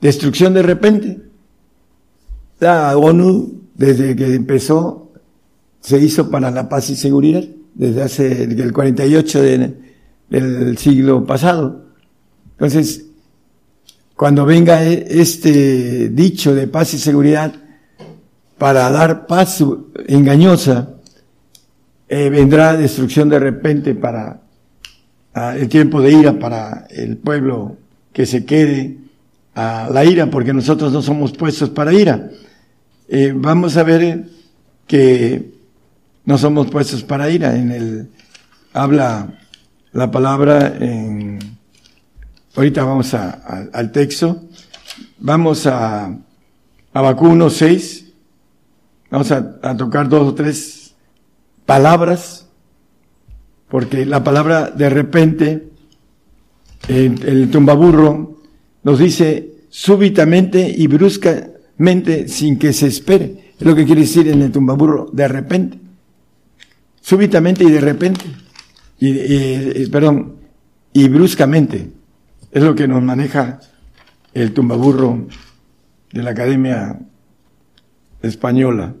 Destrucción 0.00 0.54
de 0.54 0.62
repente. 0.62 1.20
La 2.60 2.96
ONU, 2.96 3.62
desde 3.74 4.16
que 4.16 4.34
empezó 4.34 5.12
se 5.80 5.98
hizo 5.98 6.30
para 6.30 6.50
la 6.50 6.68
paz 6.68 6.90
y 6.90 6.96
seguridad 6.96 7.44
desde 7.74 8.02
hace 8.02 8.42
el 8.42 8.72
48 8.72 9.42
del 10.28 10.78
siglo 10.78 11.24
pasado. 11.24 11.84
Entonces, 12.52 13.07
cuando 14.18 14.44
venga 14.44 14.82
e, 14.82 15.06
este 15.22 16.08
dicho 16.08 16.52
de 16.52 16.66
paz 16.66 16.92
y 16.92 16.98
seguridad 16.98 17.54
para 18.58 18.90
dar 18.90 19.28
paz 19.28 19.62
engañosa, 20.08 20.88
eh, 22.08 22.28
vendrá 22.28 22.76
destrucción 22.76 23.28
de 23.28 23.38
repente 23.38 23.94
para 23.94 24.40
el 25.54 25.68
tiempo 25.68 26.02
de 26.02 26.10
ira 26.10 26.36
para 26.36 26.88
el 26.90 27.16
pueblo 27.18 27.76
que 28.12 28.26
se 28.26 28.44
quede 28.44 28.96
a 29.54 29.88
la 29.88 30.04
ira, 30.04 30.26
porque 30.26 30.52
nosotros 30.52 30.92
no 30.92 31.00
somos 31.00 31.30
puestos 31.30 31.70
para 31.70 31.92
ira. 31.92 32.28
Eh, 33.08 33.32
vamos 33.36 33.76
a 33.76 33.84
ver 33.84 34.24
que 34.88 35.48
no 36.24 36.36
somos 36.36 36.66
puestos 36.72 37.04
para 37.04 37.30
ira. 37.30 37.56
En 37.56 37.70
el, 37.70 38.08
habla 38.72 39.38
la 39.92 40.10
palabra 40.10 40.76
en, 40.80 41.17
ahorita 42.58 42.84
vamos 42.84 43.14
a, 43.14 43.30
al 43.72 43.92
texto, 43.92 44.42
vamos 45.18 45.66
a 45.66 46.14
Abacú 46.92 47.28
1.6, 47.28 48.04
vamos 49.10 49.30
a, 49.30 49.76
tocar 49.76 50.08
dos 50.08 50.28
o 50.28 50.34
tres 50.34 50.94
palabras, 51.64 52.46
porque 53.68 54.04
la 54.04 54.22
palabra 54.22 54.70
de 54.70 54.90
repente, 54.90 55.68
el, 56.88 57.26
el 57.26 57.50
tumbaburro 57.50 58.40
nos 58.82 58.98
dice 58.98 59.54
súbitamente 59.70 60.68
y 60.76 60.86
bruscamente 60.86 62.28
sin 62.28 62.58
que 62.58 62.72
se 62.72 62.88
espere. 62.88 63.52
Es 63.58 63.66
lo 63.66 63.74
que 63.74 63.84
quiere 63.84 64.02
decir 64.02 64.28
en 64.28 64.42
el 64.42 64.52
tumbaburro, 64.52 65.08
de 65.12 65.28
repente 65.28 65.78
súbitamente 67.08 67.64
y 67.64 67.70
de 67.70 67.80
repente, 67.80 68.26
y, 69.00 69.86
perdón, 69.86 70.34
y 70.92 71.08
bruscamente. 71.08 71.88
Es 72.50 72.62
lo 72.62 72.74
que 72.74 72.88
nos 72.88 73.02
maneja 73.02 73.60
el 74.32 74.54
tumbaburro 74.54 75.26
de 76.12 76.22
la 76.22 76.30
Academia 76.30 76.98
Española. 78.22 78.94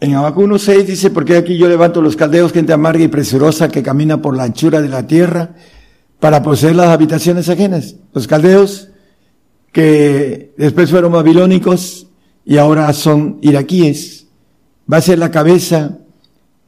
En 0.00 0.14
Abacú 0.14 0.46
1.6 0.46 0.84
dice, 0.84 1.10
porque 1.10 1.36
aquí 1.36 1.58
yo 1.58 1.68
levanto 1.68 2.00
los 2.00 2.16
caldeos, 2.16 2.52
gente 2.52 2.72
amarga 2.72 3.04
y 3.04 3.08
presurosa 3.08 3.68
que 3.68 3.82
camina 3.82 4.22
por 4.22 4.34
la 4.34 4.44
anchura 4.44 4.80
de 4.80 4.88
la 4.88 5.06
tierra, 5.06 5.50
para 6.20 6.42
poseer 6.42 6.74
las 6.74 6.88
habitaciones 6.88 7.50
ajenas. 7.50 7.96
Los 8.14 8.26
caldeos, 8.26 8.88
que 9.70 10.54
después 10.56 10.90
fueron 10.90 11.12
babilónicos 11.12 12.06
y 12.46 12.56
ahora 12.56 12.90
son 12.94 13.38
iraquíes, 13.42 14.26
va 14.90 14.96
a 14.96 15.02
ser 15.02 15.18
la 15.18 15.30
cabeza 15.30 15.98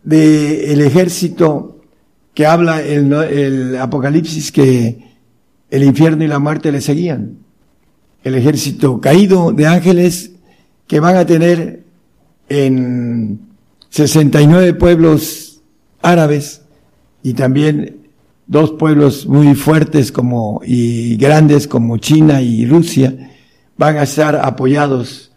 del 0.03 0.83
ejército 0.83 1.81
que 2.35 2.47
habla 2.47 2.83
el, 2.83 3.13
el 3.13 3.77
Apocalipsis 3.79 4.53
que 4.53 5.10
el 5.71 5.85
infierno 5.85 6.25
y 6.25 6.29
la 6.29 6.39
muerte 6.39 6.73
le 6.73 6.81
seguían. 6.81 7.39
El 8.23 8.35
ejército 8.35 9.01
caído 9.01 9.53
de 9.53 9.67
ángeles 9.67 10.33
que 10.87 11.01
van 11.01 11.17
a 11.17 11.27
tener 11.27 11.85
en 12.49 13.41
69 13.89 14.75
pueblos 14.75 15.63
árabes 16.03 16.63
y 17.23 17.35
también 17.35 18.09
dos 18.47 18.73
pueblos 18.73 19.27
muy 19.27 19.55
fuertes 19.55 20.11
como 20.11 20.61
y 20.65 21.17
grandes 21.17 21.69
como 21.69 21.99
China 21.99 22.43
y 22.43 22.67
Rusia 22.67 23.31
van 23.77 23.97
a 23.97 24.03
estar 24.03 24.37
apoyados 24.37 25.33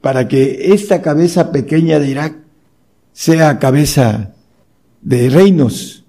para 0.00 0.28
que 0.28 0.72
esta 0.72 1.02
cabeza 1.02 1.52
pequeña 1.52 1.98
de 1.98 2.08
Irak 2.08 2.36
sea 3.12 3.58
cabeza 3.58 4.32
de 5.02 5.30
reinos. 5.30 6.04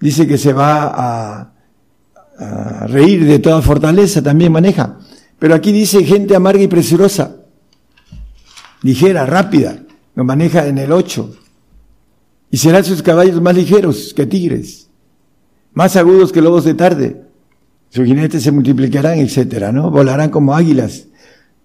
Dice 0.00 0.26
que 0.26 0.36
se 0.36 0.52
va 0.52 0.92
a, 0.94 1.53
a 2.38 2.86
reír 2.86 3.24
de 3.24 3.38
toda 3.38 3.62
fortaleza, 3.62 4.22
también 4.22 4.52
maneja. 4.52 4.98
Pero 5.38 5.54
aquí 5.54 5.72
dice 5.72 6.04
gente 6.04 6.34
amarga 6.34 6.62
y 6.62 6.68
presurosa, 6.68 7.36
ligera, 8.82 9.26
rápida, 9.26 9.78
lo 10.14 10.24
maneja 10.24 10.66
en 10.66 10.78
el 10.78 10.92
8. 10.92 11.36
Y 12.50 12.56
serán 12.56 12.84
sus 12.84 13.02
caballos 13.02 13.40
más 13.40 13.56
ligeros 13.56 14.14
que 14.14 14.26
tigres, 14.26 14.88
más 15.72 15.96
agudos 15.96 16.32
que 16.32 16.40
lobos 16.40 16.64
de 16.64 16.74
tarde. 16.74 17.22
Sus 17.90 18.06
jinetes 18.06 18.42
se 18.42 18.52
multiplicarán, 18.52 19.18
etcétera, 19.18 19.72
¿no? 19.72 19.90
Volarán 19.90 20.30
como 20.30 20.54
águilas. 20.54 21.06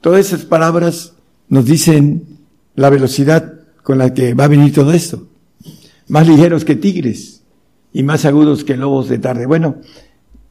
Todas 0.02 0.28
esas 0.28 0.46
palabras 0.46 1.14
nos 1.48 1.66
dicen 1.66 2.40
la 2.76 2.90
velocidad 2.90 3.54
con 3.84 3.98
la 3.98 4.14
que 4.14 4.34
va 4.34 4.46
a 4.46 4.50
venir 4.50 4.74
todo 4.74 4.94
esto. 4.94 5.28
Más 6.08 6.28
ligeros 6.28 6.66
que 6.66 6.76
tigres 6.76 7.44
y 7.92 8.04
más 8.04 8.26
agudos 8.26 8.64
que 8.64 8.78
lobos 8.78 9.10
de 9.10 9.20
tarde. 9.20 9.46
Bueno, 9.46 9.78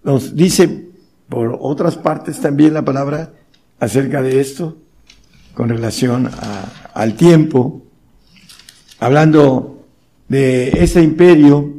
nos 0.03 0.35
dice 0.35 0.89
por 1.29 1.59
otras 1.61 1.97
partes 1.97 2.41
también 2.41 2.75
la 2.75 2.85
palabra 2.85 3.33
acerca 3.79 4.23
de 4.23 4.41
esto 4.41 4.79
con 5.55 5.69
relación 5.69 6.31
al 6.95 7.15
tiempo, 7.15 7.83
hablando 9.01 9.87
de 10.29 10.69
ese 10.69 11.03
imperio 11.03 11.75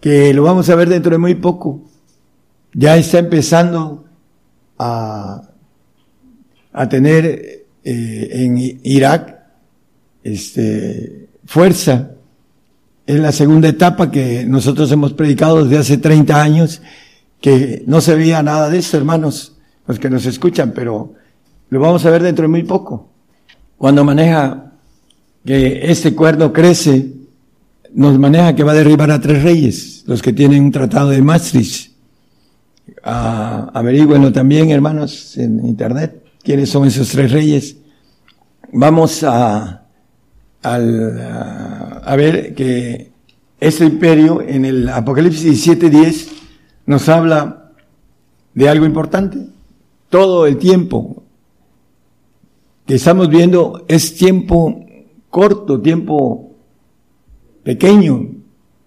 que 0.00 0.32
lo 0.34 0.42
vamos 0.42 0.68
a 0.68 0.74
ver 0.74 0.88
dentro 0.88 1.12
de 1.12 1.18
muy 1.18 1.34
poco. 1.34 1.82
Ya 2.74 2.96
está 2.96 3.18
empezando 3.18 4.04
a, 4.78 5.42
a 6.72 6.88
tener 6.88 7.66
eh, 7.84 8.28
en 8.32 8.78
Irak 8.82 9.38
este, 10.22 11.28
fuerza. 11.44 12.11
Es 13.06 13.18
la 13.18 13.32
segunda 13.32 13.68
etapa 13.68 14.10
que 14.10 14.44
nosotros 14.44 14.90
hemos 14.92 15.12
predicado 15.12 15.64
desde 15.64 15.78
hace 15.78 15.98
30 15.98 16.40
años, 16.40 16.82
que 17.40 17.82
no 17.86 18.00
se 18.00 18.14
veía 18.14 18.42
nada 18.42 18.70
de 18.70 18.78
esto, 18.78 18.96
hermanos, 18.96 19.56
los 19.86 19.98
que 19.98 20.08
nos 20.08 20.24
escuchan, 20.26 20.72
pero 20.74 21.14
lo 21.68 21.80
vamos 21.80 22.04
a 22.06 22.10
ver 22.10 22.22
dentro 22.22 22.42
de 22.42 22.48
muy 22.48 22.62
poco. 22.62 23.10
Cuando 23.76 24.04
maneja 24.04 24.72
que 25.44 25.90
este 25.90 26.14
cuerno 26.14 26.52
crece, 26.52 27.12
nos 27.92 28.18
maneja 28.18 28.54
que 28.54 28.62
va 28.62 28.72
a 28.72 28.76
derribar 28.76 29.10
a 29.10 29.20
tres 29.20 29.42
reyes, 29.42 30.04
los 30.06 30.22
que 30.22 30.32
tienen 30.32 30.62
un 30.62 30.70
tratado 30.70 31.10
de 31.10 31.20
Maastricht. 31.20 31.92
Ah, 33.02 33.70
averigüenlo 33.74 34.32
también, 34.32 34.70
hermanos, 34.70 35.36
en 35.36 35.66
internet, 35.66 36.22
quiénes 36.42 36.70
son 36.70 36.86
esos 36.86 37.08
tres 37.08 37.32
reyes. 37.32 37.76
Vamos 38.72 39.24
a, 39.24 39.81
a, 40.62 42.02
a 42.04 42.16
ver 42.16 42.54
que 42.54 43.10
este 43.60 43.84
imperio 43.84 44.40
en 44.40 44.64
el 44.64 44.88
Apocalipsis 44.88 45.66
17.10 45.66 46.28
nos 46.86 47.08
habla 47.08 47.72
de 48.54 48.68
algo 48.68 48.86
importante. 48.86 49.38
Todo 50.08 50.46
el 50.46 50.58
tiempo 50.58 51.22
que 52.86 52.96
estamos 52.96 53.28
viendo 53.28 53.84
es 53.88 54.14
tiempo 54.14 54.84
corto, 55.30 55.80
tiempo 55.80 56.56
pequeño. 57.62 58.28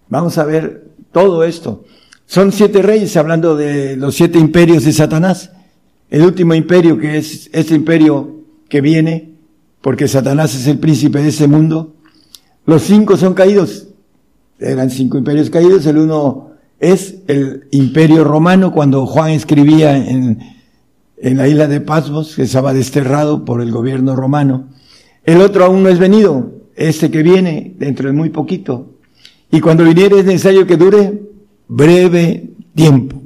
Vamos 0.09 0.37
a 0.37 0.45
ver 0.45 0.91
todo 1.11 1.43
esto. 1.43 1.85
Son 2.25 2.51
siete 2.51 2.81
reyes 2.81 3.15
hablando 3.17 3.55
de 3.55 3.95
los 3.95 4.15
siete 4.15 4.39
imperios 4.39 4.83
de 4.83 4.93
Satanás. 4.93 5.51
El 6.09 6.23
último 6.23 6.53
imperio 6.53 6.97
que 6.97 7.17
es 7.17 7.49
este 7.53 7.75
imperio 7.75 8.43
que 8.69 8.81
viene, 8.81 9.34
porque 9.85 10.07
Satanás 10.07 10.55
es 10.55 10.65
el 10.65 10.79
príncipe 10.79 11.21
de 11.21 11.29
ese 11.29 11.47
mundo. 11.47 11.93
Los 12.65 12.81
cinco 12.81 13.17
son 13.17 13.35
caídos. 13.35 13.89
Eran 14.57 14.89
cinco 14.89 15.19
imperios 15.19 15.51
caídos. 15.51 15.85
El 15.85 15.99
uno 15.99 16.53
es 16.79 17.17
el 17.27 17.67
imperio 17.69 18.23
romano 18.23 18.71
cuando 18.71 19.05
Juan 19.05 19.29
escribía 19.29 19.95
en 19.95 20.39
en 21.17 21.37
la 21.37 21.47
isla 21.47 21.67
de 21.67 21.81
Pasmos, 21.81 22.35
que 22.35 22.43
estaba 22.43 22.73
desterrado 22.73 23.45
por 23.45 23.61
el 23.61 23.71
gobierno 23.71 24.15
romano. 24.15 24.67
El 25.23 25.41
otro 25.41 25.65
aún 25.65 25.83
no 25.83 25.89
es 25.89 25.99
venido, 25.99 26.51
este 26.75 27.09
que 27.09 27.23
viene 27.23 27.73
dentro 27.77 28.07
de 28.07 28.13
muy 28.13 28.29
poquito. 28.29 28.91
Y 29.51 29.61
cuando 29.61 29.83
viniere 29.83 30.19
es 30.19 30.25
necesario 30.25 30.67
que 30.67 30.77
dure 30.77 31.21
breve 31.67 32.49
tiempo. 32.73 33.21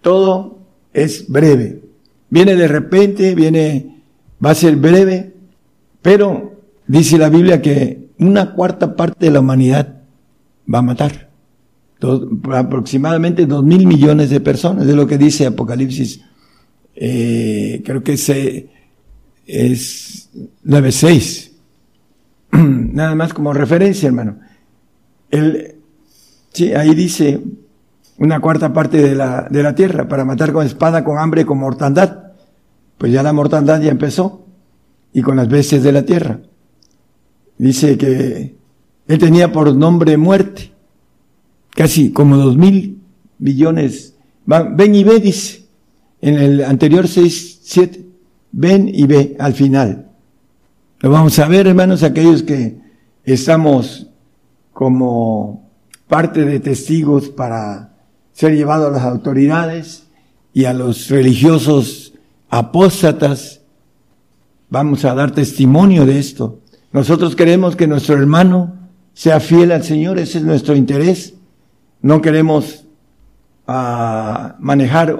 Todo 0.00 0.58
es 0.92 1.28
breve. 1.28 1.82
Viene 2.30 2.54
de 2.56 2.68
repente, 2.68 3.34
viene, 3.34 4.02
va 4.44 4.50
a 4.50 4.54
ser 4.54 4.76
breve, 4.76 5.34
pero 6.02 6.60
dice 6.86 7.18
la 7.18 7.28
Biblia 7.28 7.62
que 7.62 8.08
una 8.18 8.52
cuarta 8.54 8.96
parte 8.96 9.26
de 9.26 9.32
la 9.32 9.40
humanidad 9.40 10.02
va 10.72 10.78
a 10.78 10.82
matar. 10.82 11.28
aproximadamente 12.52 13.46
dos 13.46 13.64
mil 13.64 13.86
millones 13.86 14.30
de 14.30 14.40
personas, 14.40 14.86
es 14.86 14.94
lo 14.94 15.06
que 15.06 15.18
dice 15.18 15.46
Apocalipsis 15.46 16.20
eh, 17.00 17.80
creo 17.84 18.02
que 18.02 18.14
ese 18.14 18.70
es 19.46 20.30
9.6. 20.64 21.52
Nada 22.92 23.14
más 23.14 23.32
como 23.32 23.52
referencia, 23.52 24.08
hermano. 24.08 24.40
El, 25.30 25.76
sí, 26.52 26.72
ahí 26.72 26.94
dice 26.94 27.40
una 28.18 28.40
cuarta 28.40 28.72
parte 28.72 29.00
de 29.00 29.14
la, 29.14 29.46
de 29.48 29.62
la 29.62 29.76
tierra 29.76 30.08
para 30.08 30.24
matar 30.24 30.52
con 30.52 30.66
espada, 30.66 31.04
con 31.04 31.18
hambre, 31.18 31.46
con 31.46 31.58
mortandad. 31.58 32.32
Pues 32.98 33.12
ya 33.12 33.22
la 33.22 33.32
mortandad 33.32 33.80
ya 33.80 33.90
empezó. 33.90 34.47
Y 35.12 35.22
con 35.22 35.36
las 35.36 35.48
bestias 35.48 35.82
de 35.82 35.92
la 35.92 36.04
tierra. 36.04 36.40
Dice 37.56 37.96
que 37.98 38.56
él 39.06 39.18
tenía 39.18 39.52
por 39.52 39.74
nombre 39.74 40.16
muerte. 40.16 40.72
Casi 41.70 42.12
como 42.12 42.36
dos 42.36 42.56
mil 42.56 43.00
millones. 43.38 44.14
Ven 44.46 44.94
y 44.94 45.04
ve, 45.04 45.20
dice 45.20 45.68
en 46.20 46.34
el 46.36 46.64
anterior 46.64 47.06
6, 47.06 47.60
7, 47.62 48.06
ven 48.52 48.90
y 48.92 49.06
ve 49.06 49.36
al 49.38 49.54
final. 49.54 50.10
Lo 51.00 51.10
vamos 51.10 51.38
a 51.38 51.46
ver, 51.46 51.66
hermanos, 51.66 52.02
aquellos 52.02 52.42
que 52.42 52.80
estamos 53.24 54.08
como 54.72 55.70
parte 56.08 56.44
de 56.44 56.60
testigos 56.60 57.28
para 57.28 57.94
ser 58.32 58.54
llevados 58.54 58.88
a 58.88 58.92
las 58.92 59.02
autoridades 59.02 60.08
y 60.52 60.64
a 60.64 60.72
los 60.72 61.08
religiosos 61.08 62.14
apóstatas. 62.48 63.57
Vamos 64.70 65.04
a 65.04 65.14
dar 65.14 65.30
testimonio 65.30 66.04
de 66.04 66.18
esto. 66.18 66.60
Nosotros 66.92 67.34
queremos 67.34 67.74
que 67.74 67.86
nuestro 67.86 68.16
hermano 68.16 68.74
sea 69.14 69.40
fiel 69.40 69.72
al 69.72 69.82
Señor, 69.82 70.18
ese 70.18 70.38
es 70.38 70.44
nuestro 70.44 70.76
interés. 70.76 71.34
No 72.02 72.20
queremos 72.20 72.84
ah, 73.66 74.56
manejar 74.58 75.18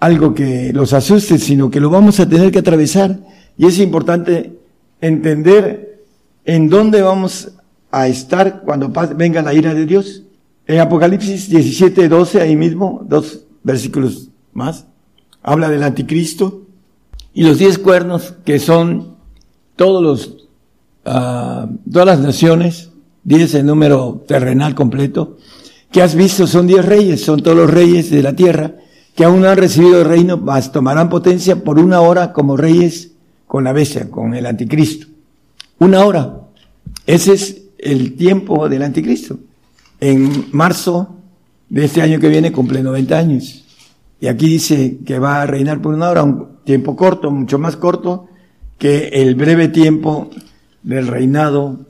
algo 0.00 0.34
que 0.34 0.72
los 0.74 0.92
asuste, 0.92 1.38
sino 1.38 1.70
que 1.70 1.80
lo 1.80 1.88
vamos 1.88 2.20
a 2.20 2.28
tener 2.28 2.52
que 2.52 2.58
atravesar. 2.58 3.18
Y 3.56 3.66
es 3.66 3.78
importante 3.78 4.58
entender 5.00 6.04
en 6.44 6.68
dónde 6.68 7.00
vamos 7.00 7.52
a 7.90 8.06
estar 8.06 8.62
cuando 8.62 8.92
venga 9.16 9.40
la 9.40 9.54
ira 9.54 9.72
de 9.72 9.86
Dios. 9.86 10.24
En 10.66 10.80
Apocalipsis 10.80 11.48
17, 11.48 12.08
12, 12.08 12.40
ahí 12.42 12.56
mismo, 12.56 13.02
dos 13.08 13.44
versículos 13.62 14.28
más, 14.52 14.86
habla 15.42 15.70
del 15.70 15.82
anticristo 15.82 16.65
y 17.36 17.42
los 17.42 17.58
diez 17.58 17.78
cuernos 17.78 18.32
que 18.46 18.58
son 18.58 19.14
todos 19.76 20.02
los, 20.02 20.48
uh, 21.04 21.68
todas 21.92 22.06
las 22.06 22.18
naciones, 22.20 22.88
diez 23.24 23.54
el 23.54 23.66
número 23.66 24.24
terrenal 24.26 24.74
completo, 24.74 25.36
que 25.92 26.00
has 26.00 26.14
visto 26.14 26.46
son 26.46 26.66
diez 26.66 26.82
reyes, 26.82 27.22
son 27.22 27.42
todos 27.42 27.58
los 27.58 27.70
reyes 27.70 28.08
de 28.10 28.22
la 28.22 28.34
tierra, 28.34 28.76
que 29.14 29.24
aún 29.24 29.42
no 29.42 29.50
han 29.50 29.58
recibido 29.58 30.00
el 30.00 30.08
reino, 30.08 30.38
mas 30.38 30.72
tomarán 30.72 31.10
potencia 31.10 31.62
por 31.62 31.78
una 31.78 32.00
hora 32.00 32.32
como 32.32 32.56
reyes 32.56 33.12
con 33.46 33.64
la 33.64 33.74
bestia, 33.74 34.10
con 34.10 34.34
el 34.34 34.46
anticristo. 34.46 35.06
Una 35.78 36.06
hora. 36.06 36.40
Ese 37.06 37.34
es 37.34 37.62
el 37.76 38.14
tiempo 38.16 38.66
del 38.70 38.82
anticristo. 38.82 39.38
En 40.00 40.46
marzo 40.52 41.16
de 41.68 41.84
este 41.84 42.00
año 42.00 42.18
que 42.18 42.30
viene 42.30 42.50
cumple 42.50 42.82
90 42.82 43.18
años. 43.18 43.62
Y 44.22 44.26
aquí 44.26 44.48
dice 44.48 45.00
que 45.04 45.18
va 45.18 45.42
a 45.42 45.46
reinar 45.46 45.82
por 45.82 45.92
una 45.92 46.08
hora, 46.08 46.24
tiempo 46.66 46.96
corto, 46.96 47.30
mucho 47.30 47.58
más 47.58 47.76
corto 47.76 48.28
que 48.76 49.08
el 49.08 49.36
breve 49.36 49.68
tiempo 49.68 50.28
del 50.82 51.06
reinado 51.06 51.86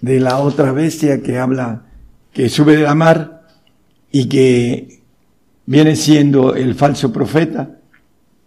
de 0.00 0.18
la 0.18 0.38
otra 0.38 0.72
bestia 0.72 1.22
que 1.22 1.38
habla, 1.38 1.84
que 2.32 2.48
sube 2.48 2.76
de 2.76 2.82
la 2.82 2.94
mar 2.94 3.46
y 4.10 4.28
que 4.28 5.02
viene 5.66 5.94
siendo 5.94 6.56
el 6.56 6.74
falso 6.74 7.12
profeta. 7.12 7.78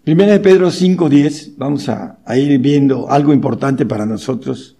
Primera 0.03 0.33
de 0.33 0.39
Pedro 0.39 0.69
5.10, 0.69 1.53
vamos 1.57 1.87
a, 1.89 2.17
a 2.25 2.37
ir 2.37 2.59
viendo 2.59 3.09
algo 3.09 3.31
importante 3.31 3.85
para 3.85 4.05
nosotros. 4.05 4.75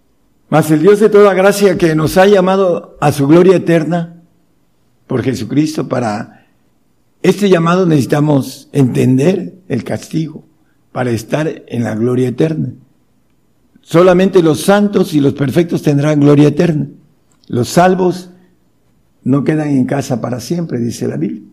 Mas 0.50 0.72
el 0.72 0.82
Dios 0.82 1.00
de 1.00 1.10
toda 1.10 1.34
gracia 1.34 1.78
que 1.78 1.94
nos 1.94 2.18
ha 2.18 2.26
llamado 2.26 2.98
a 3.00 3.12
su 3.12 3.28
gloria 3.28 3.58
eterna 3.58 4.24
por 5.06 5.22
Jesucristo, 5.22 5.88
para 5.88 6.48
este 7.22 7.50
llamado 7.50 7.86
necesitamos 7.86 8.70
entender 8.72 9.54
el 9.68 9.84
castigo 9.84 10.47
para 10.98 11.12
estar 11.12 11.62
en 11.68 11.84
la 11.84 11.94
gloria 11.94 12.30
eterna. 12.30 12.70
Solamente 13.82 14.42
los 14.42 14.62
santos 14.62 15.14
y 15.14 15.20
los 15.20 15.34
perfectos 15.34 15.84
tendrán 15.84 16.20
gloria 16.20 16.48
eterna. 16.48 16.88
Los 17.48 17.70
salvos 17.70 18.32
no 19.24 19.44
quedan 19.44 19.70
en 19.70 19.86
casa 19.86 20.22
para 20.22 20.40
siempre, 20.40 20.80
dice 20.80 21.08
la 21.08 21.18
Biblia. 21.18 21.44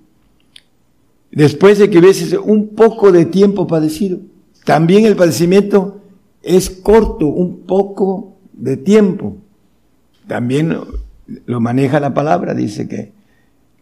Después 1.30 1.78
de 1.78 1.90
que 1.90 1.98
hubieses 1.98 2.32
un 2.42 2.68
poco 2.68 3.12
de 3.12 3.26
tiempo 3.26 3.66
padecido, 3.66 4.20
también 4.64 5.04
el 5.04 5.14
padecimiento 5.14 6.00
es 6.42 6.70
corto, 6.70 7.26
un 7.26 7.66
poco 7.66 8.38
de 8.54 8.78
tiempo. 8.78 9.36
También 10.26 10.74
lo 11.44 11.60
maneja 11.60 12.00
la 12.00 12.14
palabra, 12.14 12.54
dice 12.54 12.88
que 12.88 13.12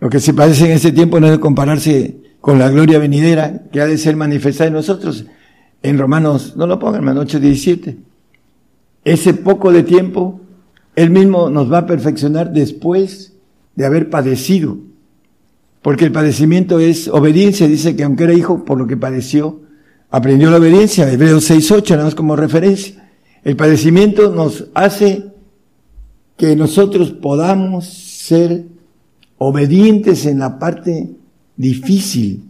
lo 0.01 0.11
que 0.11 0.19
se 0.19 0.35
padece 0.35 0.65
en 0.65 0.73
ese 0.73 0.91
tiempo 0.91 1.21
no 1.21 1.27
debe 1.27 1.39
compararse 1.39 2.17
con 2.41 2.59
la 2.59 2.69
gloria 2.69 2.99
venidera 2.99 3.63
que 3.71 3.81
ha 3.81 3.87
de 3.87 3.97
ser 3.97 4.17
manifestada 4.17 4.67
en 4.67 4.75
nosotros. 4.75 5.27
En 5.83 5.99
Romanos, 5.99 6.55
no 6.57 6.67
lo 6.67 6.79
pongan, 6.79 6.97
hermano 6.97 7.23
8:17. 7.23 7.97
Ese 9.05 9.35
poco 9.35 9.73
de 9.73 9.83
tiempo, 9.83 10.41
Él 10.95 11.11
mismo 11.11 11.51
nos 11.51 11.73
va 11.73 11.79
a 11.79 11.87
perfeccionar 11.87 12.53
después 12.53 13.33
de 13.75 13.87
haber 13.87 14.11
padecido. 14.11 14.79
Porque 15.83 16.05
el 16.05 16.13
padecimiento 16.13 16.79
es 16.79 17.09
obediencia, 17.09 17.67
dice 17.67 17.97
que 17.97 18.05
aunque 18.05 18.25
era 18.25 18.35
hijo, 18.35 18.65
por 18.65 18.79
lo 18.79 18.87
que 18.87 18.97
padeció, 18.97 19.61
aprendió 20.11 20.51
la 20.51 20.59
obediencia, 20.59 21.11
Hebreos 21.11 21.51
6.8, 21.51 21.91
nada 21.91 22.05
más 22.05 22.15
como 22.15 22.37
referencia. 22.37 23.11
El 23.43 23.57
padecimiento 23.57 24.31
nos 24.33 24.67
hace 24.75 25.33
que 26.37 26.55
nosotros 26.55 27.11
podamos 27.11 27.87
ser 27.87 28.65
obedientes 29.39 30.27
en 30.27 30.39
la 30.39 30.59
parte 30.59 31.11
difícil. 31.57 32.45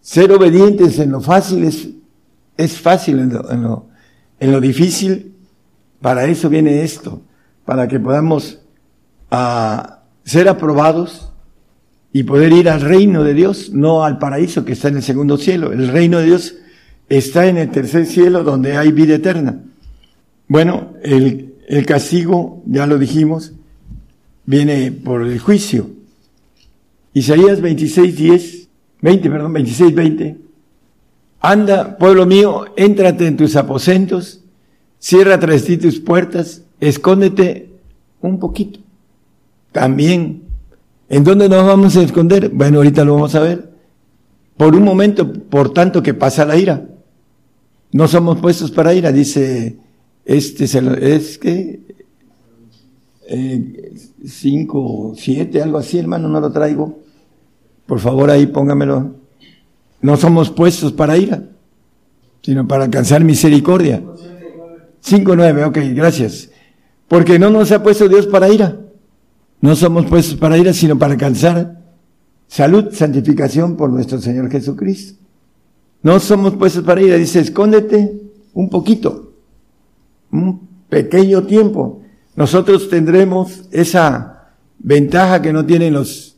Ser 0.00 0.30
obedientes 0.32 0.98
en 1.00 1.10
lo 1.10 1.20
fácil 1.20 1.64
es, 1.64 1.88
es 2.56 2.78
fácil, 2.78 3.18
en 3.18 4.52
lo, 4.52 4.60
difícil, 4.60 5.34
para 6.00 6.24
eso 6.26 6.48
viene 6.48 6.82
esto, 6.82 7.22
para 7.64 7.88
que 7.88 8.00
podamos 8.00 8.60
uh, 9.30 9.82
ser 10.24 10.48
aprobados 10.48 11.32
y 12.12 12.24
poder 12.24 12.52
ir 12.52 12.68
al 12.68 12.80
reino 12.80 13.22
de 13.22 13.34
Dios, 13.34 13.70
no 13.72 14.04
al 14.04 14.18
paraíso 14.18 14.64
que 14.64 14.72
está 14.72 14.88
en 14.88 14.96
el 14.96 15.02
segundo 15.02 15.36
cielo. 15.36 15.72
El 15.72 15.88
reino 15.88 16.18
de 16.18 16.26
Dios 16.26 16.56
está 17.08 17.46
en 17.46 17.56
el 17.56 17.70
tercer 17.70 18.06
cielo 18.06 18.42
donde 18.42 18.76
hay 18.76 18.92
vida 18.92 19.14
eterna. 19.14 19.60
Bueno, 20.48 20.94
el, 21.02 21.54
el 21.68 21.86
castigo, 21.86 22.62
ya 22.66 22.86
lo 22.86 22.98
dijimos, 22.98 23.52
viene 24.44 24.90
por 24.90 25.22
el 25.22 25.38
juicio. 25.38 25.90
Isaías 27.12 27.60
26, 27.60 28.16
10, 28.16 28.68
20, 29.00 29.30
perdón, 29.30 29.52
26, 29.52 29.94
20. 29.94 30.49
Anda, 31.40 31.96
pueblo 31.96 32.26
mío, 32.26 32.66
éntrate 32.76 33.26
en 33.26 33.36
tus 33.36 33.56
aposentos, 33.56 34.40
cierra 34.98 35.40
tras 35.40 35.64
ti 35.64 35.78
tus 35.78 35.98
puertas, 35.98 36.62
escóndete 36.80 37.70
un 38.20 38.38
poquito. 38.38 38.80
También, 39.72 40.42
¿en 41.08 41.24
dónde 41.24 41.48
nos 41.48 41.64
vamos 41.64 41.96
a 41.96 42.02
esconder? 42.02 42.50
Bueno, 42.50 42.78
ahorita 42.78 43.04
lo 43.04 43.14
vamos 43.14 43.34
a 43.34 43.40
ver. 43.40 43.70
Por 44.56 44.76
un 44.76 44.82
momento, 44.82 45.32
por 45.32 45.72
tanto 45.72 46.02
que 46.02 46.12
pasa 46.12 46.44
la 46.44 46.56
ira. 46.56 46.86
No 47.92 48.06
somos 48.06 48.38
puestos 48.40 48.70
para 48.70 48.92
ira, 48.92 49.10
dice 49.10 49.78
este 50.24 50.64
es 50.64 51.38
que 51.38 51.80
eh, 53.26 53.94
cinco, 54.26 55.14
siete, 55.16 55.62
algo 55.62 55.78
así, 55.78 55.98
hermano, 55.98 56.28
no 56.28 56.40
lo 56.40 56.52
traigo. 56.52 56.98
Por 57.86 57.98
favor, 57.98 58.30
ahí 58.30 58.46
póngamelo. 58.46 59.19
No 60.02 60.16
somos 60.16 60.50
puestos 60.50 60.92
para 60.92 61.16
ira, 61.16 61.44
sino 62.42 62.66
para 62.66 62.84
alcanzar 62.84 63.22
misericordia. 63.22 64.02
Cinco, 65.00 65.36
nueve, 65.36 65.64
ok, 65.64 65.78
gracias. 65.94 66.50
Porque 67.08 67.38
no 67.38 67.50
nos 67.50 67.72
ha 67.72 67.82
puesto 67.82 68.08
Dios 68.08 68.26
para 68.26 68.48
ira. 68.48 68.78
No 69.60 69.76
somos 69.76 70.06
puestos 70.06 70.36
para 70.36 70.56
ira, 70.56 70.72
sino 70.72 70.98
para 70.98 71.14
alcanzar 71.14 71.80
salud, 72.46 72.92
santificación 72.92 73.76
por 73.76 73.90
nuestro 73.90 74.20
Señor 74.20 74.50
Jesucristo. 74.50 75.18
No 76.02 76.18
somos 76.18 76.54
puestos 76.54 76.82
para 76.82 77.02
ira. 77.02 77.16
Dice, 77.16 77.40
escóndete 77.40 78.20
un 78.54 78.70
poquito 78.70 79.30
un 80.32 80.68
pequeño 80.88 81.44
tiempo, 81.44 82.02
nosotros 82.36 82.88
tendremos 82.88 83.64
esa 83.70 84.52
ventaja 84.78 85.42
que 85.42 85.52
no 85.52 85.66
tienen 85.66 85.94
los 85.94 86.36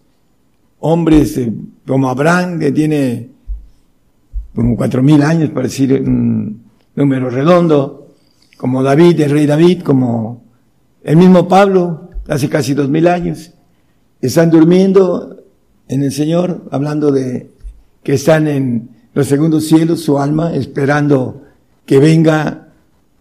hombres 0.80 1.36
eh, 1.38 1.52
como 1.86 2.08
Abraham, 2.08 2.58
que 2.58 2.72
tiene 2.72 3.30
como 4.54 4.76
cuatro 4.76 5.02
mil 5.02 5.22
años, 5.22 5.50
para 5.50 5.64
decir 5.64 5.92
un 6.04 6.64
número 6.94 7.30
redondo, 7.30 8.08
como 8.56 8.82
David, 8.82 9.20
el 9.20 9.30
rey 9.30 9.46
David, 9.46 9.82
como 9.82 10.44
el 11.02 11.16
mismo 11.16 11.48
Pablo, 11.48 12.10
hace 12.28 12.48
casi 12.48 12.74
dos 12.74 12.88
mil 12.88 13.08
años. 13.08 13.52
Están 14.20 14.50
durmiendo 14.50 15.42
en 15.88 16.02
el 16.02 16.12
Señor, 16.12 16.68
hablando 16.70 17.10
de 17.10 17.50
que 18.02 18.14
están 18.14 18.46
en 18.46 18.90
los 19.14 19.26
segundos 19.26 19.64
cielos, 19.64 20.00
su 20.00 20.18
alma, 20.18 20.54
esperando 20.54 21.42
que 21.84 21.98
venga 21.98 22.68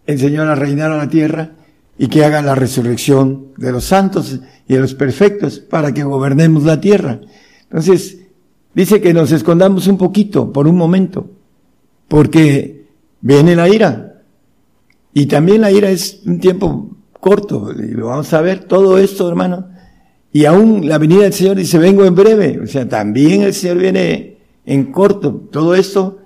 el 0.06 0.18
Señor 0.18 0.48
a 0.48 0.54
reinar 0.54 0.90
a 0.90 0.96
la 0.96 1.08
tierra 1.08 1.52
y 1.98 2.08
que 2.08 2.24
haga 2.24 2.42
la 2.42 2.54
resurrección 2.54 3.48
de 3.56 3.72
los 3.72 3.84
santos 3.84 4.40
y 4.66 4.74
de 4.74 4.80
los 4.80 4.94
perfectos 4.94 5.58
para 5.58 5.92
que 5.92 6.04
gobernemos 6.04 6.64
la 6.64 6.80
tierra. 6.80 7.20
Entonces, 7.64 8.21
dice 8.74 9.00
que 9.00 9.12
nos 9.12 9.32
escondamos 9.32 9.86
un 9.86 9.98
poquito, 9.98 10.52
por 10.52 10.66
un 10.66 10.76
momento, 10.76 11.30
porque 12.08 12.86
viene 13.20 13.56
la 13.56 13.68
ira. 13.68 14.22
Y 15.14 15.26
también 15.26 15.60
la 15.60 15.70
ira 15.70 15.90
es 15.90 16.22
un 16.24 16.40
tiempo 16.40 16.90
corto, 17.20 17.72
y 17.72 17.88
lo 17.92 18.08
vamos 18.08 18.32
a 18.32 18.40
ver, 18.40 18.64
todo 18.64 18.98
esto, 18.98 19.28
hermano. 19.28 19.72
Y 20.32 20.46
aún 20.46 20.88
la 20.88 20.96
venida 20.96 21.22
del 21.22 21.34
Señor 21.34 21.56
dice, 21.56 21.78
vengo 21.78 22.04
en 22.04 22.14
breve. 22.14 22.58
O 22.60 22.66
sea, 22.66 22.88
también 22.88 23.42
el 23.42 23.52
Señor 23.52 23.76
viene 23.76 24.38
en 24.64 24.90
corto. 24.90 25.48
Todo 25.52 25.74
esto, 25.74 26.20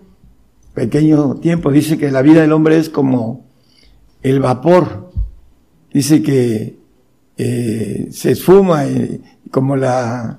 pequeño 0.74 1.34
tiempo. 1.36 1.72
Dice 1.72 1.98
que 1.98 2.12
la 2.12 2.22
vida 2.22 2.42
del 2.42 2.52
hombre 2.52 2.78
es 2.78 2.88
como 2.88 3.44
el 4.22 4.38
vapor. 4.38 5.10
Dice 5.92 6.22
que 6.22 6.78
eh, 7.36 8.08
se 8.12 8.30
esfuma 8.30 8.84
como 9.50 9.74
la 9.74 10.38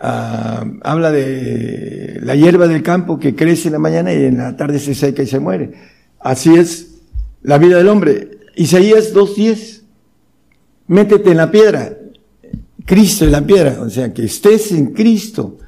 ah, 0.00 0.64
habla 0.82 1.10
de 1.10 2.18
la 2.22 2.34
hierba 2.34 2.66
del 2.66 2.82
campo 2.82 3.18
que 3.18 3.34
crece 3.34 3.68
en 3.68 3.74
la 3.74 3.78
mañana 3.78 4.12
y 4.12 4.24
en 4.24 4.38
la 4.38 4.56
tarde 4.56 4.78
se 4.78 4.94
seca 4.94 5.22
y 5.22 5.26
se 5.26 5.40
muere. 5.40 5.72
Así 6.18 6.54
es 6.54 7.00
la 7.42 7.58
vida 7.58 7.78
del 7.78 7.88
hombre. 7.88 8.38
Isaías 8.56 9.14
2.10. 9.14 9.82
Métete 10.88 11.30
en 11.30 11.36
la 11.36 11.50
piedra. 11.50 11.96
Cristo 12.84 13.24
en 13.24 13.32
la 13.32 13.46
piedra. 13.46 13.80
O 13.80 13.90
sea, 13.90 14.12
que 14.12 14.24
estés 14.24 14.72
en 14.72 14.92
Cristo 14.92 15.58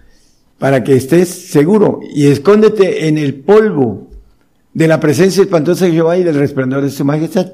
para 0.59 0.85
que 0.85 0.95
estés 0.95 1.29
seguro 1.29 1.99
y 2.15 2.27
escóndete 2.27 3.09
en 3.09 3.19
el 3.19 3.35
polvo 3.35 4.07
de 4.75 4.87
la 4.87 5.01
presencia 5.01 5.43
espantosa 5.43 5.87
de 5.87 5.91
Jehová 5.91 6.17
y 6.17 6.23
del 6.23 6.37
resplandor 6.37 6.83
de 6.83 6.91
su 6.91 7.05
majestad, 7.05 7.53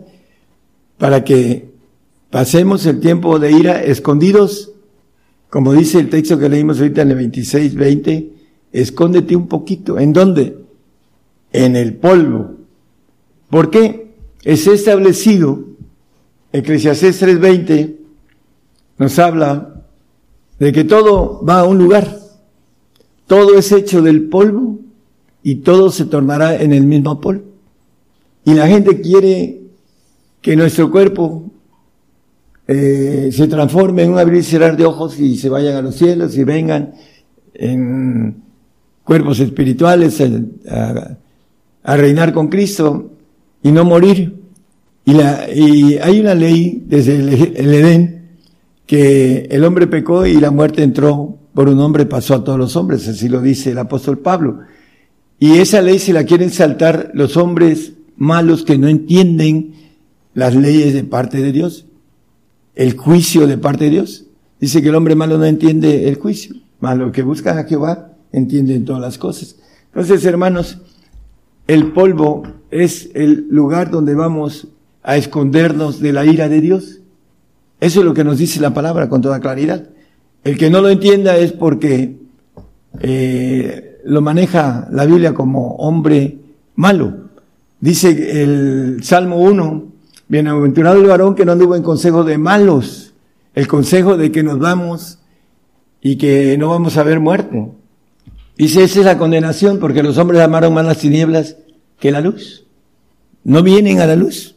para 0.99 1.25
que 1.25 1.71
pasemos 2.31 2.85
el 2.87 3.01
tiempo 3.01 3.39
de 3.39 3.51
ira 3.53 3.83
escondidos, 3.83 4.73
como 5.51 5.73
dice 5.73 5.99
el 5.99 6.11
texto 6.11 6.39
que 6.39 6.49
leímos 6.49 6.79
ahorita 6.79 7.03
en 7.03 7.11
el 7.11 7.17
26, 7.17 7.75
20, 7.75 8.33
escóndete 8.73 9.35
un 9.35 9.49
poquito. 9.49 9.99
¿En 9.99 10.13
dónde? 10.13 10.57
En 11.53 11.77
el 11.77 11.95
polvo. 11.95 12.55
¿Por 13.49 13.71
qué? 13.71 14.15
Es 14.45 14.67
establecido, 14.67 15.65
Eclesiastés 16.53 17.23
3.20 17.23 17.97
nos 18.99 19.19
habla 19.19 19.85
de 20.59 20.73
que 20.73 20.85
todo 20.85 21.45
va 21.45 21.61
a 21.61 21.65
un 21.65 21.79
lugar. 21.79 22.19
Todo 23.27 23.57
es 23.57 23.71
hecho 23.73 24.03
del 24.03 24.29
polvo 24.29 24.79
y 25.43 25.57
todo 25.57 25.91
se 25.91 26.07
tornará 26.07 26.57
en 26.61 26.73
el 26.73 26.85
mismo 26.85 27.21
polvo. 27.21 27.45
Y 28.45 28.55
la 28.55 28.67
gente 28.67 29.01
quiere 29.01 29.61
que 30.41 30.57
nuestro 30.57 30.91
cuerpo 30.91 31.51
eh, 32.71 33.31
se 33.33 33.49
transforme 33.49 34.03
en 34.03 34.13
un 34.13 34.19
abrir 34.19 34.41
y 34.41 34.45
cerrar 34.45 34.77
de 34.77 34.85
ojos 34.85 35.19
y 35.19 35.39
se 35.39 35.49
vayan 35.49 35.77
a 35.77 35.81
los 35.81 35.95
cielos 35.95 36.37
y 36.37 36.45
vengan 36.45 36.93
en 37.55 38.43
cuerpos 39.05 39.41
espirituales, 39.41 40.23
a, 40.71 41.17
reinar 41.97 42.35
con 42.35 42.49
Cristo 42.49 43.11
y 43.63 43.73
no 43.73 43.87
morir. 43.87 44.37
Y, 45.07 45.97
hay 45.97 46.21
una 46.21 46.35
ley 46.35 46.85
desde 46.87 47.17
el, 47.17 47.57
el 47.57 47.75
Edén 47.75 48.19
que 48.85 49.49
el 49.51 49.65
hombre 49.65 49.87
pecó 49.87 50.27
y 50.27 50.35
la 50.35 50.51
muerte 50.51 50.83
entró 50.83 51.39
por 51.55 51.71
un 51.71 51.81
hombre, 51.81 52.05
pasó 52.05 52.35
a 52.35 52.45
todos 52.45 52.59
los 52.59 52.77
hombres, 52.77 53.09
así 53.09 53.31
lo 53.31 53.41
dice 53.41 53.71
el 53.71 53.79
apóstol 53.79 54.19
Pablo. 54.19 54.59
Y 55.41 55.59
esa 55.59 55.81
ley 55.81 55.99
se 55.99 56.13
la 56.13 56.25
quieren 56.25 56.51
saltar 56.51 57.13
los 57.15 57.39
hombres 57.39 57.95
malos 58.19 58.63
que 58.65 58.77
no 58.77 58.89
entienden 58.89 59.75
las 60.35 60.55
leyes 60.55 60.93
de 60.93 61.05
parte 61.05 61.41
de 61.41 61.53
Dios, 61.53 61.88
el 62.79 62.97
juicio 62.97 63.49
de 63.49 63.59
parte 63.59 63.85
de 63.85 63.91
Dios. 63.91 64.25
Dice 64.61 64.81
que 64.81 64.89
el 64.89 64.95
hombre 64.95 65.17
malo 65.17 65.37
no 65.37 65.45
entiende 65.45 66.09
el 66.09 66.15
juicio, 66.15 66.55
malo 66.81 67.11
que 67.13 67.23
busca 67.23 67.59
a 67.59 67.65
Jehová 67.65 68.13
entienden 68.33 68.85
todas 68.85 69.03
las 69.03 69.19
cosas. 69.19 69.57
Entonces, 69.87 70.25
hermanos, 70.25 70.79
el 71.67 71.93
polvo 71.93 72.45
es 72.71 73.11
el 73.15 73.49
lugar 73.51 73.91
donde 73.91 74.15
vamos 74.15 74.69
a 75.03 75.17
escondernos 75.17 76.01
de 76.01 76.13
la 76.13 76.25
ira 76.25 76.49
de 76.49 76.61
Dios. 76.61 77.01
Eso 77.81 78.01
es 78.01 78.07
lo 78.07 78.15
que 78.15 78.25
nos 78.25 78.39
dice 78.39 78.61
la 78.61 78.75
palabra 78.75 79.09
con 79.09 79.23
toda 79.23 79.41
claridad. 79.41 79.89
El 80.45 80.57
que 80.57 80.71
no 80.71 80.81
lo 80.81 80.89
entienda 80.89 81.37
es 81.37 81.53
porque 81.53 82.17
eh, 83.01 83.99
lo 84.05 84.21
maneja 84.21 84.89
la 84.93 85.05
Biblia 85.05 85.35
como 85.35 85.75
hombre 85.77 86.39
malo. 86.77 87.29
Dice 87.81 88.43
el 88.43 89.03
Salmo 89.03 89.41
1, 89.41 89.98
bienaventurado 90.29 91.01
el 91.01 91.07
varón 91.07 91.35
que 91.35 91.45
no 91.45 91.53
anduvo 91.53 91.75
en 91.75 91.83
consejo 91.83 92.25
de 92.25 92.39
malos, 92.39 93.15
el 93.55 93.67
consejo 93.67 94.17
de 94.17 94.31
que 94.31 94.43
nos 94.43 94.59
vamos 94.59 95.19
y 96.01 96.17
que 96.17 96.57
no 96.59 96.69
vamos 96.69 96.97
a 96.97 97.03
ver 97.03 97.19
muerte. 97.21 97.73
Dice, 98.57 98.85
esa 98.85 99.01
es 99.01 99.07
la 99.07 99.19
condenación 99.19 99.79
porque 99.79 100.03
los 100.03 100.19
hombres 100.19 100.41
amaron 100.41 100.75
más 100.75 100.85
las 100.85 100.99
tinieblas 100.99 101.57
que 101.99 102.11
la 102.11 102.21
luz. 102.21 102.67
No 103.45 103.63
vienen 103.63 104.01
a 104.01 104.07
la 104.07 104.17
luz 104.17 104.57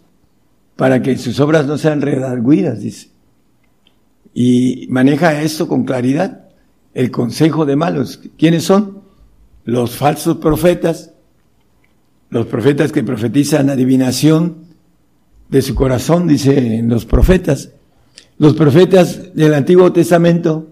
para 0.75 1.01
que 1.01 1.17
sus 1.17 1.39
obras 1.39 1.65
no 1.65 1.77
sean 1.77 2.01
redarguidas, 2.01 2.81
dice. 2.81 3.09
Y 4.33 4.87
maneja 4.89 5.41
esto 5.41 5.67
con 5.67 5.83
claridad. 5.83 6.49
El 6.93 7.11
consejo 7.11 7.65
de 7.65 7.75
malos. 7.75 8.19
¿Quiénes 8.37 8.63
son? 8.63 9.03
Los 9.63 9.91
falsos 9.91 10.37
profetas, 10.37 11.13
los 12.29 12.47
profetas 12.47 12.91
que 12.91 13.03
profetizan 13.03 13.69
adivinación 13.69 14.60
de 15.51 15.61
su 15.61 15.75
corazón, 15.75 16.27
dicen 16.27 16.89
los 16.89 17.05
profetas. 17.05 17.69
Los 18.39 18.55
profetas 18.55 19.35
del 19.35 19.53
Antiguo 19.53 19.91
Testamento 19.91 20.69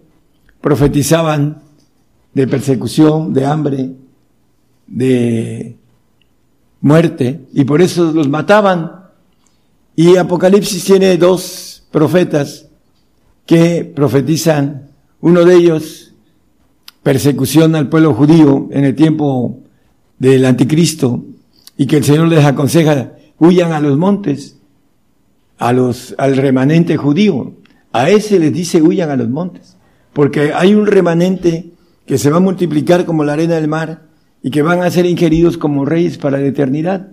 profetizaban 0.62 1.62
de 2.34 2.48
persecución, 2.48 3.34
de 3.34 3.46
hambre, 3.46 3.92
de 4.88 5.76
muerte, 6.82 7.42
y 7.54 7.66
por 7.66 7.82
eso 7.82 8.12
los 8.14 8.30
mataban. 8.30 9.04
Y 9.96 10.16
Apocalipsis 10.16 10.86
tiene 10.86 11.18
dos 11.18 11.84
profetas 11.92 12.68
que 13.46 13.84
profetizan, 13.84 14.90
uno 15.20 15.44
de 15.44 15.56
ellos, 15.56 16.14
persecución 17.04 17.76
al 17.76 17.90
pueblo 17.90 18.14
judío 18.14 18.70
en 18.72 18.86
el 18.86 18.96
tiempo 18.96 19.60
del 20.18 20.46
anticristo, 20.46 21.26
y 21.76 21.86
que 21.86 21.98
el 21.98 22.06
Señor 22.06 22.30
les 22.30 22.46
aconseja, 22.46 23.14
huyan 23.40 23.74
a 23.74 23.82
los 23.82 23.98
montes, 23.98 24.59
a 25.60 25.73
los, 25.73 26.15
al 26.18 26.38
remanente 26.38 26.98
judío. 26.98 27.53
A 27.91 28.10
ese 28.10 28.40
les 28.40 28.53
dice 28.53 28.81
huyan 28.81 29.11
a 29.11 29.15
los 29.15 29.30
montes, 29.30 29.77
porque 30.14 30.53
hay 30.53 30.73
un 30.73 30.88
remanente 30.88 31.72
que 32.06 32.18
se 32.18 32.31
va 32.31 32.38
a 32.38 32.41
multiplicar 32.41 33.06
como 33.06 33.23
la 33.23 33.34
arena 33.34 33.56
del 33.56 33.68
mar 33.68 34.03
y 34.41 34.49
que 34.49 34.61
van 34.61 34.81
a 34.81 34.90
ser 34.90 35.06
ingeridos 35.06 35.57
como 35.57 35.86
reyes 35.86 36.18
para 36.18 36.40
la 36.40 36.48
eternidad, 36.48 37.10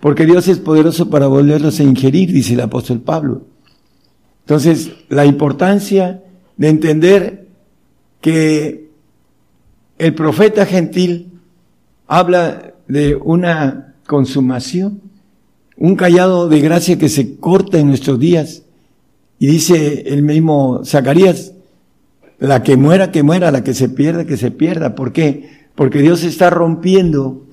porque 0.00 0.26
Dios 0.26 0.48
es 0.48 0.58
poderoso 0.58 1.10
para 1.10 1.26
volverlos 1.26 1.78
a 1.78 1.82
ingerir, 1.82 2.32
dice 2.32 2.54
el 2.54 2.60
apóstol 2.60 3.00
Pablo. 3.00 3.42
Entonces, 4.40 4.90
la 5.08 5.26
importancia 5.26 6.22
de 6.56 6.68
entender 6.68 7.48
que 8.20 8.90
el 9.98 10.14
profeta 10.14 10.64
gentil 10.64 11.32
habla 12.06 12.74
de 12.88 13.14
una 13.14 13.94
consumación, 14.06 15.02
un 15.80 15.96
callado 15.96 16.48
de 16.48 16.60
gracia 16.60 16.98
que 16.98 17.08
se 17.08 17.36
corta 17.36 17.78
en 17.78 17.88
nuestros 17.88 18.20
días. 18.20 18.62
Y 19.38 19.46
dice 19.46 20.04
el 20.06 20.22
mismo 20.22 20.82
Zacarías, 20.84 21.54
la 22.38 22.62
que 22.62 22.76
muera, 22.76 23.10
que 23.10 23.22
muera, 23.22 23.50
la 23.50 23.64
que 23.64 23.72
se 23.72 23.88
pierda, 23.88 24.26
que 24.26 24.36
se 24.36 24.50
pierda. 24.50 24.94
¿Por 24.94 25.12
qué? 25.12 25.68
Porque 25.74 26.00
Dios 26.00 26.22
está 26.22 26.50
rompiendo 26.50 27.46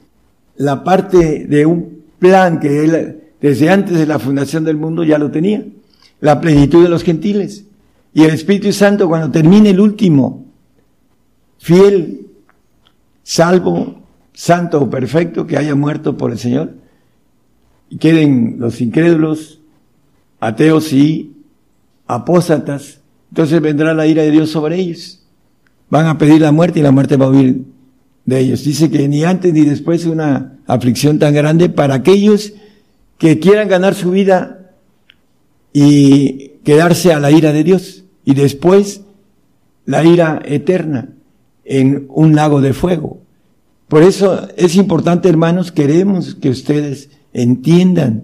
la 0.57 0.83
parte 0.83 1.45
de 1.45 1.65
un 1.65 2.03
plan 2.19 2.59
que 2.59 2.83
Él 2.83 3.21
desde 3.39 3.69
antes 3.69 3.97
de 3.97 4.05
la 4.05 4.19
fundación 4.19 4.65
del 4.65 4.75
mundo 4.75 5.03
ya 5.03 5.17
lo 5.17 5.31
tenía, 5.31 5.63
la 6.19 6.41
plenitud 6.41 6.83
de 6.83 6.89
los 6.89 7.03
gentiles. 7.03 7.63
Y 8.13 8.23
el 8.23 8.31
Espíritu 8.31 8.73
Santo 8.73 9.07
cuando 9.07 9.31
termine 9.31 9.69
el 9.69 9.79
último, 9.79 10.45
fiel, 11.59 12.27
salvo, 13.23 14.01
santo 14.33 14.81
o 14.81 14.89
perfecto 14.89 15.47
que 15.47 15.55
haya 15.55 15.75
muerto 15.75 16.17
por 16.17 16.31
el 16.31 16.39
Señor 16.39 16.73
y 17.89 17.97
queden 17.97 18.57
los 18.59 18.81
incrédulos, 18.81 19.61
ateos 20.39 20.93
y 20.93 21.33
apóstatas, 22.05 23.01
entonces 23.29 23.61
vendrá 23.61 23.93
la 23.93 24.07
ira 24.07 24.23
de 24.23 24.31
Dios 24.31 24.49
sobre 24.49 24.77
ellos. 24.77 25.23
Van 25.89 26.05
a 26.05 26.17
pedir 26.17 26.41
la 26.41 26.51
muerte 26.51 26.79
y 26.79 26.83
la 26.83 26.91
muerte 26.91 27.17
va 27.17 27.25
a 27.25 27.29
huir 27.29 27.63
de 28.25 28.39
ellos. 28.39 28.63
Dice 28.63 28.89
que 28.89 29.07
ni 29.07 29.23
antes 29.23 29.53
ni 29.53 29.61
después 29.61 30.05
una 30.05 30.59
aflicción 30.67 31.19
tan 31.19 31.33
grande 31.33 31.69
para 31.69 31.95
aquellos 31.95 32.53
que 33.17 33.39
quieran 33.39 33.67
ganar 33.67 33.95
su 33.95 34.11
vida 34.11 34.71
y 35.73 36.51
quedarse 36.63 37.13
a 37.13 37.19
la 37.19 37.31
ira 37.31 37.53
de 37.53 37.63
Dios 37.63 38.03
y 38.25 38.33
después 38.33 39.01
la 39.85 40.03
ira 40.03 40.41
eterna 40.43 41.09
en 41.63 42.05
un 42.09 42.35
lago 42.35 42.61
de 42.61 42.73
fuego. 42.73 43.21
Por 43.87 44.03
eso 44.03 44.47
es 44.57 44.75
importante, 44.75 45.29
hermanos, 45.29 45.71
queremos 45.71 46.35
que 46.35 46.49
ustedes 46.49 47.09
entiendan 47.41 48.23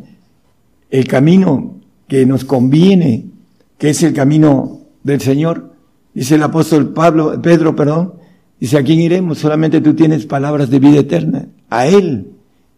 el 0.89 1.07
camino 1.07 1.75
que 2.07 2.25
nos 2.25 2.43
conviene, 2.45 3.25
que 3.77 3.89
es 3.89 4.01
el 4.03 4.13
camino 4.13 4.79
del 5.03 5.21
Señor. 5.21 5.71
Dice 6.13 6.35
el 6.35 6.43
apóstol 6.43 6.93
Pablo, 6.93 7.41
Pedro, 7.41 7.75
perdón, 7.75 8.15
dice, 8.59 8.77
¿a 8.77 8.83
quién 8.83 8.99
iremos? 8.99 9.37
Solamente 9.37 9.81
tú 9.81 9.93
tienes 9.93 10.25
palabras 10.25 10.69
de 10.69 10.79
vida 10.79 10.99
eterna. 10.99 11.47
A 11.69 11.87
Él 11.87 12.31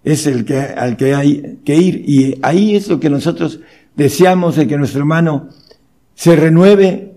es 0.03 0.27
el 0.27 0.45
que, 0.45 0.59
al 0.59 0.97
que 0.97 1.15
hay 1.15 1.59
que 1.63 1.75
ir. 1.75 2.03
Y 2.07 2.37
ahí 2.41 2.75
es 2.75 2.89
lo 2.89 2.99
que 2.99 3.09
nosotros 3.09 3.61
deseamos 3.95 4.57
de 4.57 4.67
que 4.67 4.77
nuestro 4.77 4.99
hermano 4.99 5.49
se 6.15 6.35
renueve. 6.35 7.13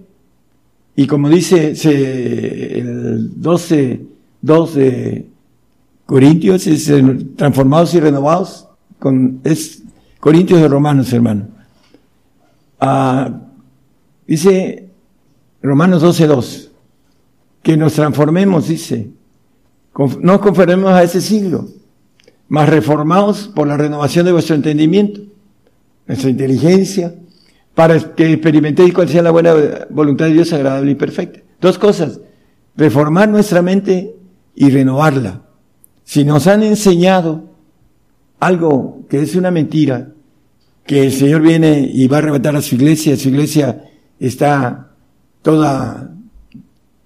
Y 0.94 1.06
como 1.06 1.28
dice 1.28 1.74
el 1.84 3.40
12, 3.40 4.00
12 4.42 5.26
Corintios 6.06 6.66
es 6.66 6.90
transformados 7.36 7.92
y 7.94 8.00
renovados, 8.00 8.67
es 9.44 9.82
Corintios 10.20 10.60
de 10.60 10.68
Romanos, 10.68 11.12
hermano. 11.12 11.48
Ah, 12.80 13.40
dice 14.26 14.90
Romanos 15.62 16.02
12.2, 16.02 16.68
que 17.62 17.76
nos 17.76 17.94
transformemos, 17.94 18.68
dice, 18.68 19.10
no 20.20 20.40
conformemos 20.40 20.92
a 20.92 21.02
ese 21.02 21.20
siglo, 21.20 21.68
mas 22.48 22.68
reformados 22.68 23.48
por 23.48 23.66
la 23.66 23.76
renovación 23.76 24.26
de 24.26 24.32
vuestro 24.32 24.54
entendimiento, 24.54 25.20
nuestra 26.06 26.30
inteligencia, 26.30 27.14
para 27.74 28.14
que 28.14 28.32
experimentéis 28.32 28.92
cuál 28.92 29.08
sea 29.08 29.22
la 29.22 29.30
buena 29.30 29.54
voluntad 29.90 30.26
de 30.26 30.32
Dios 30.32 30.52
agradable 30.52 30.92
y 30.92 30.94
perfecta. 30.94 31.40
Dos 31.60 31.78
cosas, 31.78 32.20
reformar 32.76 33.28
nuestra 33.28 33.62
mente 33.62 34.16
y 34.54 34.70
renovarla. 34.70 35.42
Si 36.04 36.24
nos 36.24 36.46
han 36.46 36.62
enseñado 36.62 37.44
algo 38.40 39.04
que 39.08 39.22
es 39.22 39.34
una 39.34 39.50
mentira, 39.50 40.08
que 40.86 41.04
el 41.04 41.12
Señor 41.12 41.42
viene 41.42 41.90
y 41.92 42.06
va 42.08 42.16
a 42.16 42.20
arrebatar 42.20 42.56
a 42.56 42.62
su 42.62 42.76
iglesia, 42.76 43.16
su 43.16 43.28
iglesia 43.28 43.84
está 44.18 44.90
toda 45.42 46.14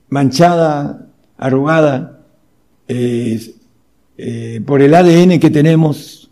manchada, 0.09 1.09
arrugada, 1.37 2.21
eh, 2.89 4.61
por 4.67 4.83
el 4.83 4.95
ADN 4.95 5.41
que 5.41 5.51
tenemos, 5.51 6.31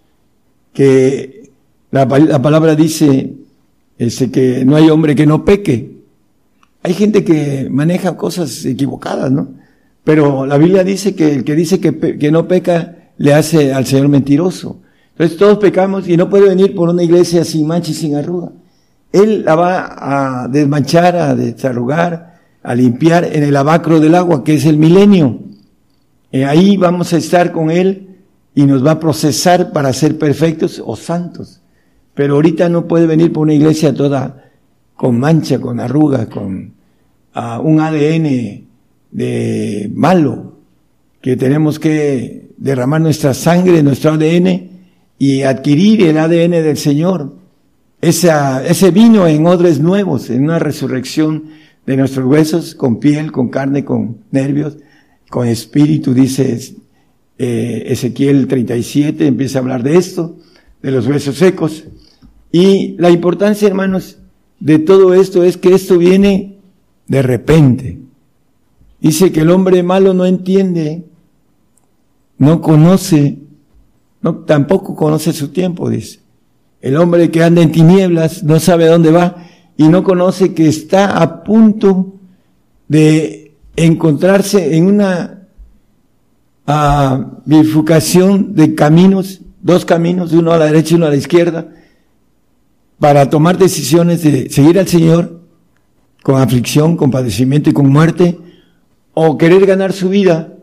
que 0.73 1.51
la, 1.91 2.07
palabra 2.07 2.77
dice 2.77 3.35
ese, 3.99 4.31
que 4.31 4.65
no 4.65 4.77
hay 4.77 4.91
hombre 4.91 5.15
que 5.15 5.27
no 5.27 5.45
peque. 5.45 5.99
Hay 6.83 6.95
gente 6.95 7.25
que 7.25 7.69
maneja 7.71 8.17
cosas 8.17 8.65
equivocadas, 8.65 9.31
¿no? 9.31 9.49
Pero 10.05 10.47
la 10.47 10.57
Biblia 10.57 10.85
dice 10.85 11.15
que 11.15 11.35
el 11.35 11.45
que 11.45 11.55
dice 11.55 11.81
que, 11.81 12.31
no 12.31 12.49
peca 12.49 13.11
le 13.19 13.35
hace 13.35 13.73
al 13.73 13.87
Señor 13.87 14.09
mentiroso. 14.09 14.80
Entonces 15.21 15.37
todos 15.37 15.59
pecamos 15.59 16.09
y 16.09 16.17
no 16.17 16.31
puede 16.31 16.49
venir 16.49 16.75
por 16.75 16.89
una 16.89 17.03
iglesia 17.03 17.45
sin 17.45 17.67
mancha 17.67 17.91
y 17.91 17.95
sin 17.95 18.17
arruga. 18.17 18.53
Él 19.13 19.45
la 19.45 19.55
va 19.55 20.45
a 20.45 20.49
desmanchar, 20.49 21.15
a 21.15 21.35
desarrugar, 21.35 22.41
a 22.63 22.75
limpiar 22.75 23.25
en 23.25 23.43
el 23.43 23.55
abacro 23.55 24.01
del 24.01 24.15
agua, 24.15 24.43
que 24.43 24.55
es 24.55 24.65
el 24.65 24.79
milenio. 24.79 25.41
Eh, 26.33 26.47
ahí 26.47 26.79
vamos 26.79 27.13
a 27.13 27.19
estar 27.19 27.53
con 27.53 27.71
Él 27.71 28.17
y 28.55 28.65
nos 28.65 28.83
va 28.83 28.93
a 28.93 28.99
procesar 28.99 29.73
para 29.73 29.93
ser 29.93 30.17
perfectos 30.17 30.83
o 30.83 30.97
santos. 30.97 31.61
Pero 32.15 32.37
ahorita 32.37 32.71
no 32.71 32.89
puede 32.89 33.07
venir 33.07 33.31
por 33.31 33.43
una 33.43 33.53
iglesia 33.53 33.93
toda 33.93 34.51
con 34.97 35.21
mancha, 35.21 35.61
con 35.61 35.81
arrugas, 35.81 36.29
con 36.29 36.73
uh, 37.37 37.61
un 37.61 37.79
ADN 37.79 38.67
de 39.11 39.93
malo, 39.95 40.55
que 41.21 41.37
tenemos 41.37 41.79
que 41.79 42.53
derramar 42.57 43.03
nuestra 43.03 43.35
sangre, 43.35 43.83
nuestro 43.83 44.13
ADN 44.13 44.70
y 45.21 45.43
adquirir 45.43 46.01
el 46.01 46.17
ADN 46.17 46.63
del 46.63 46.79
Señor. 46.79 47.35
Ese 48.01 48.91
vino 48.91 49.29
en 49.29 49.47
odres 49.47 49.79
nuevos, 49.79 50.31
en 50.31 50.45
una 50.45 50.59
resurrección 50.59 51.51
de 51.85 51.99
nuestros 51.99 52.25
huesos, 52.25 52.75
con 52.75 52.99
piel, 52.99 53.31
con 53.31 53.51
carne, 53.51 53.85
con 53.85 54.17
nervios, 54.31 54.79
con 55.29 55.47
espíritu, 55.47 56.15
dice 56.15 56.59
eh, 57.37 57.83
Ezequiel 57.89 58.49
37, 58.49 59.27
empieza 59.27 59.59
a 59.59 59.61
hablar 59.61 59.83
de 59.83 59.99
esto, 59.99 60.39
de 60.81 60.91
los 60.91 61.07
huesos 61.07 61.37
secos. 61.37 61.85
Y 62.51 62.97
la 62.97 63.11
importancia, 63.11 63.69
hermanos, 63.69 64.17
de 64.59 64.79
todo 64.79 65.13
esto 65.13 65.45
es 65.45 65.59
que 65.59 65.75
esto 65.75 65.99
viene 65.99 66.57
de 67.09 67.21
repente. 67.21 67.99
Dice 69.03 69.33
que 69.33 69.41
el 69.41 69.51
hombre 69.51 69.83
malo 69.83 70.15
no 70.15 70.25
entiende, 70.25 71.05
no 72.39 72.63
conoce, 72.63 73.37
no, 74.23 74.37
tampoco 74.37 74.95
conoce 74.95 75.33
su 75.33 75.49
tiempo, 75.49 75.89
dice. 75.89 76.21
El 76.81 76.97
hombre 76.97 77.31
que 77.31 77.43
anda 77.43 77.63
en 77.63 77.73
tinieblas 77.73 78.43
no 78.43 78.59
sabe 78.59 78.87
dónde 78.87 79.11
va 79.11 79.37
y 79.77 79.89
no 79.89 80.03
conoce 80.03 80.55
que 80.55 80.69
está 80.69 81.23
a 81.23 81.43
punto 81.43 82.15
de 82.89 83.55
encontrarse 83.77 84.77
en 84.77 84.87
una 84.87 85.47
uh, 86.67 87.25
bifurcación 87.45 88.55
de 88.55 88.75
caminos, 88.75 89.41
dos 89.63 89.85
caminos, 89.85 90.33
uno 90.33 90.53
a 90.53 90.59
la 90.59 90.67
derecha 90.67 90.95
y 90.95 90.97
uno 90.97 91.07
a 91.07 91.11
la 91.11 91.17
izquierda, 91.17 91.69
para 92.99 93.31
tomar 93.31 93.57
decisiones 93.57 94.23
de 94.23 94.51
seguir 94.51 94.79
al 94.79 94.89
Señor 94.89 95.41
con 96.23 96.41
aflicción, 96.41 96.97
con 96.97 97.11
padecimiento 97.11 97.71
y 97.71 97.73
con 97.73 97.89
muerte, 97.89 98.39
o 99.15 99.39
querer 99.39 99.67
ganar 99.67 99.93
su 99.93 100.09
vida 100.09 100.55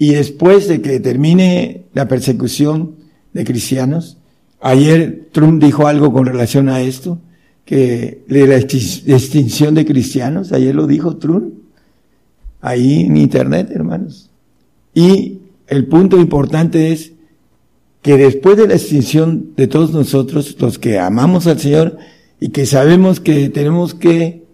y 0.00 0.14
después 0.14 0.66
de 0.66 0.80
que 0.80 0.98
termine 0.98 1.84
la 1.92 2.08
persecución 2.08 2.96
de 3.34 3.44
cristianos, 3.44 4.16
ayer 4.62 5.28
Trump 5.30 5.62
dijo 5.62 5.86
algo 5.86 6.10
con 6.10 6.24
relación 6.24 6.70
a 6.70 6.80
esto, 6.80 7.18
que 7.66 8.24
la 8.26 8.56
extinción 8.56 9.74
de 9.74 9.84
cristianos, 9.84 10.52
ayer 10.52 10.74
lo 10.74 10.86
dijo 10.86 11.18
Trump, 11.18 11.52
ahí 12.62 13.02
en 13.02 13.18
internet, 13.18 13.70
hermanos. 13.74 14.30
Y 14.94 15.40
el 15.66 15.86
punto 15.86 16.18
importante 16.18 16.92
es 16.92 17.12
que 18.00 18.16
después 18.16 18.56
de 18.56 18.68
la 18.68 18.76
extinción 18.76 19.52
de 19.54 19.66
todos 19.66 19.92
nosotros, 19.92 20.56
los 20.60 20.78
que 20.78 20.98
amamos 20.98 21.46
al 21.46 21.60
Señor 21.60 21.98
y 22.40 22.48
que 22.48 22.64
sabemos 22.64 23.20
que 23.20 23.50
tenemos 23.50 23.92
que 23.92 24.46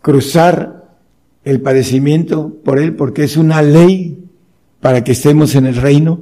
cruzar 0.00 0.96
el 1.44 1.60
padecimiento 1.60 2.56
por 2.64 2.78
Él, 2.78 2.96
porque 2.96 3.24
es 3.24 3.36
una 3.36 3.60
ley 3.60 4.19
para 4.80 5.04
que 5.04 5.12
estemos 5.12 5.54
en 5.54 5.66
el 5.66 5.76
reino, 5.76 6.20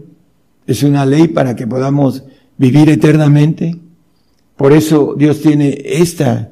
es 0.66 0.82
una 0.82 1.06
ley 1.06 1.28
para 1.28 1.56
que 1.56 1.66
podamos 1.66 2.24
vivir 2.56 2.90
eternamente. 2.90 3.76
Por 4.56 4.72
eso 4.72 5.14
Dios 5.16 5.40
tiene 5.40 5.80
esta, 5.84 6.50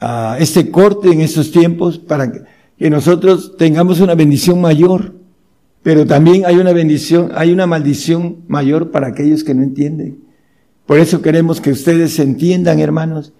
uh, 0.00 0.34
este 0.38 0.70
corte 0.70 1.10
en 1.10 1.20
estos 1.20 1.50
tiempos 1.50 1.98
para 1.98 2.30
que 2.30 2.90
nosotros 2.90 3.56
tengamos 3.56 4.00
una 4.00 4.14
bendición 4.14 4.60
mayor 4.60 5.16
pero 5.86 6.04
también 6.04 6.46
hay 6.46 6.56
una 6.56 6.72
bendición, 6.72 7.30
hay 7.36 7.52
una 7.52 7.68
maldición 7.68 8.38
mayor 8.48 8.90
para 8.90 9.06
aquellos 9.06 9.44
que 9.44 9.54
no 9.54 9.62
entienden. 9.62 10.18
Por 10.84 10.98
eso 10.98 11.22
queremos 11.22 11.60
que 11.60 11.70
ustedes 11.70 12.18
entiendan, 12.18 12.80
hermanos, 12.80 13.32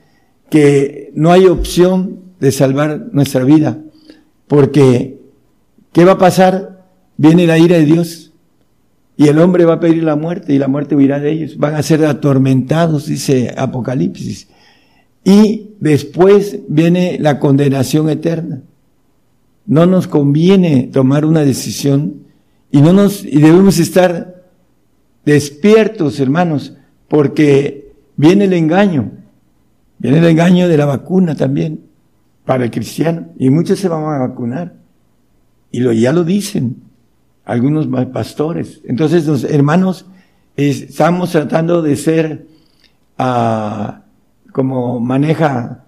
que 0.48 1.10
no 1.16 1.32
hay 1.32 1.46
opción 1.46 2.20
de 2.38 2.52
salvar 2.52 3.08
nuestra 3.10 3.42
vida. 3.42 3.82
Porque, 4.46 5.18
¿qué 5.90 6.04
va 6.04 6.12
a 6.12 6.18
pasar? 6.18 6.75
Viene 7.16 7.46
la 7.46 7.58
ira 7.58 7.76
de 7.76 7.84
Dios. 7.84 8.32
Y 9.16 9.28
el 9.28 9.38
hombre 9.38 9.64
va 9.64 9.74
a 9.74 9.80
pedir 9.80 10.02
la 10.02 10.16
muerte 10.16 10.52
y 10.52 10.58
la 10.58 10.68
muerte 10.68 10.94
huirá 10.94 11.18
de 11.18 11.32
ellos. 11.32 11.56
Van 11.56 11.74
a 11.74 11.82
ser 11.82 12.04
atormentados, 12.04 13.06
dice 13.06 13.54
Apocalipsis. 13.56 14.48
Y 15.24 15.70
después 15.80 16.60
viene 16.68 17.16
la 17.18 17.40
condenación 17.40 18.10
eterna. 18.10 18.62
No 19.64 19.86
nos 19.86 20.06
conviene 20.06 20.90
tomar 20.92 21.24
una 21.24 21.40
decisión 21.40 22.26
y 22.70 22.82
no 22.82 22.92
nos, 22.92 23.24
y 23.24 23.40
debemos 23.40 23.78
estar 23.78 24.44
despiertos, 25.24 26.20
hermanos, 26.20 26.76
porque 27.08 27.92
viene 28.16 28.44
el 28.44 28.52
engaño. 28.52 29.12
Viene 29.98 30.18
el 30.18 30.26
engaño 30.26 30.68
de 30.68 30.76
la 30.76 30.84
vacuna 30.84 31.34
también 31.34 31.80
para 32.44 32.64
el 32.64 32.70
cristiano. 32.70 33.28
Y 33.38 33.48
muchos 33.48 33.78
se 33.78 33.88
van 33.88 34.04
a 34.04 34.18
vacunar. 34.18 34.74
Y 35.72 35.80
lo, 35.80 35.92
ya 35.92 36.12
lo 36.12 36.22
dicen 36.22 36.85
algunos 37.46 37.86
pastores. 38.08 38.82
Entonces, 38.84 39.26
los 39.26 39.44
hermanos, 39.44 40.04
estamos 40.56 41.30
tratando 41.30 41.80
de 41.80 41.96
ser, 41.96 42.46
uh, 43.18 43.92
como 44.52 45.00
maneja 45.00 45.84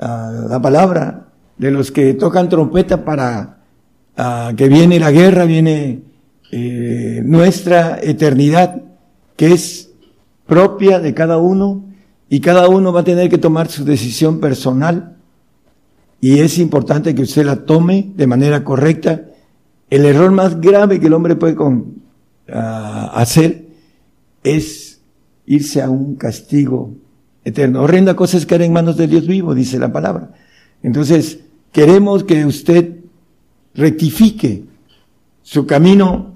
uh, 0.00 0.48
la 0.48 0.60
palabra, 0.60 1.28
de 1.56 1.70
los 1.70 1.90
que 1.90 2.12
tocan 2.12 2.50
trompeta 2.50 3.02
para 3.04 3.60
uh, 4.18 4.54
que 4.54 4.68
viene 4.68 5.00
la 5.00 5.10
guerra, 5.10 5.44
viene 5.46 6.02
eh, 6.52 7.22
nuestra 7.24 7.98
eternidad, 8.02 8.82
que 9.36 9.52
es 9.52 9.90
propia 10.46 11.00
de 11.00 11.14
cada 11.14 11.38
uno, 11.38 11.84
y 12.28 12.40
cada 12.40 12.68
uno 12.68 12.92
va 12.92 13.00
a 13.00 13.04
tener 13.04 13.30
que 13.30 13.38
tomar 13.38 13.68
su 13.68 13.84
decisión 13.84 14.40
personal, 14.40 15.16
y 16.20 16.40
es 16.40 16.58
importante 16.58 17.14
que 17.14 17.22
usted 17.22 17.44
la 17.44 17.64
tome 17.64 18.12
de 18.16 18.26
manera 18.26 18.64
correcta. 18.64 19.22
El 19.88 20.04
error 20.04 20.32
más 20.32 20.60
grave 20.60 20.98
que 20.98 21.06
el 21.06 21.12
hombre 21.12 21.36
puede 21.36 21.54
con, 21.54 22.02
ah, 22.52 23.12
hacer 23.14 23.66
es 24.42 25.00
irse 25.46 25.80
a 25.80 25.90
un 25.90 26.16
castigo 26.16 26.92
eterno. 27.44 27.82
Horrenda 27.82 28.16
cosa 28.16 28.36
es 28.36 28.46
caer 28.46 28.62
en 28.62 28.72
manos 28.72 28.96
de 28.96 29.06
Dios 29.06 29.26
vivo, 29.26 29.54
dice 29.54 29.78
la 29.78 29.92
palabra. 29.92 30.32
Entonces, 30.82 31.40
queremos 31.72 32.24
que 32.24 32.44
usted 32.44 32.96
rectifique 33.74 34.64
su 35.42 35.66
camino 35.66 36.34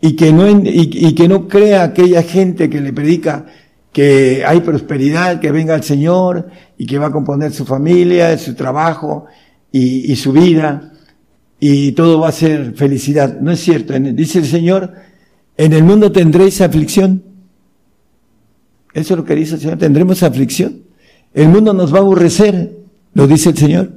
y 0.00 0.14
que 0.14 0.32
no, 0.32 0.46
y, 0.48 1.14
que 1.14 1.28
no 1.28 1.48
crea 1.48 1.82
aquella 1.82 2.22
gente 2.22 2.68
que 2.68 2.80
le 2.80 2.92
predica 2.92 3.46
que 3.90 4.44
hay 4.44 4.60
prosperidad, 4.60 5.40
que 5.40 5.52
venga 5.52 5.74
el 5.74 5.82
Señor 5.82 6.50
y 6.76 6.84
que 6.84 6.98
va 6.98 7.06
a 7.06 7.12
componer 7.12 7.52
su 7.52 7.64
familia, 7.64 8.36
su 8.36 8.54
trabajo 8.54 9.26
y, 9.72 10.12
y 10.12 10.16
su 10.16 10.32
vida 10.32 10.93
y 11.66 11.92
todo 11.92 12.20
va 12.20 12.28
a 12.28 12.32
ser 12.32 12.74
felicidad. 12.74 13.40
No 13.40 13.50
es 13.50 13.60
cierto. 13.60 13.94
Dice 13.98 14.40
el 14.40 14.44
Señor, 14.44 14.92
en 15.56 15.72
el 15.72 15.82
mundo 15.82 16.12
tendréis 16.12 16.60
aflicción. 16.60 17.22
Eso 18.92 19.14
es 19.14 19.18
lo 19.18 19.24
que 19.24 19.34
dice 19.34 19.54
el 19.54 19.62
Señor, 19.62 19.78
tendremos 19.78 20.22
aflicción. 20.22 20.82
El 21.32 21.48
mundo 21.48 21.72
nos 21.72 21.90
va 21.90 21.96
a 21.96 22.00
aborrecer, 22.02 22.76
lo 23.14 23.26
dice 23.26 23.48
el 23.48 23.56
Señor. 23.56 23.92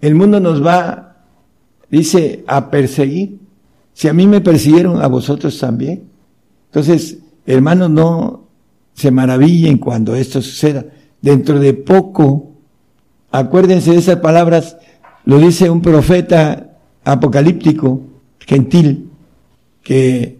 El 0.00 0.14
mundo 0.14 0.38
nos 0.38 0.64
va, 0.64 1.16
dice, 1.90 2.44
a 2.46 2.70
perseguir. 2.70 3.40
Si 3.92 4.06
a 4.06 4.12
mí 4.12 4.28
me 4.28 4.40
persiguieron, 4.40 5.02
a 5.02 5.08
vosotros 5.08 5.58
también. 5.58 6.04
Entonces, 6.66 7.18
hermanos, 7.44 7.90
no 7.90 8.44
se 8.94 9.10
maravillen 9.10 9.78
cuando 9.78 10.14
esto 10.14 10.40
suceda. 10.40 10.86
Dentro 11.20 11.58
de 11.58 11.74
poco, 11.74 12.52
acuérdense 13.32 13.90
de 13.90 13.98
esas 13.98 14.20
palabras, 14.20 14.76
lo 15.24 15.38
dice 15.38 15.70
un 15.70 15.82
profeta 15.82 16.78
apocalíptico, 17.04 18.02
gentil, 18.40 19.10
que 19.82 20.38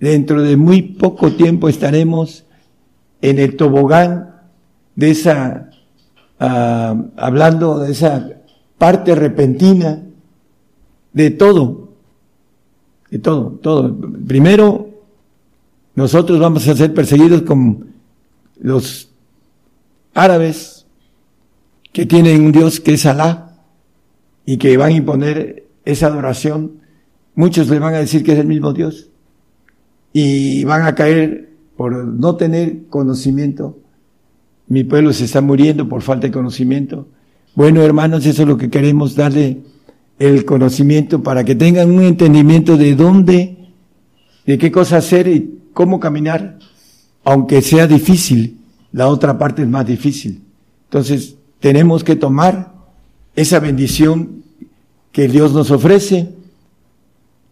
dentro 0.00 0.42
de 0.42 0.56
muy 0.56 0.82
poco 0.82 1.32
tiempo 1.32 1.68
estaremos 1.68 2.44
en 3.20 3.38
el 3.38 3.56
tobogán 3.56 4.34
de 4.94 5.10
esa, 5.10 5.70
uh, 6.40 7.10
hablando 7.16 7.80
de 7.80 7.92
esa 7.92 8.28
parte 8.76 9.14
repentina 9.14 10.02
de 11.12 11.30
todo, 11.30 11.88
y 13.10 13.18
todo, 13.18 13.58
todo. 13.62 13.96
Primero, 14.26 14.88
nosotros 15.94 16.38
vamos 16.38 16.66
a 16.68 16.76
ser 16.76 16.92
perseguidos 16.92 17.42
con 17.42 17.94
los 18.60 19.10
árabes 20.14 20.86
que 21.92 22.06
tienen 22.06 22.44
un 22.44 22.52
Dios 22.52 22.80
que 22.80 22.94
es 22.94 23.06
Alá 23.06 23.47
y 24.48 24.56
que 24.56 24.78
van 24.78 24.88
a 24.88 24.96
imponer 24.96 25.66
esa 25.84 26.06
adoración. 26.06 26.80
Muchos 27.34 27.68
le 27.68 27.78
van 27.78 27.92
a 27.92 27.98
decir 27.98 28.24
que 28.24 28.32
es 28.32 28.38
el 28.38 28.46
mismo 28.46 28.72
Dios 28.72 29.10
y 30.14 30.64
van 30.64 30.86
a 30.86 30.94
caer 30.94 31.50
por 31.76 31.94
no 31.94 32.36
tener 32.36 32.86
conocimiento. 32.88 33.78
Mi 34.66 34.84
pueblo 34.84 35.12
se 35.12 35.26
está 35.26 35.42
muriendo 35.42 35.86
por 35.86 36.00
falta 36.00 36.28
de 36.28 36.32
conocimiento. 36.32 37.08
Bueno, 37.54 37.82
hermanos, 37.82 38.24
eso 38.24 38.40
es 38.40 38.48
lo 38.48 38.56
que 38.56 38.70
queremos 38.70 39.14
darle 39.14 39.60
el 40.18 40.46
conocimiento, 40.46 41.22
para 41.22 41.44
que 41.44 41.54
tengan 41.54 41.90
un 41.90 42.00
entendimiento 42.00 42.78
de 42.78 42.94
dónde, 42.94 43.68
de 44.46 44.56
qué 44.56 44.72
cosa 44.72 44.96
hacer 44.96 45.28
y 45.28 45.58
cómo 45.74 46.00
caminar, 46.00 46.58
aunque 47.22 47.60
sea 47.60 47.86
difícil, 47.86 48.60
la 48.92 49.08
otra 49.08 49.36
parte 49.36 49.60
es 49.60 49.68
más 49.68 49.84
difícil. 49.84 50.40
Entonces, 50.84 51.36
tenemos 51.60 52.02
que 52.02 52.16
tomar 52.16 52.77
esa 53.40 53.60
bendición 53.60 54.42
que 55.12 55.28
Dios 55.28 55.52
nos 55.52 55.70
ofrece, 55.70 56.34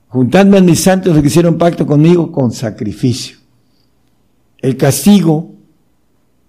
juntando 0.09 0.57
a 0.57 0.61
mis 0.61 0.81
santos 0.81 1.17
que 1.21 1.29
hicieron 1.29 1.59
pacto 1.59 1.87
conmigo 1.87 2.33
con 2.33 2.51
sacrificio. 2.51 3.37
El 4.59 4.77
castigo 4.77 5.55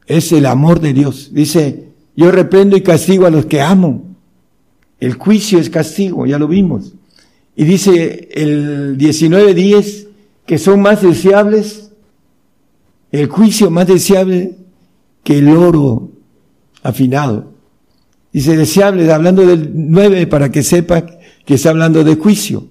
es 0.07 0.31
el 0.31 0.47
amor 0.47 0.80
de 0.80 0.93
Dios. 0.93 1.30
Dice, 1.31 1.89
yo 2.15 2.31
reprendo 2.31 2.76
y 2.76 2.81
castigo 2.81 3.27
a 3.27 3.30
los 3.30 3.45
que 3.45 3.61
amo. 3.61 4.05
El 4.99 5.14
juicio 5.14 5.59
es 5.59 5.69
castigo, 5.69 6.26
ya 6.26 6.39
lo 6.39 6.47
vimos. 6.47 6.93
Y 7.55 7.64
dice 7.64 8.30
el 8.31 8.97
19.10 8.97 10.07
que 10.47 10.57
son 10.57 10.81
más 10.81 11.03
deseables, 11.03 11.91
el 13.11 13.27
juicio 13.27 13.69
más 13.69 13.85
deseable 13.85 14.55
que 15.23 15.38
el 15.38 15.49
oro 15.49 16.09
afinado. 16.81 17.57
Dice 18.32 18.58
deseable, 18.58 19.12
hablando 19.12 19.45
del 19.45 19.72
9 19.74 20.28
para 20.28 20.52
que 20.52 20.64
sepa 20.64 21.06
que 21.45 21.54
está 21.54 21.70
hablando 21.70 22.04
de 22.04 22.16
juicio. 22.16 22.68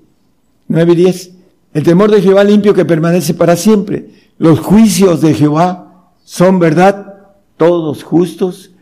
9 0.69 0.93
y 0.93 0.97
10. 0.97 1.31
El 1.75 1.83
temor 1.83 2.11
de 2.11 2.23
Jehová 2.23 2.45
limpio 2.45 2.75
que 2.75 2.85
permanece 2.85 3.35
para 3.35 3.57
siempre. 3.57 4.11
Los 4.39 4.61
juicios 4.61 5.21
de 5.21 5.35
Jehová 5.35 6.13
son 6.25 6.59
verdad, 6.59 7.15
todos 7.57 8.03
justos, 8.03 8.73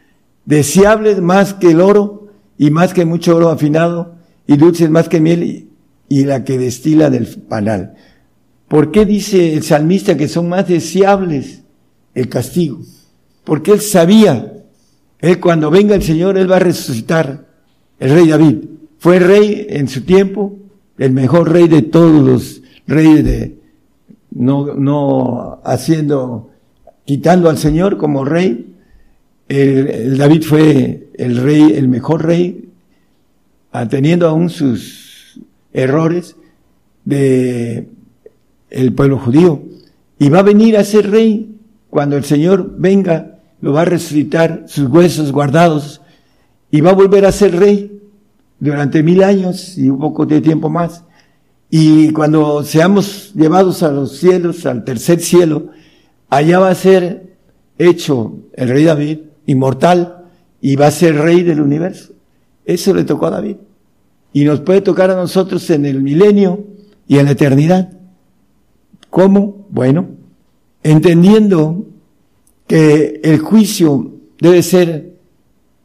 deseables 0.45 1.21
más 1.21 1.55
que 1.55 1.71
el 1.71 1.81
oro 1.81 2.29
y 2.59 2.71
más 2.71 2.93
que 2.93 3.05
mucho 3.05 3.37
oro 3.37 3.51
afinado 3.51 4.15
y 4.47 4.57
dulces 4.57 4.91
más 4.91 5.09
que 5.09 5.21
miel 5.21 5.43
y, 5.43 5.69
y 6.09 6.25
la 6.25 6.45
que 6.45 6.59
destila 6.59 7.11
del 7.11 7.27
panal. 7.27 7.95
¿Por 8.69 8.91
qué 8.91 9.05
dice 9.05 9.55
el 9.55 9.63
salmista 9.63 10.17
que 10.17 10.29
son 10.29 10.49
más 10.49 10.67
deseables 10.67 11.63
el 12.15 12.29
castigo? 12.29 12.81
Porque 13.45 13.73
él 13.73 13.81
sabía 13.81 14.54
él 15.25 15.41
cuando 15.41 15.71
venga 15.71 15.95
el 15.95 16.03
Señor, 16.03 16.37
Él 16.37 16.51
va 16.51 16.57
a 16.57 16.61
resucitar. 16.61 17.47
El 17.99 18.11
rey 18.11 18.29
David 18.29 18.57
fue 18.99 19.19
rey 19.19 19.67
en 19.71 19.89
su 19.89 20.03
tiempo, 20.03 20.59
el 20.99 21.13
mejor 21.13 21.51
rey 21.51 21.67
de 21.67 21.81
todos 21.81 22.23
los 22.23 22.63
reyes 22.87 23.25
de, 23.25 23.59
no, 24.31 24.75
no 24.75 25.63
haciendo, 25.65 26.51
quitando 27.07 27.49
al 27.49 27.57
Señor 27.57 27.97
como 27.97 28.27
rey. 28.27 28.75
El, 29.49 30.19
David 30.19 30.43
fue 30.43 31.09
el 31.15 31.39
rey, 31.39 31.73
el 31.75 31.89
mejor 31.89 32.27
rey, 32.27 32.69
teniendo 33.89 34.29
aún 34.29 34.51
sus 34.51 35.41
errores 35.73 36.37
de 37.07 37.89
el 38.69 38.93
pueblo 38.93 39.19
judío. 39.19 39.63
Y 40.19 40.29
va 40.29 40.41
a 40.41 40.43
venir 40.43 40.77
a 40.77 40.85
ser 40.85 41.11
rey 41.11 41.57
cuando 41.89 42.19
el 42.19 42.25
Señor 42.25 42.75
venga 42.77 43.34
lo 43.65 43.73
va 43.73 43.81
a 43.81 43.87
resucitar, 43.87 44.65
sus 44.67 44.91
huesos 44.91 45.33
guardados, 45.33 46.03
y 46.71 46.83
va 46.83 46.91
a 46.91 46.95
volver 46.95 47.25
a 47.25 47.33
ser 47.33 47.59
rey 47.59 47.99
durante 48.61 49.03
mil 49.03 49.23
años 49.23 49.79
y 49.79 49.89
un 49.89 49.99
poco 49.99 50.27
de 50.27 50.43
tiempo 50.43 50.69
más. 50.69 51.03
Y 51.71 52.13
cuando 52.13 52.63
seamos 52.63 53.33
llevados 53.33 53.83
a 53.83 53.91
los 53.91 54.19
cielos, 54.19 54.67
al 54.67 54.85
tercer 54.85 55.19
cielo, 55.21 55.71
allá 56.29 56.59
va 56.59 56.69
a 56.69 56.75
ser 56.75 57.39
hecho 57.79 58.35
el 58.53 58.69
rey 58.69 58.85
David, 58.85 59.21
inmortal, 59.47 60.27
y 60.61 60.77
va 60.77 60.89
a 60.89 60.91
ser 60.91 61.17
rey 61.17 61.43
del 61.43 61.63
universo. 61.63 62.13
Eso 62.67 62.93
le 62.93 63.05
tocó 63.05 63.29
a 63.29 63.31
David. 63.31 63.57
Y 64.35 64.45
nos 64.45 64.61
puede 64.61 64.83
tocar 64.83 65.11
a 65.11 65.17
nosotros 65.17 65.71
en 65.71 65.87
el 65.87 66.03
milenio 66.03 66.67
y 67.09 67.17
en 67.17 67.25
la 67.25 67.31
eternidad. 67.31 67.95
¿Cómo? 69.09 69.67
Bueno, 69.71 70.09
entendiendo 70.83 71.87
que 72.67 73.21
el 73.23 73.39
juicio 73.39 74.13
debe 74.41 74.63
ser 74.63 75.15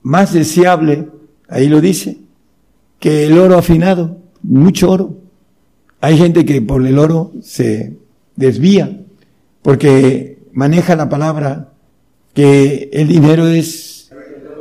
más 0.01 0.33
deseable, 0.33 1.09
ahí 1.47 1.67
lo 1.67 1.81
dice, 1.81 2.17
que 2.99 3.25
el 3.25 3.37
oro 3.37 3.57
afinado, 3.57 4.17
mucho 4.41 4.91
oro. 4.91 5.17
Hay 6.01 6.17
gente 6.17 6.45
que 6.45 6.61
por 6.61 6.85
el 6.85 6.97
oro 6.97 7.31
se 7.41 7.97
desvía, 8.35 9.01
porque 9.61 10.39
maneja 10.53 10.95
la 10.95 11.09
palabra 11.09 11.73
que 12.33 12.89
el 12.93 13.07
dinero 13.07 13.47
es 13.47 14.11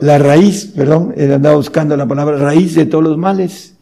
la 0.01 0.19
raíz, 0.19 0.73
perdón, 0.77 1.15
él 1.17 1.33
andaba 1.33 1.57
buscando 1.57 1.97
la 1.97 2.07
palabra 2.07 2.39
raíz 2.39 2.75
de 2.75 2.87
todos 2.87 3.05
los 3.05 3.19
males. 3.19 3.75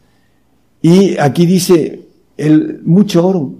Y 0.81 1.17
aquí 1.17 1.45
dice 1.45 2.05
el 2.37 2.81
mucho 2.83 3.25
oro, 3.25 3.53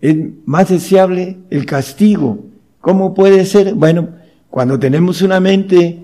es 0.00 0.16
más 0.46 0.68
deseable 0.68 1.38
el 1.50 1.66
castigo 1.66 2.51
¿Cómo 2.82 3.14
puede 3.14 3.46
ser? 3.46 3.74
Bueno, 3.74 4.08
cuando 4.50 4.78
tenemos 4.78 5.22
una 5.22 5.40
mente 5.40 6.00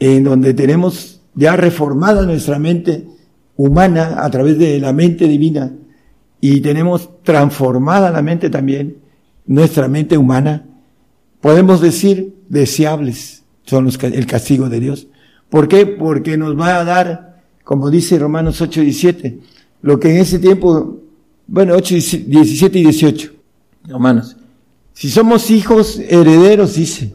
en 0.00 0.24
donde 0.24 0.54
tenemos 0.54 1.20
ya 1.34 1.56
reformada 1.56 2.26
nuestra 2.26 2.58
mente 2.58 3.06
humana 3.56 4.24
a 4.24 4.30
través 4.30 4.58
de 4.58 4.80
la 4.80 4.92
mente 4.94 5.28
divina 5.28 5.72
y 6.40 6.60
tenemos 6.62 7.22
transformada 7.22 8.10
la 8.10 8.22
mente 8.22 8.48
también, 8.48 8.96
nuestra 9.46 9.88
mente 9.88 10.16
humana, 10.16 10.64
podemos 11.42 11.82
decir 11.82 12.34
deseables 12.48 13.44
son 13.66 13.84
los, 13.84 14.02
el 14.02 14.26
castigo 14.26 14.70
de 14.70 14.80
Dios. 14.80 15.06
¿Por 15.50 15.68
qué? 15.68 15.86
Porque 15.86 16.38
nos 16.38 16.58
va 16.58 16.80
a 16.80 16.84
dar, 16.84 17.42
como 17.62 17.90
dice 17.90 18.18
Romanos 18.18 18.60
8, 18.60 18.80
17, 18.80 19.38
lo 19.82 20.00
que 20.00 20.10
en 20.12 20.16
ese 20.16 20.38
tiempo, 20.38 20.98
bueno, 21.46 21.74
8, 21.76 21.94
17 22.26 22.78
y 22.78 22.82
18, 22.84 23.32
Romanos, 23.88 24.36
si 25.00 25.08
somos 25.08 25.50
hijos, 25.50 25.98
herederos, 26.10 26.74
dice. 26.74 27.14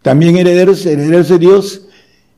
También 0.00 0.38
herederos, 0.38 0.86
herederos 0.86 1.28
de 1.28 1.38
Dios 1.38 1.82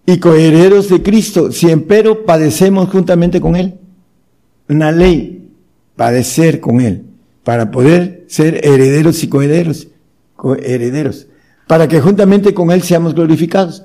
y 0.05 0.19
coherederos 0.19 0.89
de 0.89 1.05
Cristo, 1.05 1.53
si 1.53 1.70
empero 1.70 2.27
padecemos 2.27 2.89
juntamente 2.89 3.41
con 3.41 3.55
Él. 3.55 3.75
Una 4.69 4.91
ley, 4.91 5.51
padecer 5.95 6.59
con 6.59 6.81
Él, 6.81 7.05
para 7.45 7.70
poder 7.70 8.25
ser 8.27 8.66
herederos 8.66 9.23
y 9.23 9.29
coherederos, 9.29 9.87
coherederos, 10.35 11.29
para 11.69 11.87
que 11.87 12.01
juntamente 12.01 12.53
con 12.53 12.73
Él 12.73 12.83
seamos 12.83 13.15
glorificados. 13.15 13.85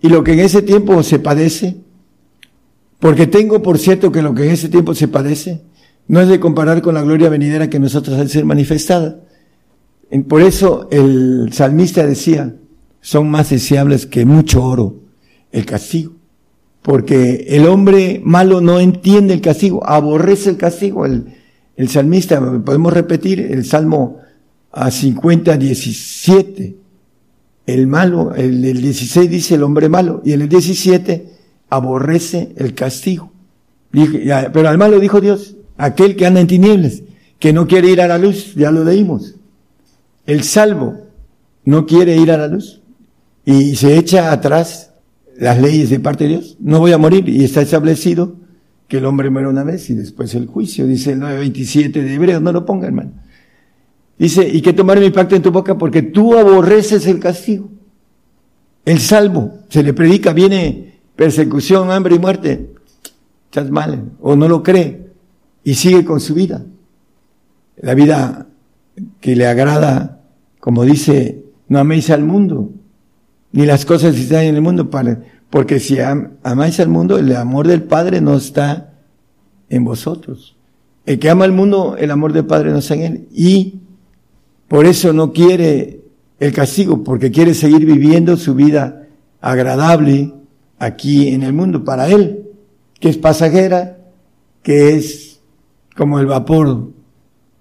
Y 0.00 0.08
lo 0.08 0.24
que 0.24 0.32
en 0.32 0.40
ese 0.40 0.62
tiempo 0.62 1.02
se 1.02 1.18
padece, 1.18 1.76
porque 2.98 3.26
tengo 3.26 3.60
por 3.60 3.76
cierto 3.76 4.10
que 4.10 4.22
lo 4.22 4.34
que 4.34 4.46
en 4.46 4.52
ese 4.52 4.70
tiempo 4.70 4.94
se 4.94 5.06
padece, 5.06 5.60
no 6.08 6.22
es 6.22 6.28
de 6.28 6.40
comparar 6.40 6.80
con 6.80 6.94
la 6.94 7.02
gloria 7.02 7.28
venidera 7.28 7.68
que 7.68 7.78
nosotros 7.78 8.18
al 8.18 8.30
ser 8.30 8.46
manifestada. 8.46 9.20
Por 10.28 10.42
eso 10.42 10.88
el 10.90 11.50
salmista 11.52 12.06
decía, 12.06 12.54
son 13.00 13.30
más 13.30 13.50
deseables 13.50 14.06
que 14.06 14.24
mucho 14.24 14.62
oro 14.64 14.96
el 15.52 15.66
castigo. 15.66 16.12
Porque 16.82 17.46
el 17.48 17.66
hombre 17.66 18.20
malo 18.24 18.60
no 18.60 18.78
entiende 18.78 19.34
el 19.34 19.40
castigo, 19.40 19.84
aborrece 19.84 20.50
el 20.50 20.56
castigo. 20.56 21.04
El, 21.04 21.26
el 21.76 21.88
salmista, 21.88 22.40
podemos 22.64 22.92
repetir 22.92 23.40
el 23.40 23.64
Salmo 23.64 24.18
a 24.72 24.90
50, 24.90 25.56
17. 25.56 26.76
El 27.66 27.86
malo, 27.86 28.34
el, 28.34 28.64
el 28.64 28.80
16 28.80 29.28
dice 29.28 29.54
el 29.56 29.62
hombre 29.62 29.88
malo 29.88 30.22
y 30.24 30.32
en 30.32 30.42
el 30.42 30.48
17 30.48 31.28
aborrece 31.68 32.52
el 32.56 32.74
castigo. 32.74 33.32
Pero 33.90 34.68
al 34.68 34.78
malo 34.78 35.00
dijo 35.00 35.20
Dios, 35.20 35.56
aquel 35.76 36.16
que 36.16 36.26
anda 36.26 36.40
en 36.40 36.46
tinieblas, 36.46 37.02
que 37.38 37.52
no 37.52 37.66
quiere 37.66 37.90
ir 37.90 38.00
a 38.00 38.08
la 38.08 38.18
luz, 38.18 38.54
ya 38.54 38.70
lo 38.70 38.84
leímos. 38.84 39.35
El 40.26 40.42
salvo 40.42 41.06
no 41.64 41.86
quiere 41.86 42.16
ir 42.16 42.30
a 42.30 42.36
la 42.36 42.48
luz 42.48 42.80
y 43.44 43.76
se 43.76 43.96
echa 43.96 44.32
atrás 44.32 44.92
las 45.38 45.60
leyes 45.60 45.90
de 45.90 46.00
parte 46.00 46.24
de 46.24 46.30
Dios. 46.30 46.56
No 46.60 46.80
voy 46.80 46.92
a 46.92 46.98
morir 46.98 47.28
y 47.28 47.44
está 47.44 47.62
establecido 47.62 48.36
que 48.88 48.98
el 48.98 49.04
hombre 49.04 49.30
muere 49.30 49.48
una 49.48 49.64
vez 49.64 49.90
y 49.90 49.94
después 49.94 50.34
el 50.34 50.46
juicio, 50.46 50.86
dice 50.86 51.12
el 51.12 51.20
9.27 51.20 51.92
de 51.92 52.14
Hebreos, 52.14 52.42
no 52.42 52.52
lo 52.52 52.64
ponga 52.64 52.86
hermano. 52.86 53.12
Dice, 54.18 54.48
y 54.48 54.62
que 54.62 54.72
tomar 54.72 54.98
mi 54.98 55.10
pacto 55.10 55.36
en 55.36 55.42
tu 55.42 55.52
boca 55.52 55.76
porque 55.76 56.02
tú 56.02 56.36
aborreces 56.36 57.06
el 57.06 57.20
castigo. 57.20 57.68
El 58.84 59.00
salvo, 59.00 59.58
se 59.68 59.82
le 59.82 59.92
predica, 59.92 60.32
viene 60.32 61.00
persecución, 61.16 61.90
hambre 61.90 62.14
y 62.14 62.18
muerte. 62.18 62.70
Estás 63.46 63.70
mal, 63.70 64.12
o 64.20 64.36
no 64.36 64.48
lo 64.48 64.62
cree 64.62 65.06
y 65.64 65.74
sigue 65.74 66.04
con 66.04 66.20
su 66.20 66.34
vida. 66.34 66.64
La 67.78 67.94
vida 67.94 68.46
que 69.20 69.36
le 69.36 69.46
agrada 69.46 70.15
como 70.66 70.82
dice, 70.82 71.44
no 71.68 71.78
améis 71.78 72.10
al 72.10 72.24
mundo, 72.24 72.72
ni 73.52 73.66
las 73.66 73.84
cosas 73.84 74.16
que 74.16 74.22
están 74.22 74.46
en 74.46 74.56
el 74.56 74.62
mundo, 74.62 74.90
porque 75.48 75.78
si 75.78 75.98
amáis 76.42 76.80
al 76.80 76.88
mundo, 76.88 77.18
el 77.18 77.36
amor 77.36 77.68
del 77.68 77.84
Padre 77.84 78.20
no 78.20 78.36
está 78.36 78.92
en 79.70 79.84
vosotros. 79.84 80.56
El 81.04 81.20
que 81.20 81.30
ama 81.30 81.44
al 81.44 81.52
mundo, 81.52 81.94
el 81.96 82.10
amor 82.10 82.32
del 82.32 82.46
Padre 82.46 82.72
no 82.72 82.78
está 82.78 82.94
en 82.94 83.02
él. 83.02 83.28
Y 83.30 83.74
por 84.66 84.86
eso 84.86 85.12
no 85.12 85.32
quiere 85.32 86.00
el 86.40 86.52
castigo, 86.52 87.04
porque 87.04 87.30
quiere 87.30 87.54
seguir 87.54 87.86
viviendo 87.86 88.36
su 88.36 88.56
vida 88.56 89.06
agradable 89.40 90.34
aquí 90.80 91.28
en 91.28 91.44
el 91.44 91.52
mundo 91.52 91.84
para 91.84 92.08
él, 92.08 92.42
que 92.98 93.08
es 93.08 93.18
pasajera, 93.18 93.98
que 94.64 94.96
es 94.96 95.38
como 95.96 96.18
el 96.18 96.26
vapor, 96.26 96.90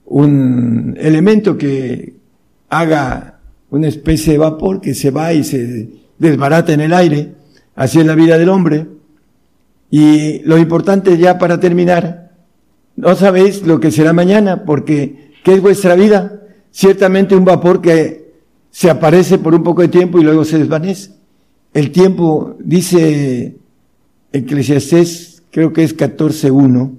un 0.06 0.98
elemento 1.00 1.56
que 1.56 2.15
haga 2.70 3.40
una 3.70 3.88
especie 3.88 4.34
de 4.34 4.40
vapor 4.40 4.82
que 4.82 4.94
se 4.94 5.12
va 5.12 5.34
y 5.34 5.44
se 5.44 5.90
desbarata 6.18 6.74
en 6.74 6.82
el 6.82 6.94
aire, 6.94 7.36
así 7.76 8.00
es 8.00 8.06
la 8.06 8.16
vida 8.16 8.38
del 8.38 8.50
hombre. 8.50 8.88
Y 9.90 10.40
lo 10.40 10.58
importante 10.58 11.18
ya 11.18 11.38
para 11.38 11.60
terminar, 11.60 12.32
no 12.96 13.16
sabéis 13.16 13.66
lo 13.66 13.80
que 13.80 13.92
será 13.92 14.14
mañana, 14.14 14.64
porque 14.66 15.34
¿qué 15.44 15.54
es 15.54 15.62
vuestra 15.62 15.96
vida? 15.96 16.42
Ciertamente 16.72 17.36
un 17.36 17.46
vapor 17.46 17.82
que 17.82 18.34
se 18.72 18.90
aparece 18.90 19.38
por 19.38 19.56
un 19.56 19.64
poco 19.64 19.82
de 19.82 19.88
tiempo 19.88 20.20
y 20.20 20.24
luego 20.24 20.44
se 20.44 20.58
desvanece. 20.58 21.12
El 21.74 21.92
tiempo, 21.92 22.56
dice 22.60 23.58
Eclesiastés, 24.32 25.44
creo 25.52 25.72
que 25.72 25.84
es 25.84 25.96
14.1, 25.96 26.92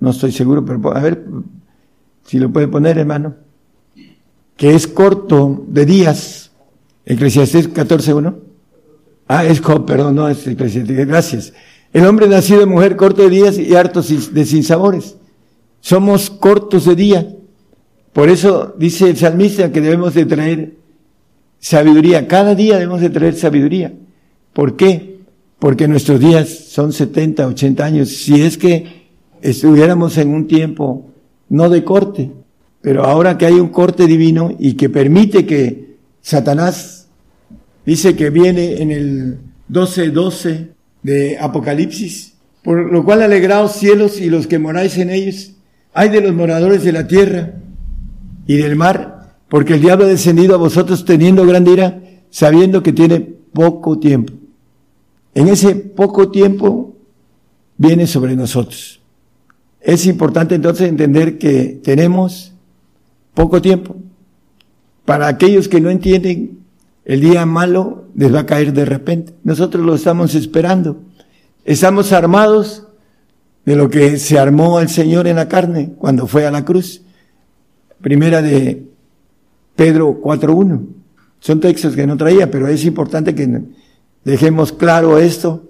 no 0.00 0.10
estoy 0.10 0.32
seguro, 0.32 0.64
pero 0.64 0.94
a 0.94 1.00
ver 1.00 1.24
si 2.24 2.38
lo 2.38 2.52
puede 2.52 2.68
poner, 2.68 2.98
hermano, 2.98 3.34
que 4.62 4.76
es 4.76 4.86
corto 4.86 5.64
de 5.66 5.84
días. 5.84 6.52
Eclesiastés 7.04 7.74
14.1. 7.74 8.36
Ah, 9.26 9.44
es 9.44 9.60
perdón, 9.60 10.14
no 10.14 10.28
es 10.28 10.46
Eclesiastés, 10.46 11.04
gracias. 11.04 11.52
El 11.92 12.06
hombre 12.06 12.28
nacido 12.28 12.60
de 12.60 12.66
mujer 12.66 12.94
corto 12.94 13.22
de 13.22 13.30
días 13.30 13.58
y 13.58 13.74
harto 13.74 14.02
de 14.02 14.46
sinsabores. 14.46 15.16
Somos 15.80 16.30
cortos 16.30 16.84
de 16.84 16.94
día. 16.94 17.34
Por 18.12 18.28
eso 18.28 18.72
dice 18.78 19.10
el 19.10 19.16
salmista 19.16 19.72
que 19.72 19.80
debemos 19.80 20.14
de 20.14 20.26
traer 20.26 20.76
sabiduría. 21.58 22.28
Cada 22.28 22.54
día 22.54 22.74
debemos 22.74 23.00
de 23.00 23.10
traer 23.10 23.34
sabiduría. 23.34 23.92
¿Por 24.52 24.76
qué? 24.76 25.22
Porque 25.58 25.88
nuestros 25.88 26.20
días 26.20 26.48
son 26.48 26.92
70, 26.92 27.48
80 27.48 27.84
años. 27.84 28.10
Si 28.10 28.40
es 28.40 28.56
que 28.56 29.08
estuviéramos 29.40 30.18
en 30.18 30.32
un 30.32 30.46
tiempo 30.46 31.10
no 31.48 31.68
de 31.68 31.82
corte, 31.82 32.30
pero 32.82 33.04
ahora 33.04 33.38
que 33.38 33.46
hay 33.46 33.54
un 33.54 33.68
corte 33.68 34.06
divino 34.06 34.54
y 34.58 34.74
que 34.74 34.90
permite 34.90 35.46
que 35.46 35.96
Satanás 36.20 37.08
dice 37.86 38.14
que 38.16 38.30
viene 38.30 38.82
en 38.82 38.90
el 38.90 39.38
12, 39.68 40.10
12 40.10 40.68
de 41.02 41.38
Apocalipsis, 41.38 42.34
por 42.62 42.92
lo 42.92 43.04
cual 43.04 43.22
alegraos 43.22 43.72
cielos 43.72 44.20
y 44.20 44.28
los 44.28 44.46
que 44.46 44.58
moráis 44.58 44.98
en 44.98 45.10
ellos, 45.10 45.52
hay 45.94 46.08
de 46.08 46.20
los 46.20 46.34
moradores 46.34 46.82
de 46.84 46.92
la 46.92 47.06
tierra 47.06 47.54
y 48.46 48.56
del 48.56 48.76
mar, 48.76 49.36
porque 49.48 49.74
el 49.74 49.80
diablo 49.80 50.06
ha 50.06 50.08
descendido 50.08 50.54
a 50.54 50.58
vosotros 50.58 51.04
teniendo 51.04 51.46
gran 51.46 51.66
ira, 51.66 52.02
sabiendo 52.30 52.82
que 52.82 52.92
tiene 52.92 53.20
poco 53.20 53.98
tiempo. 53.98 54.32
En 55.34 55.48
ese 55.48 55.74
poco 55.74 56.30
tiempo 56.30 56.96
viene 57.76 58.06
sobre 58.06 58.34
nosotros. 58.34 59.00
Es 59.80 60.06
importante 60.06 60.54
entonces 60.54 60.88
entender 60.88 61.38
que 61.38 61.80
tenemos 61.82 62.51
poco 63.34 63.62
tiempo. 63.62 63.96
Para 65.04 65.28
aquellos 65.28 65.68
que 65.68 65.80
no 65.80 65.90
entienden, 65.90 66.60
el 67.04 67.20
día 67.20 67.44
malo 67.46 68.04
les 68.14 68.32
va 68.34 68.40
a 68.40 68.46
caer 68.46 68.72
de 68.72 68.84
repente. 68.84 69.34
Nosotros 69.42 69.84
lo 69.84 69.94
estamos 69.94 70.34
esperando. 70.34 71.00
Estamos 71.64 72.12
armados 72.12 72.86
de 73.64 73.76
lo 73.76 73.88
que 73.88 74.18
se 74.18 74.38
armó 74.38 74.80
el 74.80 74.88
Señor 74.88 75.26
en 75.26 75.36
la 75.36 75.48
carne 75.48 75.92
cuando 75.98 76.26
fue 76.26 76.46
a 76.46 76.50
la 76.50 76.64
cruz. 76.64 77.02
Primera 78.00 78.42
de 78.42 78.84
Pedro 79.76 80.20
4.1. 80.20 80.86
Son 81.40 81.60
textos 81.60 81.94
que 81.94 82.06
no 82.06 82.16
traía, 82.16 82.50
pero 82.50 82.68
es 82.68 82.84
importante 82.84 83.34
que 83.34 83.62
dejemos 84.24 84.72
claro 84.72 85.18
esto. 85.18 85.68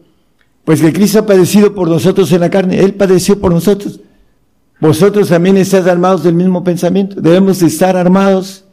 Pues 0.65 0.81
que 0.81 0.93
Cristo 0.93 1.21
ha 1.21 1.27
padecido 1.27 1.75
por 1.75 1.89
nosotros 1.89 2.31
en 2.33 2.41
la 2.41 2.51
carne. 2.51 2.81
Él 2.81 2.95
padeció 2.95 3.41
por 3.41 3.53
nosotros. 3.53 4.01
Vosotros 4.83 5.29
también 5.29 5.57
estáis 5.59 5.87
armados 5.87 6.25
del 6.25 6.35
mismo 6.35 6.65
pensamiento. 6.65 7.21
Debemos 7.21 7.63
estar 7.63 7.97
armados 7.97 8.65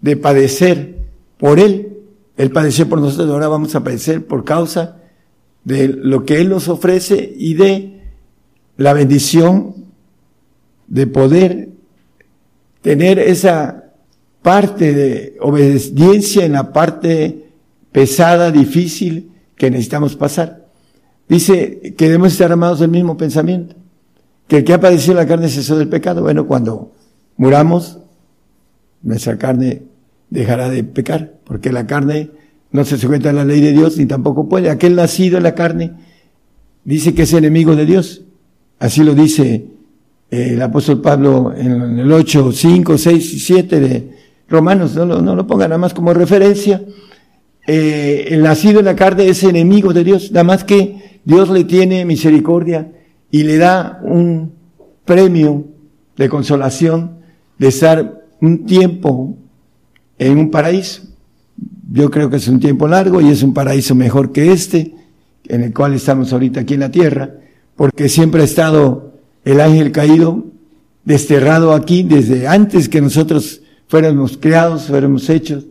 de 0.00 0.16
padecer 0.16 0.96
por 1.38 1.60
Él. 1.60 1.98
Él 2.36 2.50
padeció 2.50 2.88
por 2.88 3.00
nosotros, 3.00 3.30
ahora 3.30 3.46
vamos 3.46 3.72
a 3.76 3.84
padecer 3.84 4.26
por 4.26 4.42
causa 4.42 4.96
de 5.62 5.86
lo 5.86 6.24
que 6.24 6.40
Él 6.40 6.48
nos 6.48 6.66
ofrece 6.66 7.32
y 7.36 7.54
de 7.54 8.00
la 8.76 8.92
bendición 8.92 9.72
de 10.88 11.06
poder 11.06 11.68
tener 12.82 13.20
esa 13.20 13.84
parte 14.42 14.92
de 14.94 15.36
obediencia 15.40 16.44
en 16.44 16.54
la 16.54 16.72
parte 16.72 17.52
pesada, 17.92 18.50
difícil 18.50 19.30
que 19.54 19.70
necesitamos 19.70 20.16
pasar. 20.16 20.66
Dice 21.28 21.94
que 21.96 22.06
debemos 22.06 22.32
estar 22.32 22.50
armados 22.50 22.80
del 22.80 22.90
mismo 22.90 23.16
pensamiento. 23.16 23.85
Que 24.48 24.58
el 24.58 24.64
que 24.64 24.74
ha 24.74 24.80
padecido 24.80 25.14
la 25.14 25.26
carne 25.26 25.48
cesó 25.48 25.76
del 25.76 25.88
pecado. 25.88 26.22
Bueno, 26.22 26.46
cuando 26.46 26.92
muramos, 27.36 27.98
nuestra 29.02 29.38
carne 29.38 29.82
dejará 30.30 30.68
de 30.68 30.84
pecar, 30.84 31.34
porque 31.44 31.72
la 31.72 31.86
carne 31.86 32.30
no 32.70 32.84
se 32.84 32.98
sujeta 32.98 33.30
a 33.30 33.32
la 33.32 33.44
ley 33.44 33.60
de 33.60 33.72
Dios 33.72 33.96
ni 33.96 34.06
tampoco 34.06 34.48
puede. 34.48 34.70
Aquel 34.70 34.96
nacido 34.96 35.36
en 35.36 35.42
la 35.44 35.54
carne 35.54 35.92
dice 36.84 37.14
que 37.14 37.22
es 37.22 37.32
enemigo 37.32 37.74
de 37.76 37.86
Dios. 37.86 38.22
Así 38.78 39.02
lo 39.02 39.14
dice 39.14 39.66
eh, 40.30 40.50
el 40.52 40.62
apóstol 40.62 41.00
Pablo 41.00 41.52
en 41.56 41.98
el 41.98 42.12
8, 42.12 42.52
5, 42.52 42.98
6 42.98 43.34
y 43.34 43.38
7 43.38 43.80
de 43.80 44.10
Romanos. 44.48 44.94
No 44.94 45.06
lo, 45.06 45.22
no 45.22 45.34
lo 45.34 45.46
pongan 45.46 45.70
nada 45.70 45.78
más 45.78 45.94
como 45.94 46.12
referencia. 46.12 46.82
Eh, 47.66 48.28
el 48.30 48.42
nacido 48.42 48.78
en 48.78 48.84
la 48.84 48.94
carne 48.94 49.28
es 49.28 49.42
enemigo 49.42 49.92
de 49.92 50.04
Dios, 50.04 50.30
nada 50.30 50.44
más 50.44 50.62
que 50.62 51.20
Dios 51.24 51.50
le 51.50 51.64
tiene 51.64 52.04
misericordia 52.04 52.92
y 53.30 53.42
le 53.42 53.56
da 53.58 54.00
un 54.02 54.52
premio 55.04 55.64
de 56.16 56.28
consolación 56.28 57.18
de 57.58 57.68
estar 57.68 58.24
un 58.40 58.66
tiempo 58.66 59.36
en 60.18 60.38
un 60.38 60.50
paraíso. 60.50 61.02
Yo 61.90 62.10
creo 62.10 62.28
que 62.28 62.36
es 62.36 62.48
un 62.48 62.60
tiempo 62.60 62.88
largo 62.88 63.20
y 63.20 63.28
es 63.28 63.42
un 63.42 63.54
paraíso 63.54 63.94
mejor 63.94 64.32
que 64.32 64.52
este, 64.52 64.94
en 65.44 65.62
el 65.62 65.72
cual 65.72 65.94
estamos 65.94 66.32
ahorita 66.32 66.60
aquí 66.60 66.74
en 66.74 66.80
la 66.80 66.90
tierra, 66.90 67.30
porque 67.76 68.08
siempre 68.08 68.42
ha 68.42 68.44
estado 68.44 69.14
el 69.44 69.60
ángel 69.60 69.92
caído 69.92 70.44
desterrado 71.04 71.72
aquí 71.72 72.02
desde 72.02 72.48
antes 72.48 72.88
que 72.88 73.00
nosotros 73.00 73.62
fuéramos 73.86 74.36
creados, 74.36 74.86
fuéramos 74.86 75.30
hechos. 75.30 75.66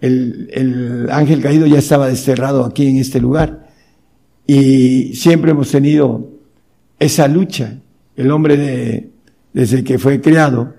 El, 0.00 0.48
el 0.52 1.10
ángel 1.10 1.42
caído 1.42 1.66
ya 1.66 1.78
estaba 1.78 2.08
desterrado 2.08 2.64
aquí 2.64 2.86
en 2.86 2.96
este 2.96 3.20
lugar. 3.20 3.68
Y 4.46 5.14
siempre 5.14 5.50
hemos 5.50 5.70
tenido 5.70 6.37
esa 6.98 7.28
lucha. 7.28 7.78
El 8.16 8.30
hombre 8.30 8.56
de, 8.56 9.10
desde 9.52 9.84
que 9.84 9.98
fue 9.98 10.20
creado 10.20 10.74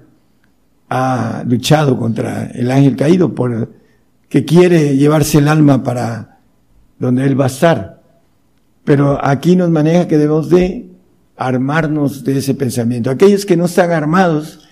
ha 0.89 1.43
luchado 1.47 1.97
contra 1.97 2.47
el 2.47 2.71
ángel 2.71 2.95
caído 2.95 3.35
por 3.35 3.71
que 4.27 4.45
quiere 4.45 4.95
llevarse 4.97 5.39
el 5.39 5.47
alma 5.47 5.83
para 5.83 6.39
donde 6.99 7.25
él 7.25 7.39
va 7.39 7.45
a 7.45 7.47
estar. 7.47 8.01
Pero 8.83 9.23
aquí 9.23 9.55
nos 9.55 9.69
maneja 9.69 10.07
que 10.07 10.17
debemos 10.17 10.49
de 10.49 10.89
armarnos 11.37 12.23
de 12.23 12.37
ese 12.37 12.53
pensamiento. 12.53 13.09
Aquellos 13.09 13.45
que 13.45 13.57
no 13.57 13.65
están 13.65 13.91
armados, 13.91 14.67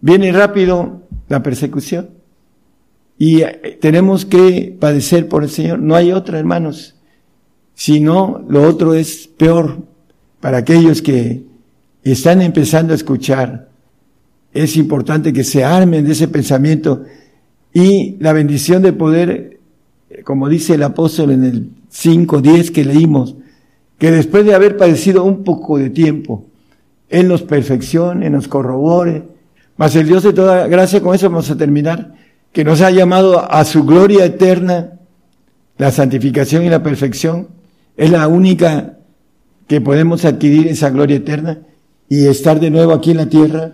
viene 0.00 0.32
rápido 0.32 1.02
la 1.28 1.42
persecución. 1.42 2.10
Y 3.18 3.42
eh, 3.42 3.78
tenemos 3.80 4.24
que 4.24 4.76
padecer 4.78 5.28
por 5.28 5.42
el 5.42 5.50
Señor. 5.50 5.80
No 5.80 5.94
hay 5.94 6.12
otra, 6.12 6.38
hermanos. 6.38 6.96
Si 7.74 8.00
no, 8.00 8.44
lo 8.48 8.62
otro 8.62 8.94
es 8.94 9.26
peor 9.26 9.84
para 10.46 10.58
aquellos 10.58 11.02
que 11.02 11.42
están 12.04 12.40
empezando 12.40 12.92
a 12.92 12.94
escuchar, 12.94 13.68
es 14.54 14.76
importante 14.76 15.32
que 15.32 15.42
se 15.42 15.64
armen 15.64 16.06
de 16.06 16.12
ese 16.12 16.28
pensamiento 16.28 17.02
y 17.74 18.14
la 18.20 18.32
bendición 18.32 18.80
de 18.80 18.92
poder, 18.92 19.58
como 20.22 20.48
dice 20.48 20.74
el 20.74 20.84
apóstol 20.84 21.32
en 21.32 21.42
el 21.42 21.70
5.10 21.92 22.70
que 22.70 22.84
leímos, 22.84 23.34
que 23.98 24.12
después 24.12 24.46
de 24.46 24.54
haber 24.54 24.76
padecido 24.76 25.24
un 25.24 25.42
poco 25.42 25.78
de 25.78 25.90
tiempo, 25.90 26.44
Él 27.08 27.26
nos 27.26 27.42
perfeccione, 27.42 28.30
nos 28.30 28.46
corrobore, 28.46 29.24
mas 29.76 29.96
el 29.96 30.06
Dios 30.06 30.22
de 30.22 30.32
toda 30.32 30.68
gracia, 30.68 31.00
con 31.00 31.12
eso 31.12 31.28
vamos 31.28 31.50
a 31.50 31.56
terminar, 31.56 32.14
que 32.52 32.62
nos 32.62 32.82
ha 32.82 32.92
llamado 32.92 33.52
a 33.52 33.64
su 33.64 33.82
gloria 33.82 34.24
eterna, 34.24 34.92
la 35.76 35.90
santificación 35.90 36.64
y 36.64 36.70
la 36.70 36.84
perfección, 36.84 37.48
es 37.96 38.12
la 38.12 38.28
única 38.28 38.95
que 39.66 39.80
podemos 39.80 40.24
adquirir 40.24 40.68
esa 40.68 40.90
gloria 40.90 41.16
eterna 41.16 41.60
y 42.08 42.26
estar 42.26 42.60
de 42.60 42.70
nuevo 42.70 42.92
aquí 42.92 43.10
en 43.10 43.16
la 43.16 43.28
tierra 43.28 43.72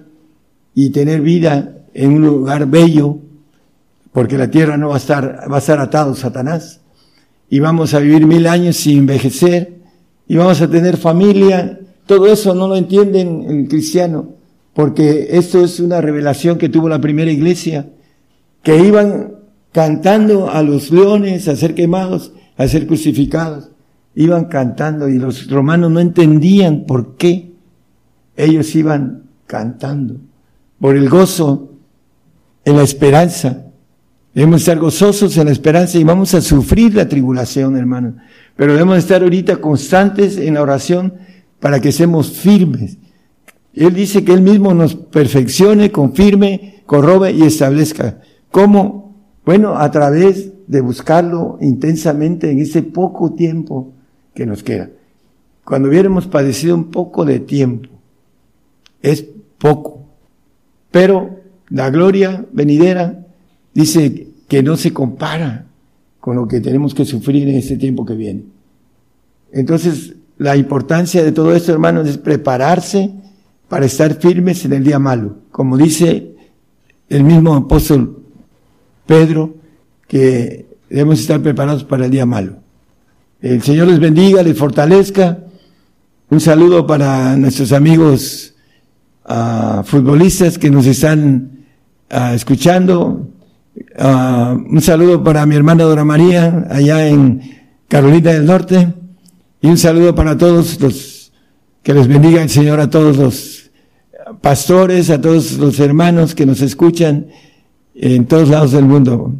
y 0.74 0.90
tener 0.90 1.20
vida 1.20 1.76
en 1.92 2.14
un 2.14 2.22
lugar 2.22 2.66
bello, 2.66 3.18
porque 4.12 4.38
la 4.38 4.50
tierra 4.50 4.76
no 4.76 4.88
va 4.88 4.94
a 4.94 4.98
estar, 4.98 5.46
va 5.50 5.56
a 5.56 5.58
estar 5.58 5.78
atado 5.80 6.14
Satanás, 6.14 6.80
y 7.50 7.60
vamos 7.60 7.92
a 7.92 7.98
vivir 7.98 8.26
mil 8.26 8.46
años 8.46 8.76
sin 8.76 9.00
envejecer, 9.00 9.80
y 10.26 10.36
vamos 10.36 10.62
a 10.62 10.70
tener 10.70 10.96
familia, 10.96 11.78
todo 12.06 12.26
eso 12.26 12.54
no 12.54 12.68
lo 12.68 12.76
entienden 12.76 13.44
el 13.48 13.68
cristiano, 13.68 14.30
porque 14.72 15.28
esto 15.32 15.62
es 15.62 15.78
una 15.78 16.00
revelación 16.00 16.56
que 16.56 16.70
tuvo 16.70 16.88
la 16.88 17.00
primera 17.00 17.30
iglesia, 17.30 17.90
que 18.62 18.78
iban 18.78 19.34
cantando 19.72 20.50
a 20.50 20.62
los 20.62 20.90
leones 20.90 21.48
a 21.48 21.56
ser 21.56 21.74
quemados, 21.74 22.32
a 22.56 22.66
ser 22.66 22.86
crucificados 22.86 23.71
iban 24.14 24.46
cantando 24.46 25.08
y 25.08 25.18
los 25.18 25.50
romanos 25.50 25.90
no 25.90 26.00
entendían 26.00 26.84
por 26.86 27.16
qué 27.16 27.52
ellos 28.36 28.74
iban 28.74 29.24
cantando 29.46 30.16
por 30.80 30.96
el 30.96 31.08
gozo 31.08 31.70
en 32.64 32.76
la 32.76 32.82
esperanza. 32.82 33.66
Debemos 34.34 34.62
estar 34.62 34.78
gozosos 34.78 35.36
en 35.36 35.46
la 35.46 35.52
esperanza 35.52 35.98
y 35.98 36.04
vamos 36.04 36.34
a 36.34 36.40
sufrir 36.40 36.94
la 36.94 37.08
tribulación, 37.08 37.76
hermano. 37.76 38.16
Pero 38.56 38.72
debemos 38.72 38.98
estar 38.98 39.22
ahorita 39.22 39.58
constantes 39.58 40.38
en 40.38 40.54
la 40.54 40.62
oración 40.62 41.14
para 41.60 41.80
que 41.80 41.92
seamos 41.92 42.32
firmes. 42.32 42.98
Él 43.74 43.94
dice 43.94 44.24
que 44.24 44.32
Él 44.32 44.42
mismo 44.42 44.74
nos 44.74 44.94
perfeccione, 44.94 45.90
confirme, 45.90 46.82
corrobe 46.86 47.32
y 47.32 47.42
establezca. 47.42 48.20
¿Cómo? 48.50 49.16
Bueno, 49.44 49.76
a 49.76 49.90
través 49.90 50.52
de 50.66 50.80
buscarlo 50.80 51.58
intensamente 51.60 52.50
en 52.50 52.60
ese 52.60 52.82
poco 52.82 53.34
tiempo 53.34 53.94
que 54.34 54.46
nos 54.46 54.62
queda. 54.62 54.90
Cuando 55.64 55.88
hubiéramos 55.88 56.26
padecido 56.26 56.74
un 56.74 56.90
poco 56.90 57.24
de 57.24 57.40
tiempo, 57.40 57.88
es 59.00 59.24
poco. 59.58 60.04
Pero 60.90 61.40
la 61.68 61.90
gloria 61.90 62.44
venidera 62.52 63.26
dice 63.72 64.28
que 64.48 64.62
no 64.62 64.76
se 64.76 64.92
compara 64.92 65.66
con 66.20 66.36
lo 66.36 66.46
que 66.46 66.60
tenemos 66.60 66.94
que 66.94 67.04
sufrir 67.04 67.48
en 67.48 67.56
este 67.56 67.76
tiempo 67.76 68.04
que 68.04 68.14
viene. 68.14 68.44
Entonces, 69.52 70.14
la 70.38 70.56
importancia 70.56 71.22
de 71.22 71.32
todo 71.32 71.54
esto, 71.54 71.72
hermanos, 71.72 72.08
es 72.08 72.18
prepararse 72.18 73.12
para 73.68 73.86
estar 73.86 74.14
firmes 74.14 74.64
en 74.64 74.72
el 74.72 74.84
día 74.84 74.98
malo. 74.98 75.36
Como 75.50 75.76
dice 75.76 76.34
el 77.08 77.24
mismo 77.24 77.54
apóstol 77.54 78.22
Pedro, 79.06 79.54
que 80.06 80.66
debemos 80.88 81.20
estar 81.20 81.40
preparados 81.40 81.84
para 81.84 82.04
el 82.04 82.10
día 82.10 82.26
malo. 82.26 82.56
El 83.42 83.60
Señor 83.60 83.88
les 83.88 83.98
bendiga, 83.98 84.40
les 84.44 84.56
fortalezca. 84.56 85.36
Un 86.30 86.40
saludo 86.40 86.86
para 86.86 87.36
nuestros 87.36 87.72
amigos 87.72 88.54
uh, 89.28 89.82
futbolistas 89.82 90.58
que 90.58 90.70
nos 90.70 90.86
están 90.86 91.64
uh, 92.12 92.34
escuchando. 92.34 93.26
Uh, 93.98 94.54
un 94.70 94.80
saludo 94.80 95.24
para 95.24 95.44
mi 95.44 95.56
hermana 95.56 95.82
Dora 95.82 96.04
María, 96.04 96.68
allá 96.70 97.08
en 97.08 97.40
Carolina 97.88 98.30
del 98.30 98.46
Norte. 98.46 98.94
Y 99.60 99.66
un 99.66 99.76
saludo 99.76 100.14
para 100.14 100.38
todos 100.38 100.80
los, 100.80 101.32
que 101.82 101.94
les 101.94 102.06
bendiga 102.06 102.40
el 102.42 102.48
Señor 102.48 102.78
a 102.78 102.90
todos 102.90 103.16
los 103.16 103.72
pastores, 104.40 105.10
a 105.10 105.20
todos 105.20 105.58
los 105.58 105.80
hermanos 105.80 106.36
que 106.36 106.46
nos 106.46 106.60
escuchan 106.60 107.26
en 107.96 108.24
todos 108.26 108.50
lados 108.50 108.70
del 108.70 108.84
mundo. 108.84 109.34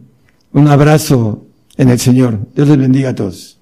Un 0.53 0.67
abrazo 0.67 1.47
en 1.77 1.89
el 1.89 2.01
Señor. 2.01 2.41
Dios 2.57 2.67
les 2.67 2.79
bendiga 2.79 3.11
a 3.11 3.15
todos. 3.15 3.62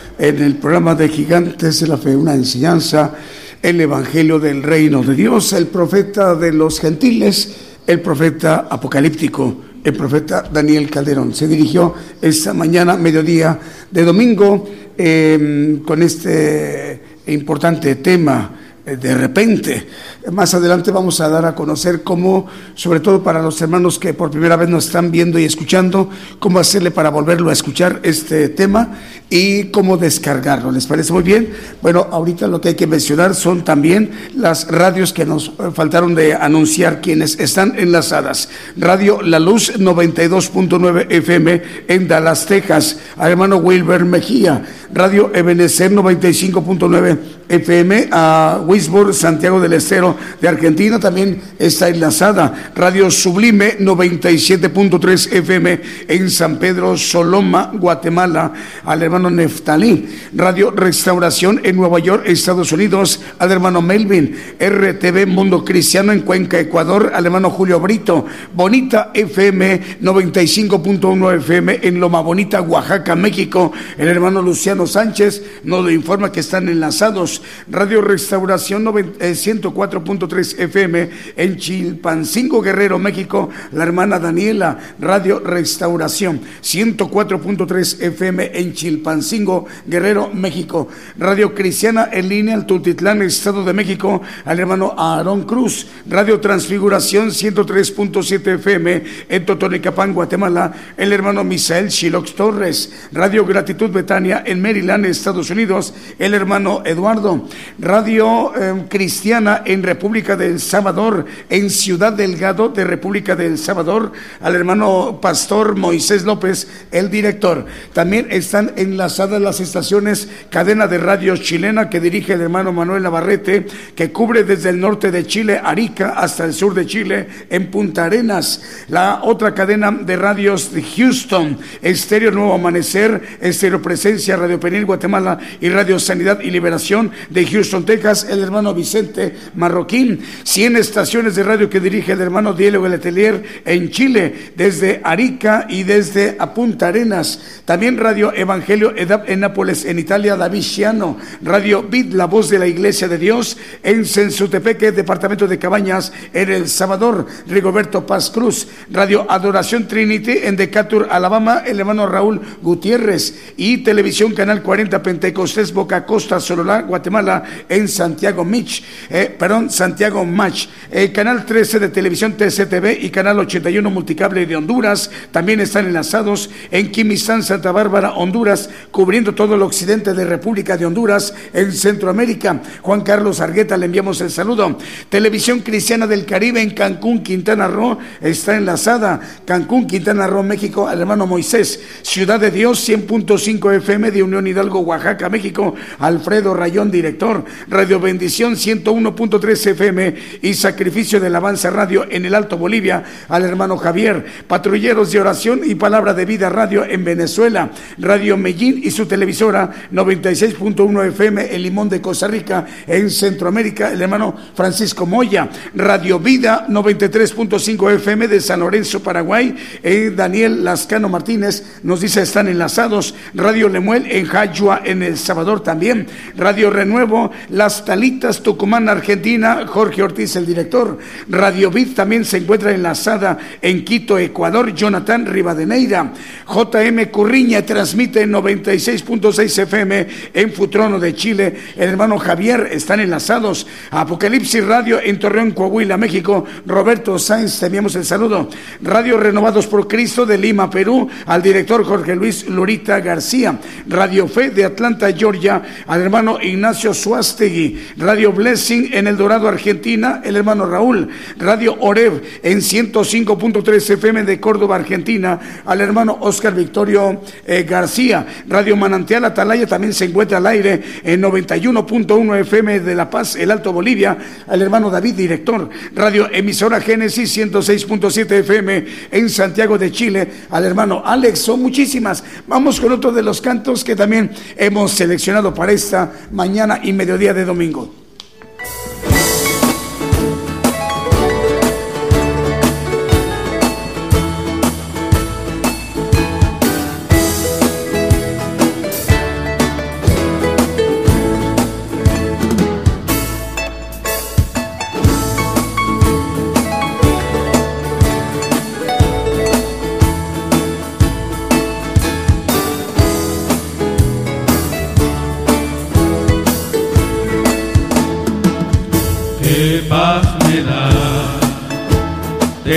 en 0.17 0.41
el 0.41 0.55
programa 0.55 0.95
de 0.95 1.09
Gigantes 1.09 1.79
de 1.79 1.87
la 1.87 1.97
Fe, 1.97 2.15
una 2.15 2.33
enseñanza, 2.33 3.13
el 3.61 3.79
Evangelio 3.81 4.39
del 4.39 4.63
Reino 4.63 5.03
de 5.03 5.15
Dios, 5.15 5.53
el 5.53 5.67
profeta 5.67 6.35
de 6.35 6.51
los 6.51 6.79
gentiles, 6.79 7.55
el 7.85 8.01
profeta 8.01 8.67
apocalíptico, 8.69 9.55
el 9.83 9.93
profeta 9.93 10.43
Daniel 10.51 10.89
Calderón. 10.89 11.33
Se 11.33 11.47
dirigió 11.47 11.93
esta 12.21 12.53
mañana, 12.53 12.95
mediodía 12.97 13.59
de 13.89 14.03
domingo, 14.03 14.67
eh, 14.97 15.81
con 15.85 16.03
este 16.03 17.01
importante 17.27 17.95
tema 17.95 18.60
de 18.85 19.15
repente. 19.15 19.87
Más 20.31 20.53
adelante 20.53 20.91
vamos 20.91 21.21
a 21.21 21.29
dar 21.29 21.45
a 21.45 21.53
conocer 21.53 22.03
cómo, 22.03 22.47
sobre 22.73 22.99
todo 22.99 23.21
para 23.21 23.41
los 23.41 23.61
hermanos 23.61 23.99
que 23.99 24.13
por 24.13 24.31
primera 24.31 24.55
vez 24.55 24.69
nos 24.69 24.87
están 24.87 25.11
viendo 25.11 25.37
y 25.37 25.45
escuchando, 25.45 26.09
cómo 26.39 26.59
hacerle 26.59 26.91
para 26.91 27.09
volverlo 27.09 27.49
a 27.49 27.53
escuchar 27.53 27.99
este 28.03 28.49
tema 28.49 28.97
y 29.29 29.65
cómo 29.65 29.97
descargarlo. 29.97 30.71
¿Les 30.71 30.87
parece 30.87 31.13
muy 31.13 31.23
bien? 31.23 31.53
Bueno, 31.81 32.07
ahorita 32.11 32.47
lo 32.47 32.59
que 32.59 32.69
hay 32.69 32.75
que 32.75 32.87
mencionar 32.87 33.35
son 33.35 33.63
también 33.63 34.11
las 34.35 34.67
radios 34.67 35.13
que 35.13 35.25
nos 35.25 35.51
faltaron 35.73 36.15
de 36.15 36.33
anunciar 36.33 37.01
quienes 37.01 37.39
están 37.39 37.73
enlazadas. 37.77 38.49
Radio 38.77 39.21
La 39.21 39.39
Luz 39.39 39.73
92.9 39.79 41.05
FM 41.09 41.61
en 41.87 42.07
Dallas, 42.07 42.45
Texas, 42.45 42.97
al 43.17 43.31
hermano 43.31 43.57
Wilber 43.57 44.05
Mejía. 44.05 44.65
Radio 44.93 45.31
Ebenezer 45.33 45.91
95.9 45.91 47.40
FM 47.51 48.07
a 48.11 48.61
Wisborne, 48.65 49.13
Santiago 49.13 49.59
del 49.59 49.73
Estero 49.73 50.15
de 50.39 50.47
Argentina, 50.47 50.99
también 50.99 51.41
está 51.59 51.89
enlazada. 51.89 52.71
Radio 52.75 53.11
Sublime 53.11 53.77
97.3 53.79 55.33
FM 55.33 55.81
en 56.07 56.29
San 56.29 56.57
Pedro 56.57 56.97
Soloma, 56.97 57.71
Guatemala, 57.73 58.53
al 58.85 59.03
hermano 59.03 59.29
Neftalí. 59.29 60.07
Radio 60.33 60.71
Restauración 60.71 61.59
en 61.63 61.75
Nueva 61.75 61.99
York, 61.99 62.23
Estados 62.25 62.71
Unidos, 62.71 63.19
al 63.37 63.51
hermano 63.51 63.81
Melvin. 63.81 64.35
RTV 64.59 65.27
Mundo 65.27 65.65
Cristiano 65.65 66.13
en 66.13 66.21
Cuenca, 66.21 66.59
Ecuador, 66.59 67.11
al 67.13 67.25
hermano 67.25 67.49
Julio 67.49 67.79
Brito. 67.79 68.25
Bonita 68.53 69.11
FM 69.13 69.99
95.1 70.01 71.37
FM 71.37 71.79
en 71.83 71.99
Loma 71.99 72.21
Bonita, 72.21 72.61
Oaxaca, 72.61 73.15
México. 73.15 73.73
El 73.97 74.07
hermano 74.07 74.41
Luciano 74.41 74.87
Sánchez 74.87 75.43
nos 75.63 75.91
informa 75.91 76.31
que 76.31 76.39
están 76.39 76.69
enlazados 76.69 77.40
Radio 77.69 78.01
Restauración 78.01 78.85
104.3 78.85 80.59
FM 80.59 81.09
en 81.35 81.57
Chilpancingo, 81.57 82.61
Guerrero, 82.61 82.99
México, 82.99 83.49
la 83.71 83.83
hermana 83.83 84.19
Daniela, 84.19 84.77
Radio 84.99 85.39
Restauración 85.39 86.41
104.3 86.61 88.01
FM 88.01 88.51
en 88.53 88.73
Chilpancingo, 88.73 89.65
Guerrero, 89.85 90.29
México, 90.33 90.87
Radio 91.17 91.53
Cristiana 91.53 92.09
en 92.11 92.29
línea 92.29 92.55
en 92.55 92.67
Tultitlán, 92.67 93.21
Estado 93.21 93.63
de 93.63 93.73
México, 93.73 94.21
al 94.45 94.59
hermano 94.59 94.93
Aarón 94.97 95.43
Cruz, 95.43 95.87
Radio 96.07 96.39
Transfiguración 96.39 97.29
103.7 97.29 98.55
FM 98.55 99.03
en 99.29 99.45
Totonicapán, 99.45 100.13
Guatemala, 100.13 100.73
el 100.97 101.13
hermano 101.13 101.43
Misael 101.43 101.89
Chilox 101.89 102.35
Torres, 102.35 103.07
Radio 103.11 103.45
Gratitud 103.45 103.89
Betania 103.89 104.43
en 104.45 104.61
Maryland, 104.61 105.05
Estados 105.05 105.49
Unidos, 105.49 105.93
el 106.19 106.33
hermano 106.33 106.81
Eduardo 106.85 107.30
Radio 107.79 108.55
em, 108.55 108.87
Cristiana 108.87 109.63
en 109.65 109.83
República 109.83 110.35
del 110.35 110.59
Salvador, 110.59 111.25
en 111.49 111.69
Ciudad 111.69 112.13
Delgado 112.13 112.69
de 112.69 112.83
República 112.83 113.35
del 113.35 113.57
Salvador, 113.57 114.11
al 114.41 114.55
hermano 114.55 115.19
Pastor 115.21 115.75
Moisés 115.75 116.23
López, 116.23 116.67
el 116.91 117.09
director. 117.09 117.65
También 117.93 118.27
están 118.29 118.73
enlazadas 118.75 119.41
las 119.41 119.59
estaciones 119.59 120.29
Cadena 120.49 120.87
de 120.87 120.97
Radio 120.97 121.37
Chilena 121.37 121.89
que 121.89 121.99
dirige 121.99 122.33
el 122.33 122.41
hermano 122.41 122.71
Manuel 122.71 123.03
Navarrete, 123.03 123.65
que 123.95 124.11
cubre 124.11 124.43
desde 124.43 124.69
el 124.69 124.79
norte 124.79 125.11
de 125.11 125.25
Chile, 125.25 125.59
Arica, 125.63 126.13
hasta 126.17 126.45
el 126.45 126.53
sur 126.53 126.73
de 126.73 126.85
Chile, 126.85 127.27
en 127.49 127.69
Punta 127.71 128.05
Arenas. 128.05 128.61
La 128.89 129.21
otra 129.23 129.53
cadena 129.53 129.91
de 129.91 130.15
radios 130.15 130.73
de 130.73 130.83
Houston, 130.83 131.57
Estéreo 131.81 132.31
Nuevo 132.31 132.53
Amanecer, 132.53 133.21
Estéreo 133.41 133.81
Presencia, 133.81 134.35
Radio 134.35 134.59
Penil 134.59 134.85
Guatemala 134.85 135.39
y 135.59 135.69
Radio 135.69 135.99
Sanidad 135.99 136.39
y 136.41 136.51
Liberación 136.51 137.11
de 137.29 137.45
Houston, 137.45 137.85
Texas, 137.85 138.27
el 138.29 138.41
hermano 138.41 138.73
Vicente 138.73 139.35
Marroquín. 139.55 140.19
100 140.43 140.77
estaciones 140.77 141.35
de 141.35 141.43
radio 141.43 141.69
que 141.69 141.79
dirige 141.79 142.13
el 142.13 142.21
hermano 142.21 142.53
Diego 142.53 142.87
Letelier 142.87 143.61
en 143.65 143.89
Chile, 143.89 144.51
desde 144.55 145.01
Arica 145.03 145.65
y 145.69 145.83
desde 145.83 146.37
Punta 146.53 146.87
Arenas. 146.87 147.39
También 147.65 147.97
Radio 147.97 148.33
Evangelio 148.33 148.93
Edap 148.95 149.29
en 149.29 149.41
Nápoles, 149.41 149.85
en 149.85 149.99
Italia, 149.99 150.35
David 150.35 150.61
Ciano. 150.61 151.17
Radio 151.41 151.83
Vid, 151.83 152.13
la 152.13 152.25
voz 152.25 152.49
de 152.49 152.59
la 152.59 152.67
Iglesia 152.67 153.07
de 153.07 153.17
Dios, 153.17 153.57
en 153.83 154.05
Sensutepeque, 154.05 154.91
departamento 154.91 155.47
de 155.47 155.59
Cabañas, 155.59 156.11
en 156.33 156.51
El 156.51 156.67
Salvador, 156.67 157.27
Rigoberto 157.47 158.05
Paz 158.05 158.29
Cruz. 158.29 158.67
Radio 158.91 159.25
Adoración 159.29 159.87
Trinity 159.87 160.39
en 160.43 160.55
Decatur, 160.55 161.07
Alabama, 161.09 161.63
el 161.65 161.79
hermano 161.79 162.07
Raúl 162.07 162.41
Gutiérrez. 162.61 163.53
Y 163.57 163.79
Televisión 163.79 164.33
Canal 164.33 164.61
40 164.61 165.01
Pentecostés, 165.01 165.73
Boca 165.73 166.05
Costa, 166.05 166.39
Sololá, 166.39 166.81
Guatemala 166.81 167.00
Guatemala 167.01 167.43
en 167.67 167.87
Santiago 167.87 168.45
Mich, 168.45 168.83
eh, 169.09 169.35
perdón, 169.37 169.71
Santiago 169.71 170.23
Mach, 170.23 170.67
eh, 170.91 171.11
canal 171.11 171.47
13 171.47 171.79
de 171.79 171.89
televisión 171.89 172.33
TCTV 172.33 172.99
y 173.01 173.09
canal 173.09 173.39
81 173.39 173.89
multicable 173.89 174.45
de 174.45 174.55
Honduras 174.55 175.09
también 175.31 175.59
están 175.61 175.87
enlazados 175.87 176.51
en 176.69 176.91
Quimistán, 176.91 177.41
Santa 177.41 177.71
Bárbara, 177.71 178.11
Honduras, 178.11 178.69
cubriendo 178.91 179.33
todo 179.33 179.55
el 179.55 179.63
occidente 179.63 180.13
de 180.13 180.25
República 180.25 180.77
de 180.77 180.85
Honduras 180.85 181.33
en 181.53 181.71
Centroamérica. 181.71 182.61
Juan 182.83 183.01
Carlos 183.01 183.39
Argueta, 183.39 183.77
le 183.77 183.87
enviamos 183.87 184.21
el 184.21 184.29
saludo. 184.29 184.77
Televisión 185.09 185.61
Cristiana 185.61 186.05
del 186.05 186.25
Caribe 186.25 186.61
en 186.61 186.69
Cancún, 186.69 187.23
Quintana 187.23 187.67
Roo, 187.67 187.97
está 188.21 188.55
enlazada. 188.55 189.19
Cancún, 189.45 189.87
Quintana 189.87 190.27
Roo, 190.27 190.43
México, 190.43 190.87
al 190.87 190.99
hermano 190.99 191.25
Moisés. 191.25 191.79
Ciudad 192.03 192.39
de 192.39 192.51
Dios, 192.51 192.87
100.5 192.87 193.75
FM 193.77 194.11
de 194.11 194.21
Unión 194.21 194.45
Hidalgo, 194.45 194.81
Oaxaca, 194.81 195.29
México, 195.29 195.73
Alfredo 195.97 196.53
Rayón, 196.53 196.90
director. 196.91 197.43
Radio 197.67 197.99
Bendición, 197.99 198.55
101.3 198.55 199.67
FM 199.71 200.15
y 200.41 200.53
Sacrificio 200.53 201.19
del 201.19 201.35
Avance 201.35 201.69
Radio 201.69 202.05
en 202.09 202.25
el 202.25 202.35
Alto 202.35 202.57
Bolivia, 202.57 203.03
al 203.27 203.43
hermano 203.43 203.77
Javier. 203.77 204.25
Patrulleros 204.47 205.11
de 205.11 205.19
Oración 205.19 205.61
y 205.63 205.75
Palabra 205.75 206.13
de 206.13 206.25
Vida 206.25 206.49
Radio 206.49 206.85
en 206.85 207.03
Venezuela. 207.03 207.71
Radio 207.97 208.37
Medellín 208.37 208.81
y 208.83 208.91
su 208.91 209.05
televisora, 209.05 209.71
96.1 209.91 211.07
FM, 211.07 211.55
El 211.55 211.63
Limón 211.63 211.89
de 211.89 212.01
Costa 212.01 212.27
Rica, 212.27 212.65
en 212.87 213.09
Centroamérica, 213.09 213.91
el 213.91 214.01
hermano 214.01 214.35
Francisco 214.53 215.05
Moya. 215.05 215.49
Radio 215.73 216.19
Vida, 216.19 216.67
93.5 216.67 217.95
FM 217.95 218.27
de 218.27 218.41
San 218.41 218.59
Lorenzo, 218.59 219.01
Paraguay. 219.01 219.55
Eh, 219.83 220.11
Daniel 220.15 220.63
Lascano 220.63 221.09
Martínez 221.09 221.79
nos 221.83 222.01
dice 222.01 222.21
están 222.21 222.47
enlazados. 222.47 223.15
Radio 223.33 223.69
Lemuel 223.69 224.05
en 224.09 224.25
Jayua, 224.25 224.81
en 224.83 225.03
El 225.03 225.17
Salvador 225.17 225.63
también. 225.63 226.07
Radio 226.35 226.69
Renuevo, 226.81 227.29
Las 227.49 227.85
Talitas, 227.85 228.41
Tucumán, 228.41 228.89
Argentina. 228.89 229.67
Jorge 229.67 230.01
Ortiz, 230.01 230.35
el 230.35 230.47
director. 230.47 230.97
Radio 231.29 231.69
Vid 231.69 231.93
también 231.93 232.25
se 232.25 232.37
encuentra 232.37 232.71
enlazada 232.71 233.37
en 233.61 233.85
Quito, 233.85 234.17
Ecuador. 234.17 234.73
Jonathan 234.73 235.27
Rivadeneira. 235.27 236.11
JM 236.47 237.05
Curriña 237.11 237.63
transmite 237.63 238.21
en 238.21 238.31
96.6 238.31 239.59
FM 239.61 240.07
en 240.33 240.51
Futrono 240.51 240.97
de 240.99 241.13
Chile. 241.13 241.55
El 241.75 241.89
hermano 241.89 242.17
Javier 242.17 242.69
están 242.71 242.99
enlazados. 242.99 243.67
Apocalipsis 243.91 244.65
Radio 244.65 244.99
en 244.99 245.19
Torreón, 245.19 245.51
Coahuila, 245.51 245.97
México. 245.97 246.45
Roberto 246.65 247.19
Sáenz, 247.19 247.59
te 247.59 247.67
enviamos 247.67 247.95
el 247.95 248.05
saludo. 248.05 248.49
Radio 248.81 249.17
Renovados 249.17 249.67
por 249.67 249.87
Cristo 249.87 250.25
de 250.25 250.39
Lima, 250.39 250.67
Perú, 250.71 251.07
al 251.27 251.43
director 251.43 251.85
Jorge 251.85 252.15
Luis 252.15 252.49
Lurita 252.49 252.99
García. 253.01 253.59
Radio 253.87 254.27
Fe 254.27 254.49
de 254.49 254.65
Atlanta, 254.65 255.11
Georgia, 255.13 255.61
al 255.85 256.01
hermano 256.01 256.39
Ignacio 256.41 256.70
Suástegui. 256.73 257.79
Radio 257.97 258.31
Blessing 258.31 258.89
en 258.93 259.07
El 259.07 259.17
Dorado, 259.17 259.47
Argentina, 259.47 260.21
el 260.23 260.35
hermano 260.35 260.65
Raúl. 260.65 261.09
Radio 261.37 261.75
Oreb 261.79 262.21
en 262.43 262.59
105.3 262.59 263.91
FM 263.91 264.23
de 264.23 264.39
Córdoba, 264.39 264.75
Argentina, 264.75 265.39
al 265.65 265.81
hermano 265.81 266.17
Oscar 266.21 266.55
Victorio 266.55 267.21
eh, 267.45 267.63
García. 267.63 268.25
Radio 268.47 268.75
Manantial 268.75 269.25
Atalaya 269.25 269.67
también 269.67 269.93
se 269.93 270.05
encuentra 270.05 270.37
al 270.37 270.47
aire 270.47 270.81
en 271.03 271.21
91.1 271.21 272.39
FM 272.39 272.79
de 272.79 272.95
La 272.95 273.09
Paz, 273.09 273.35
el 273.35 273.51
Alto 273.51 273.73
Bolivia, 273.73 274.17
al 274.47 274.61
hermano 274.61 274.89
David, 274.89 275.15
director. 275.15 275.69
Radio 275.93 276.29
Emisora 276.31 276.81
Génesis 276.81 277.37
106.7 277.37 278.31
FM 278.31 278.85
en 279.11 279.29
Santiago 279.29 279.77
de 279.77 279.91
Chile, 279.91 280.27
al 280.49 280.65
hermano 280.65 281.03
Alex. 281.05 281.39
Son 281.39 281.61
muchísimas. 281.61 282.23
Vamos 282.47 282.79
con 282.79 282.91
otro 282.91 283.11
de 283.11 283.23
los 283.23 283.41
cantos 283.41 283.83
que 283.83 283.95
también 283.95 284.31
hemos 284.57 284.91
seleccionado 284.91 285.53
para 285.53 285.71
esta 285.71 286.11
mañana 286.31 286.60
y 286.83 286.93
mediodía 286.93 287.33
de 287.33 287.45
domingo. 287.45 288.00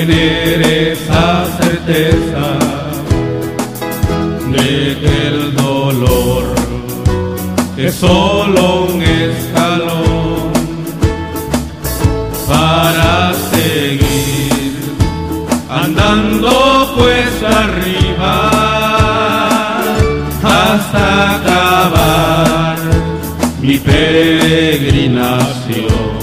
Tener 0.06 0.62
esa 0.92 1.46
certeza 1.58 2.46
de 4.50 4.96
que 5.00 5.14
el 5.28 5.54
dolor 5.54 6.44
es 7.76 7.94
solo 7.94 8.84
un 8.84 9.02
escalón 9.02 10.52
para 12.46 13.32
seguir 13.50 14.74
andando 15.70 16.50
pues 16.96 17.42
arriba 17.42 18.50
hasta 20.42 21.36
acabar 21.36 22.78
mi 23.62 23.78
peregrinación. 23.78 26.13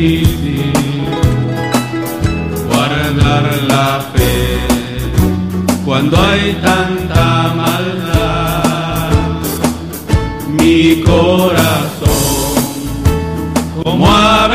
Difícil 0.00 0.72
guardar 2.68 3.44
la 3.68 4.00
fe 4.14 4.58
cuando 5.84 6.18
hay 6.18 6.54
tanta 6.62 7.52
maldad, 7.54 9.10
mi 10.48 11.02
corazón 11.02 11.90
como 13.82 14.06
ave 14.10 14.49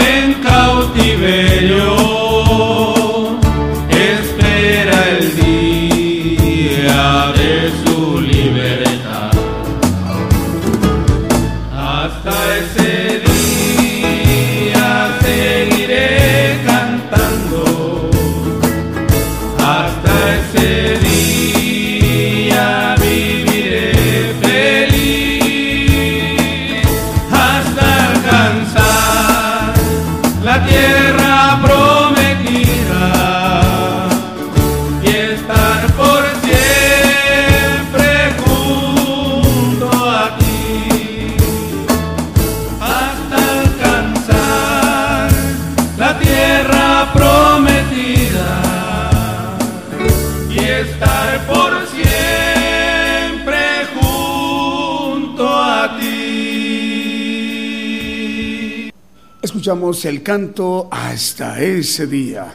escuchamos 59.66 60.06
el 60.06 60.22
canto 60.22 60.88
hasta 60.92 61.60
ese 61.60 62.06
día. 62.06 62.54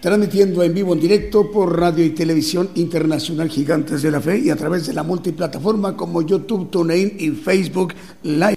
Transmitiendo 0.00 0.62
en 0.62 0.72
vivo, 0.72 0.94
en 0.94 1.00
directo 1.00 1.50
por 1.50 1.78
radio 1.78 2.02
y 2.02 2.10
televisión 2.10 2.70
internacional 2.76 3.50
Gigantes 3.50 4.00
de 4.00 4.10
la 4.10 4.18
Fe 4.18 4.38
y 4.38 4.48
a 4.48 4.56
través 4.56 4.86
de 4.86 4.94
la 4.94 5.02
multiplataforma 5.02 5.94
como 5.94 6.22
YouTube, 6.22 6.70
TuneIn 6.70 7.16
y 7.18 7.32
Facebook 7.32 7.92
Live. 8.22 8.56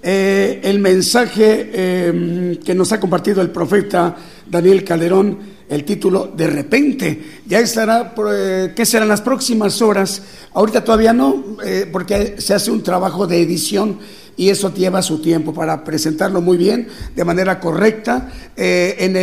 Eh, 0.00 0.60
el 0.62 0.78
mensaje 0.78 1.70
eh, 1.72 2.60
que 2.64 2.72
nos 2.72 2.92
ha 2.92 3.00
compartido 3.00 3.42
el 3.42 3.50
profeta 3.50 4.14
Daniel 4.48 4.84
Calderón, 4.84 5.38
el 5.68 5.84
título 5.84 6.32
De 6.36 6.46
repente, 6.46 7.40
ya 7.48 7.58
estará, 7.58 8.14
eh, 8.32 8.74
¿qué 8.76 8.86
serán 8.86 9.08
las 9.08 9.22
próximas 9.22 9.82
horas? 9.82 10.22
Ahorita 10.54 10.84
todavía 10.84 11.12
no, 11.12 11.42
porque 11.90 12.36
se 12.38 12.54
hace 12.54 12.70
un 12.70 12.84
trabajo 12.84 13.26
de 13.26 13.42
edición 13.42 13.98
y 14.38 14.48
eso 14.50 14.72
lleva 14.72 15.02
su 15.02 15.18
tiempo 15.18 15.52
para 15.52 15.82
presentarlo 15.84 16.40
muy 16.40 16.56
bien, 16.56 16.86
de 17.14 17.24
manera 17.24 17.58
correcta, 17.58 18.30
eh, 18.56 18.94
en, 19.00 19.16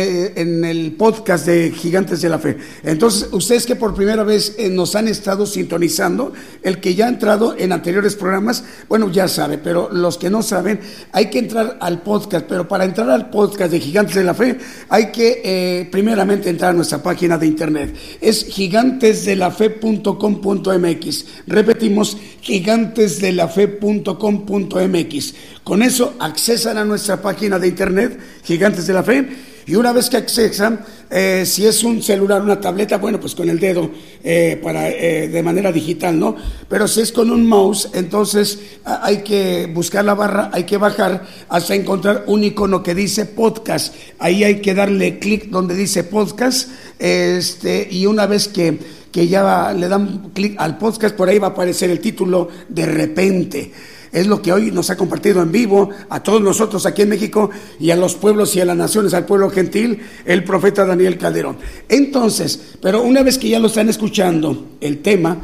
el, 0.64 0.92
podcast 0.92 1.46
de 1.46 1.72
Gigantes 1.72 2.20
de 2.20 2.28
la 2.28 2.38
Fe. 2.38 2.58
Entonces, 2.84 3.30
ustedes 3.32 3.64
que 3.64 3.76
por 3.76 3.94
primera 3.94 4.24
vez 4.24 4.54
eh, 4.58 4.68
nos 4.68 4.94
han 4.94 5.08
estado 5.08 5.46
sintonizando, 5.46 6.34
el 6.62 6.80
que 6.80 6.94
ya 6.94 7.06
ha 7.06 7.08
entrado 7.08 7.56
en 7.58 7.72
anteriores 7.72 8.14
programas, 8.14 8.62
bueno, 8.88 9.10
ya 9.10 9.26
sabe, 9.26 9.56
pero 9.56 9.88
los 9.90 10.18
que 10.18 10.28
no 10.28 10.42
saben, 10.42 10.80
hay 11.12 11.30
que 11.30 11.38
entrar 11.38 11.78
al 11.80 12.02
podcast, 12.02 12.44
pero 12.46 12.68
para 12.68 12.84
entrar 12.84 13.08
al 13.08 13.30
podcast 13.30 13.72
de 13.72 13.80
Gigantes 13.80 14.16
de 14.16 14.24
la 14.24 14.34
Fe, 14.34 14.58
hay 14.90 15.12
que 15.12 15.40
eh, 15.42 15.88
primeramente 15.90 16.50
entrar 16.50 16.72
a 16.72 16.74
nuestra 16.74 17.02
página 17.02 17.38
de 17.38 17.46
internet. 17.46 17.96
Es 18.20 18.44
gigantesdelafe.com.mx. 18.44 21.24
Repetimos, 21.46 22.18
gigantesdelafe.com.mx. 22.42 25.05
Con 25.64 25.82
eso 25.82 26.14
accesan 26.18 26.78
a 26.78 26.84
nuestra 26.84 27.20
página 27.20 27.58
de 27.58 27.68
internet, 27.68 28.18
Gigantes 28.44 28.86
de 28.86 28.92
la 28.92 29.02
Fe, 29.02 29.28
y 29.66 29.74
una 29.74 29.92
vez 29.92 30.08
que 30.08 30.16
accesan, 30.16 30.84
eh, 31.10 31.44
si 31.44 31.66
es 31.66 31.82
un 31.82 32.00
celular, 32.00 32.40
una 32.40 32.60
tableta, 32.60 32.98
bueno, 32.98 33.18
pues 33.18 33.34
con 33.34 33.48
el 33.48 33.58
dedo 33.58 33.90
eh, 34.22 34.60
para, 34.62 34.88
eh, 34.88 35.26
de 35.26 35.42
manera 35.42 35.72
digital, 35.72 36.18
¿no? 36.18 36.36
Pero 36.68 36.86
si 36.86 37.00
es 37.00 37.10
con 37.10 37.32
un 37.32 37.44
mouse, 37.44 37.90
entonces 37.92 38.60
hay 38.84 39.24
que 39.24 39.66
buscar 39.74 40.04
la 40.04 40.14
barra, 40.14 40.50
hay 40.52 40.64
que 40.64 40.76
bajar 40.76 41.26
hasta 41.48 41.74
encontrar 41.74 42.24
un 42.28 42.44
icono 42.44 42.80
que 42.82 42.94
dice 42.94 43.26
podcast. 43.26 43.92
Ahí 44.20 44.44
hay 44.44 44.60
que 44.60 44.72
darle 44.72 45.18
clic 45.18 45.48
donde 45.50 45.74
dice 45.74 46.04
podcast, 46.04 46.70
este, 47.00 47.88
y 47.90 48.06
una 48.06 48.26
vez 48.26 48.46
que 48.46 48.78
que 49.16 49.28
ya 49.28 49.72
le 49.72 49.88
dan 49.88 50.32
clic 50.34 50.56
al 50.58 50.76
podcast, 50.76 51.16
por 51.16 51.30
ahí 51.30 51.38
va 51.38 51.46
a 51.46 51.50
aparecer 51.52 51.88
el 51.88 52.00
título 52.00 52.48
de 52.68 52.84
repente. 52.84 53.72
Es 54.16 54.26
lo 54.26 54.40
que 54.40 54.50
hoy 54.50 54.70
nos 54.70 54.88
ha 54.88 54.96
compartido 54.96 55.42
en 55.42 55.52
vivo 55.52 55.90
a 56.08 56.22
todos 56.22 56.40
nosotros 56.40 56.86
aquí 56.86 57.02
en 57.02 57.10
México 57.10 57.50
y 57.78 57.90
a 57.90 57.96
los 57.96 58.14
pueblos 58.14 58.56
y 58.56 58.62
a 58.62 58.64
las 58.64 58.74
naciones, 58.74 59.12
al 59.12 59.26
pueblo 59.26 59.50
gentil, 59.50 60.00
el 60.24 60.42
profeta 60.42 60.86
Daniel 60.86 61.18
Calderón. 61.18 61.58
Entonces, 61.86 62.76
pero 62.80 63.02
una 63.02 63.22
vez 63.22 63.36
que 63.36 63.50
ya 63.50 63.58
lo 63.58 63.66
están 63.66 63.90
escuchando, 63.90 64.68
el 64.80 65.02
tema, 65.02 65.36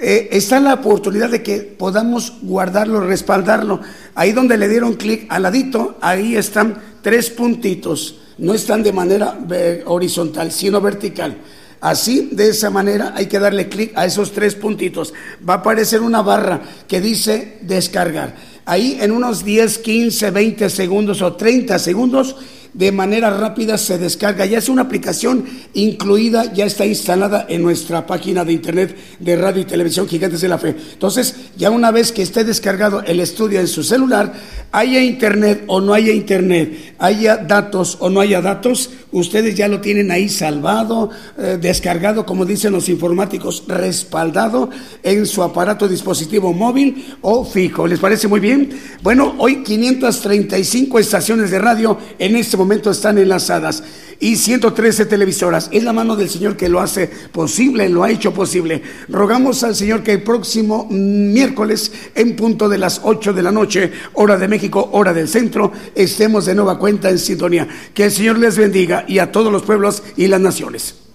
eh, 0.00 0.28
está 0.32 0.58
la 0.58 0.74
oportunidad 0.74 1.30
de 1.30 1.44
que 1.44 1.58
podamos 1.58 2.32
guardarlo, 2.42 2.98
respaldarlo. 2.98 3.80
Ahí 4.16 4.32
donde 4.32 4.58
le 4.58 4.68
dieron 4.68 4.94
clic 4.94 5.26
al 5.28 5.44
ladito, 5.44 5.96
ahí 6.00 6.34
están 6.34 6.82
tres 7.02 7.30
puntitos. 7.30 8.22
No 8.38 8.54
están 8.54 8.82
de 8.82 8.92
manera 8.92 9.38
eh, 9.52 9.84
horizontal, 9.86 10.50
sino 10.50 10.80
vertical. 10.80 11.36
Así, 11.80 12.30
de 12.32 12.48
esa 12.48 12.70
manera, 12.70 13.12
hay 13.14 13.26
que 13.26 13.38
darle 13.38 13.68
clic 13.68 13.92
a 13.96 14.06
esos 14.06 14.32
tres 14.32 14.54
puntitos. 14.54 15.12
Va 15.48 15.54
a 15.54 15.56
aparecer 15.58 16.00
una 16.00 16.22
barra 16.22 16.62
que 16.88 17.00
dice 17.00 17.58
descargar. 17.62 18.34
Ahí 18.64 18.98
en 19.00 19.12
unos 19.12 19.44
10, 19.44 19.78
15, 19.78 20.30
20 20.30 20.70
segundos 20.70 21.22
o 21.22 21.34
30 21.34 21.78
segundos 21.78 22.36
de 22.76 22.92
manera 22.92 23.30
rápida 23.30 23.78
se 23.78 23.96
descarga. 23.96 24.44
Ya 24.44 24.58
es 24.58 24.68
una 24.68 24.82
aplicación 24.82 25.46
incluida, 25.72 26.52
ya 26.52 26.66
está 26.66 26.84
instalada 26.84 27.46
en 27.48 27.62
nuestra 27.62 28.06
página 28.06 28.44
de 28.44 28.52
internet 28.52 28.96
de 29.18 29.36
radio 29.36 29.62
y 29.62 29.64
televisión 29.64 30.06
Gigantes 30.06 30.42
de 30.42 30.48
la 30.48 30.58
Fe. 30.58 30.76
Entonces, 30.92 31.34
ya 31.56 31.70
una 31.70 31.90
vez 31.90 32.12
que 32.12 32.22
esté 32.22 32.44
descargado 32.44 33.02
el 33.02 33.20
estudio 33.20 33.60
en 33.60 33.66
su 33.66 33.82
celular, 33.82 34.34
haya 34.72 35.02
internet 35.02 35.64
o 35.68 35.80
no 35.80 35.94
haya 35.94 36.12
internet, 36.12 36.94
haya 36.98 37.38
datos 37.38 37.96
o 38.00 38.10
no 38.10 38.20
haya 38.20 38.42
datos, 38.42 38.90
ustedes 39.10 39.54
ya 39.54 39.68
lo 39.68 39.80
tienen 39.80 40.10
ahí 40.10 40.28
salvado, 40.28 41.08
eh, 41.38 41.58
descargado, 41.58 42.26
como 42.26 42.44
dicen 42.44 42.72
los 42.72 42.90
informáticos, 42.90 43.64
respaldado 43.66 44.68
en 45.02 45.24
su 45.24 45.42
aparato 45.42 45.88
dispositivo 45.88 46.52
móvil 46.52 47.16
o 47.22 47.42
fijo. 47.42 47.86
¿Les 47.86 47.98
parece 47.98 48.28
muy 48.28 48.40
bien? 48.40 48.68
Bueno, 49.02 49.34
hoy 49.38 49.62
535 49.62 50.98
estaciones 50.98 51.50
de 51.50 51.58
radio 51.58 51.98
en 52.18 52.36
este 52.36 52.58
momento 52.58 52.65
momento 52.66 52.90
están 52.90 53.16
enlazadas 53.16 53.84
y 54.18 54.34
113 54.34 55.06
televisoras. 55.06 55.68
Es 55.72 55.84
la 55.84 55.92
mano 55.92 56.16
del 56.16 56.28
Señor 56.28 56.56
que 56.56 56.68
lo 56.68 56.80
hace 56.80 57.08
posible, 57.30 57.88
lo 57.88 58.02
ha 58.02 58.10
hecho 58.10 58.34
posible. 58.34 58.82
Rogamos 59.08 59.62
al 59.62 59.76
Señor 59.76 60.02
que 60.02 60.12
el 60.12 60.22
próximo 60.22 60.88
miércoles, 60.90 61.92
en 62.14 62.34
punto 62.34 62.68
de 62.68 62.78
las 62.78 63.00
8 63.04 63.32
de 63.32 63.42
la 63.42 63.52
noche, 63.52 63.92
hora 64.14 64.36
de 64.36 64.48
México, 64.48 64.88
hora 64.92 65.14
del 65.14 65.28
centro, 65.28 65.70
estemos 65.94 66.46
de 66.46 66.56
nueva 66.56 66.78
cuenta 66.78 67.08
en 67.08 67.18
sintonía. 67.18 67.68
Que 67.94 68.06
el 68.06 68.10
Señor 68.10 68.38
les 68.38 68.58
bendiga 68.58 69.04
y 69.06 69.20
a 69.20 69.30
todos 69.30 69.52
los 69.52 69.62
pueblos 69.62 70.02
y 70.16 70.26
las 70.26 70.40
naciones. 70.40 71.05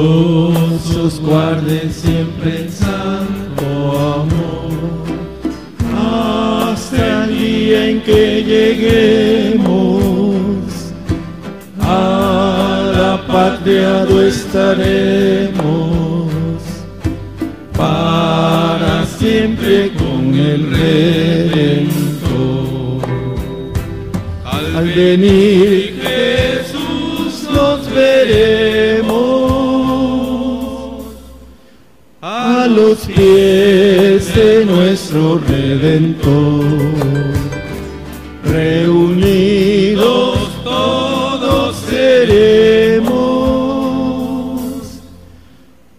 Dios 0.00 0.96
os 0.96 1.20
guarde 1.20 1.90
siempre 1.90 2.62
en 2.62 2.70
santo 2.70 3.66
amor, 4.22 4.70
hasta 5.94 7.24
el 7.24 7.38
día 7.38 7.90
en 7.90 8.00
que 8.00 8.42
lleguemos 8.42 9.66
a 11.80 12.82
la 12.96 13.26
patria 13.26 14.06
do 14.06 14.22
estaremos 14.22 15.50
para 17.76 19.04
siempre 19.18 19.92
con 19.98 20.34
el 20.34 20.70
Redentor. 20.70 22.20
Al 24.46 24.86
venir 24.86 26.00
Jesús 26.02 27.32
nos 27.52 27.80
veremos 27.92 28.69
pies 33.20 34.34
de 34.34 34.64
nuestro 34.64 35.38
Redentor. 35.46 36.64
Reunidos 38.44 40.38
todos 40.64 41.76
seremos 41.90 43.10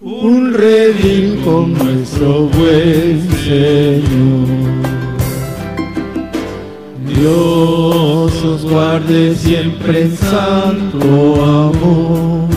un 0.02 0.54
redín 0.54 1.42
con 1.46 1.74
nuestro 1.74 2.48
buen 2.58 3.30
Señor. 3.46 4.48
Dios 7.06 8.32
os 8.44 8.64
guarde 8.64 9.36
siempre 9.36 10.02
en 10.04 10.18
santo 10.18 11.46
amor 11.46 12.50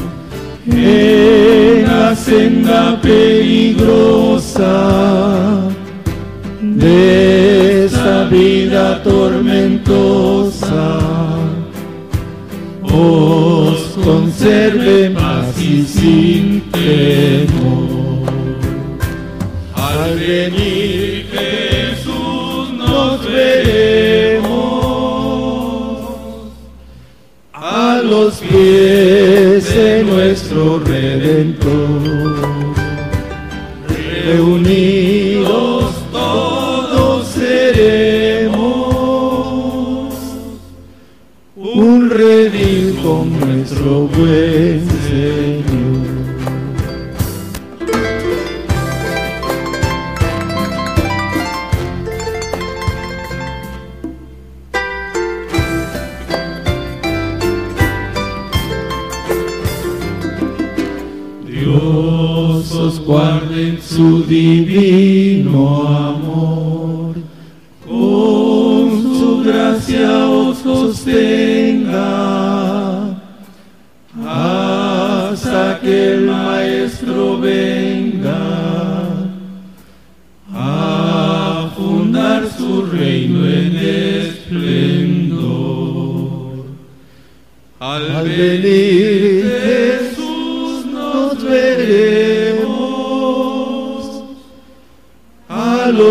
en 0.67 1.85
la 1.87 2.15
senda 2.17 2.99
peligrosa 3.01 4.44
de 6.61 7.87
esta 7.87 8.25
vida 8.25 9.03
tormentosa. 9.03 10.99
Os 12.83 13.99
conserve 14.05 15.11
paz 15.11 15.61
y 15.61 15.83
sin 15.83 16.61
temor. 16.71 18.29
Al 19.75 20.19
venir 20.19 21.27
Jesús 21.33 22.73
nos 22.79 23.25
veremos 23.27 24.45
a 27.53 28.01
los 28.05 28.35
pies 28.35 29.75
de 29.75 30.05
nuestro 30.05 30.79
Redentor. 30.79 31.54
Reunidos 34.35 35.95
todos 36.11 37.25
seremos 37.29 38.49
un 41.55 42.11
redil 42.11 42.99
con 43.01 43.39
nuestro 43.39 44.09
buen 44.09 44.54
guarde 63.95 64.05
en 64.09 64.11
su 64.11 64.23
divino 64.25 65.87
amor, 65.87 66.14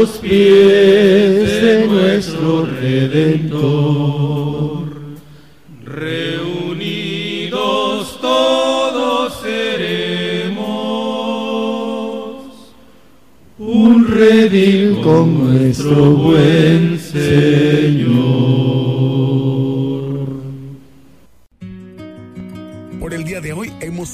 los 0.03 0.17
pies 0.17 1.61
de 1.61 1.87
nuestro 1.87 2.65
Redentor. 2.65 4.03
Reunidos 5.85 7.53
todos 8.19 9.39
seremos 9.41 10.57
un 13.57 14.05
redil 14.09 14.99
con 14.99 15.53
nuestro 15.53 16.11
buen 16.11 16.99
Señor. 16.99 18.82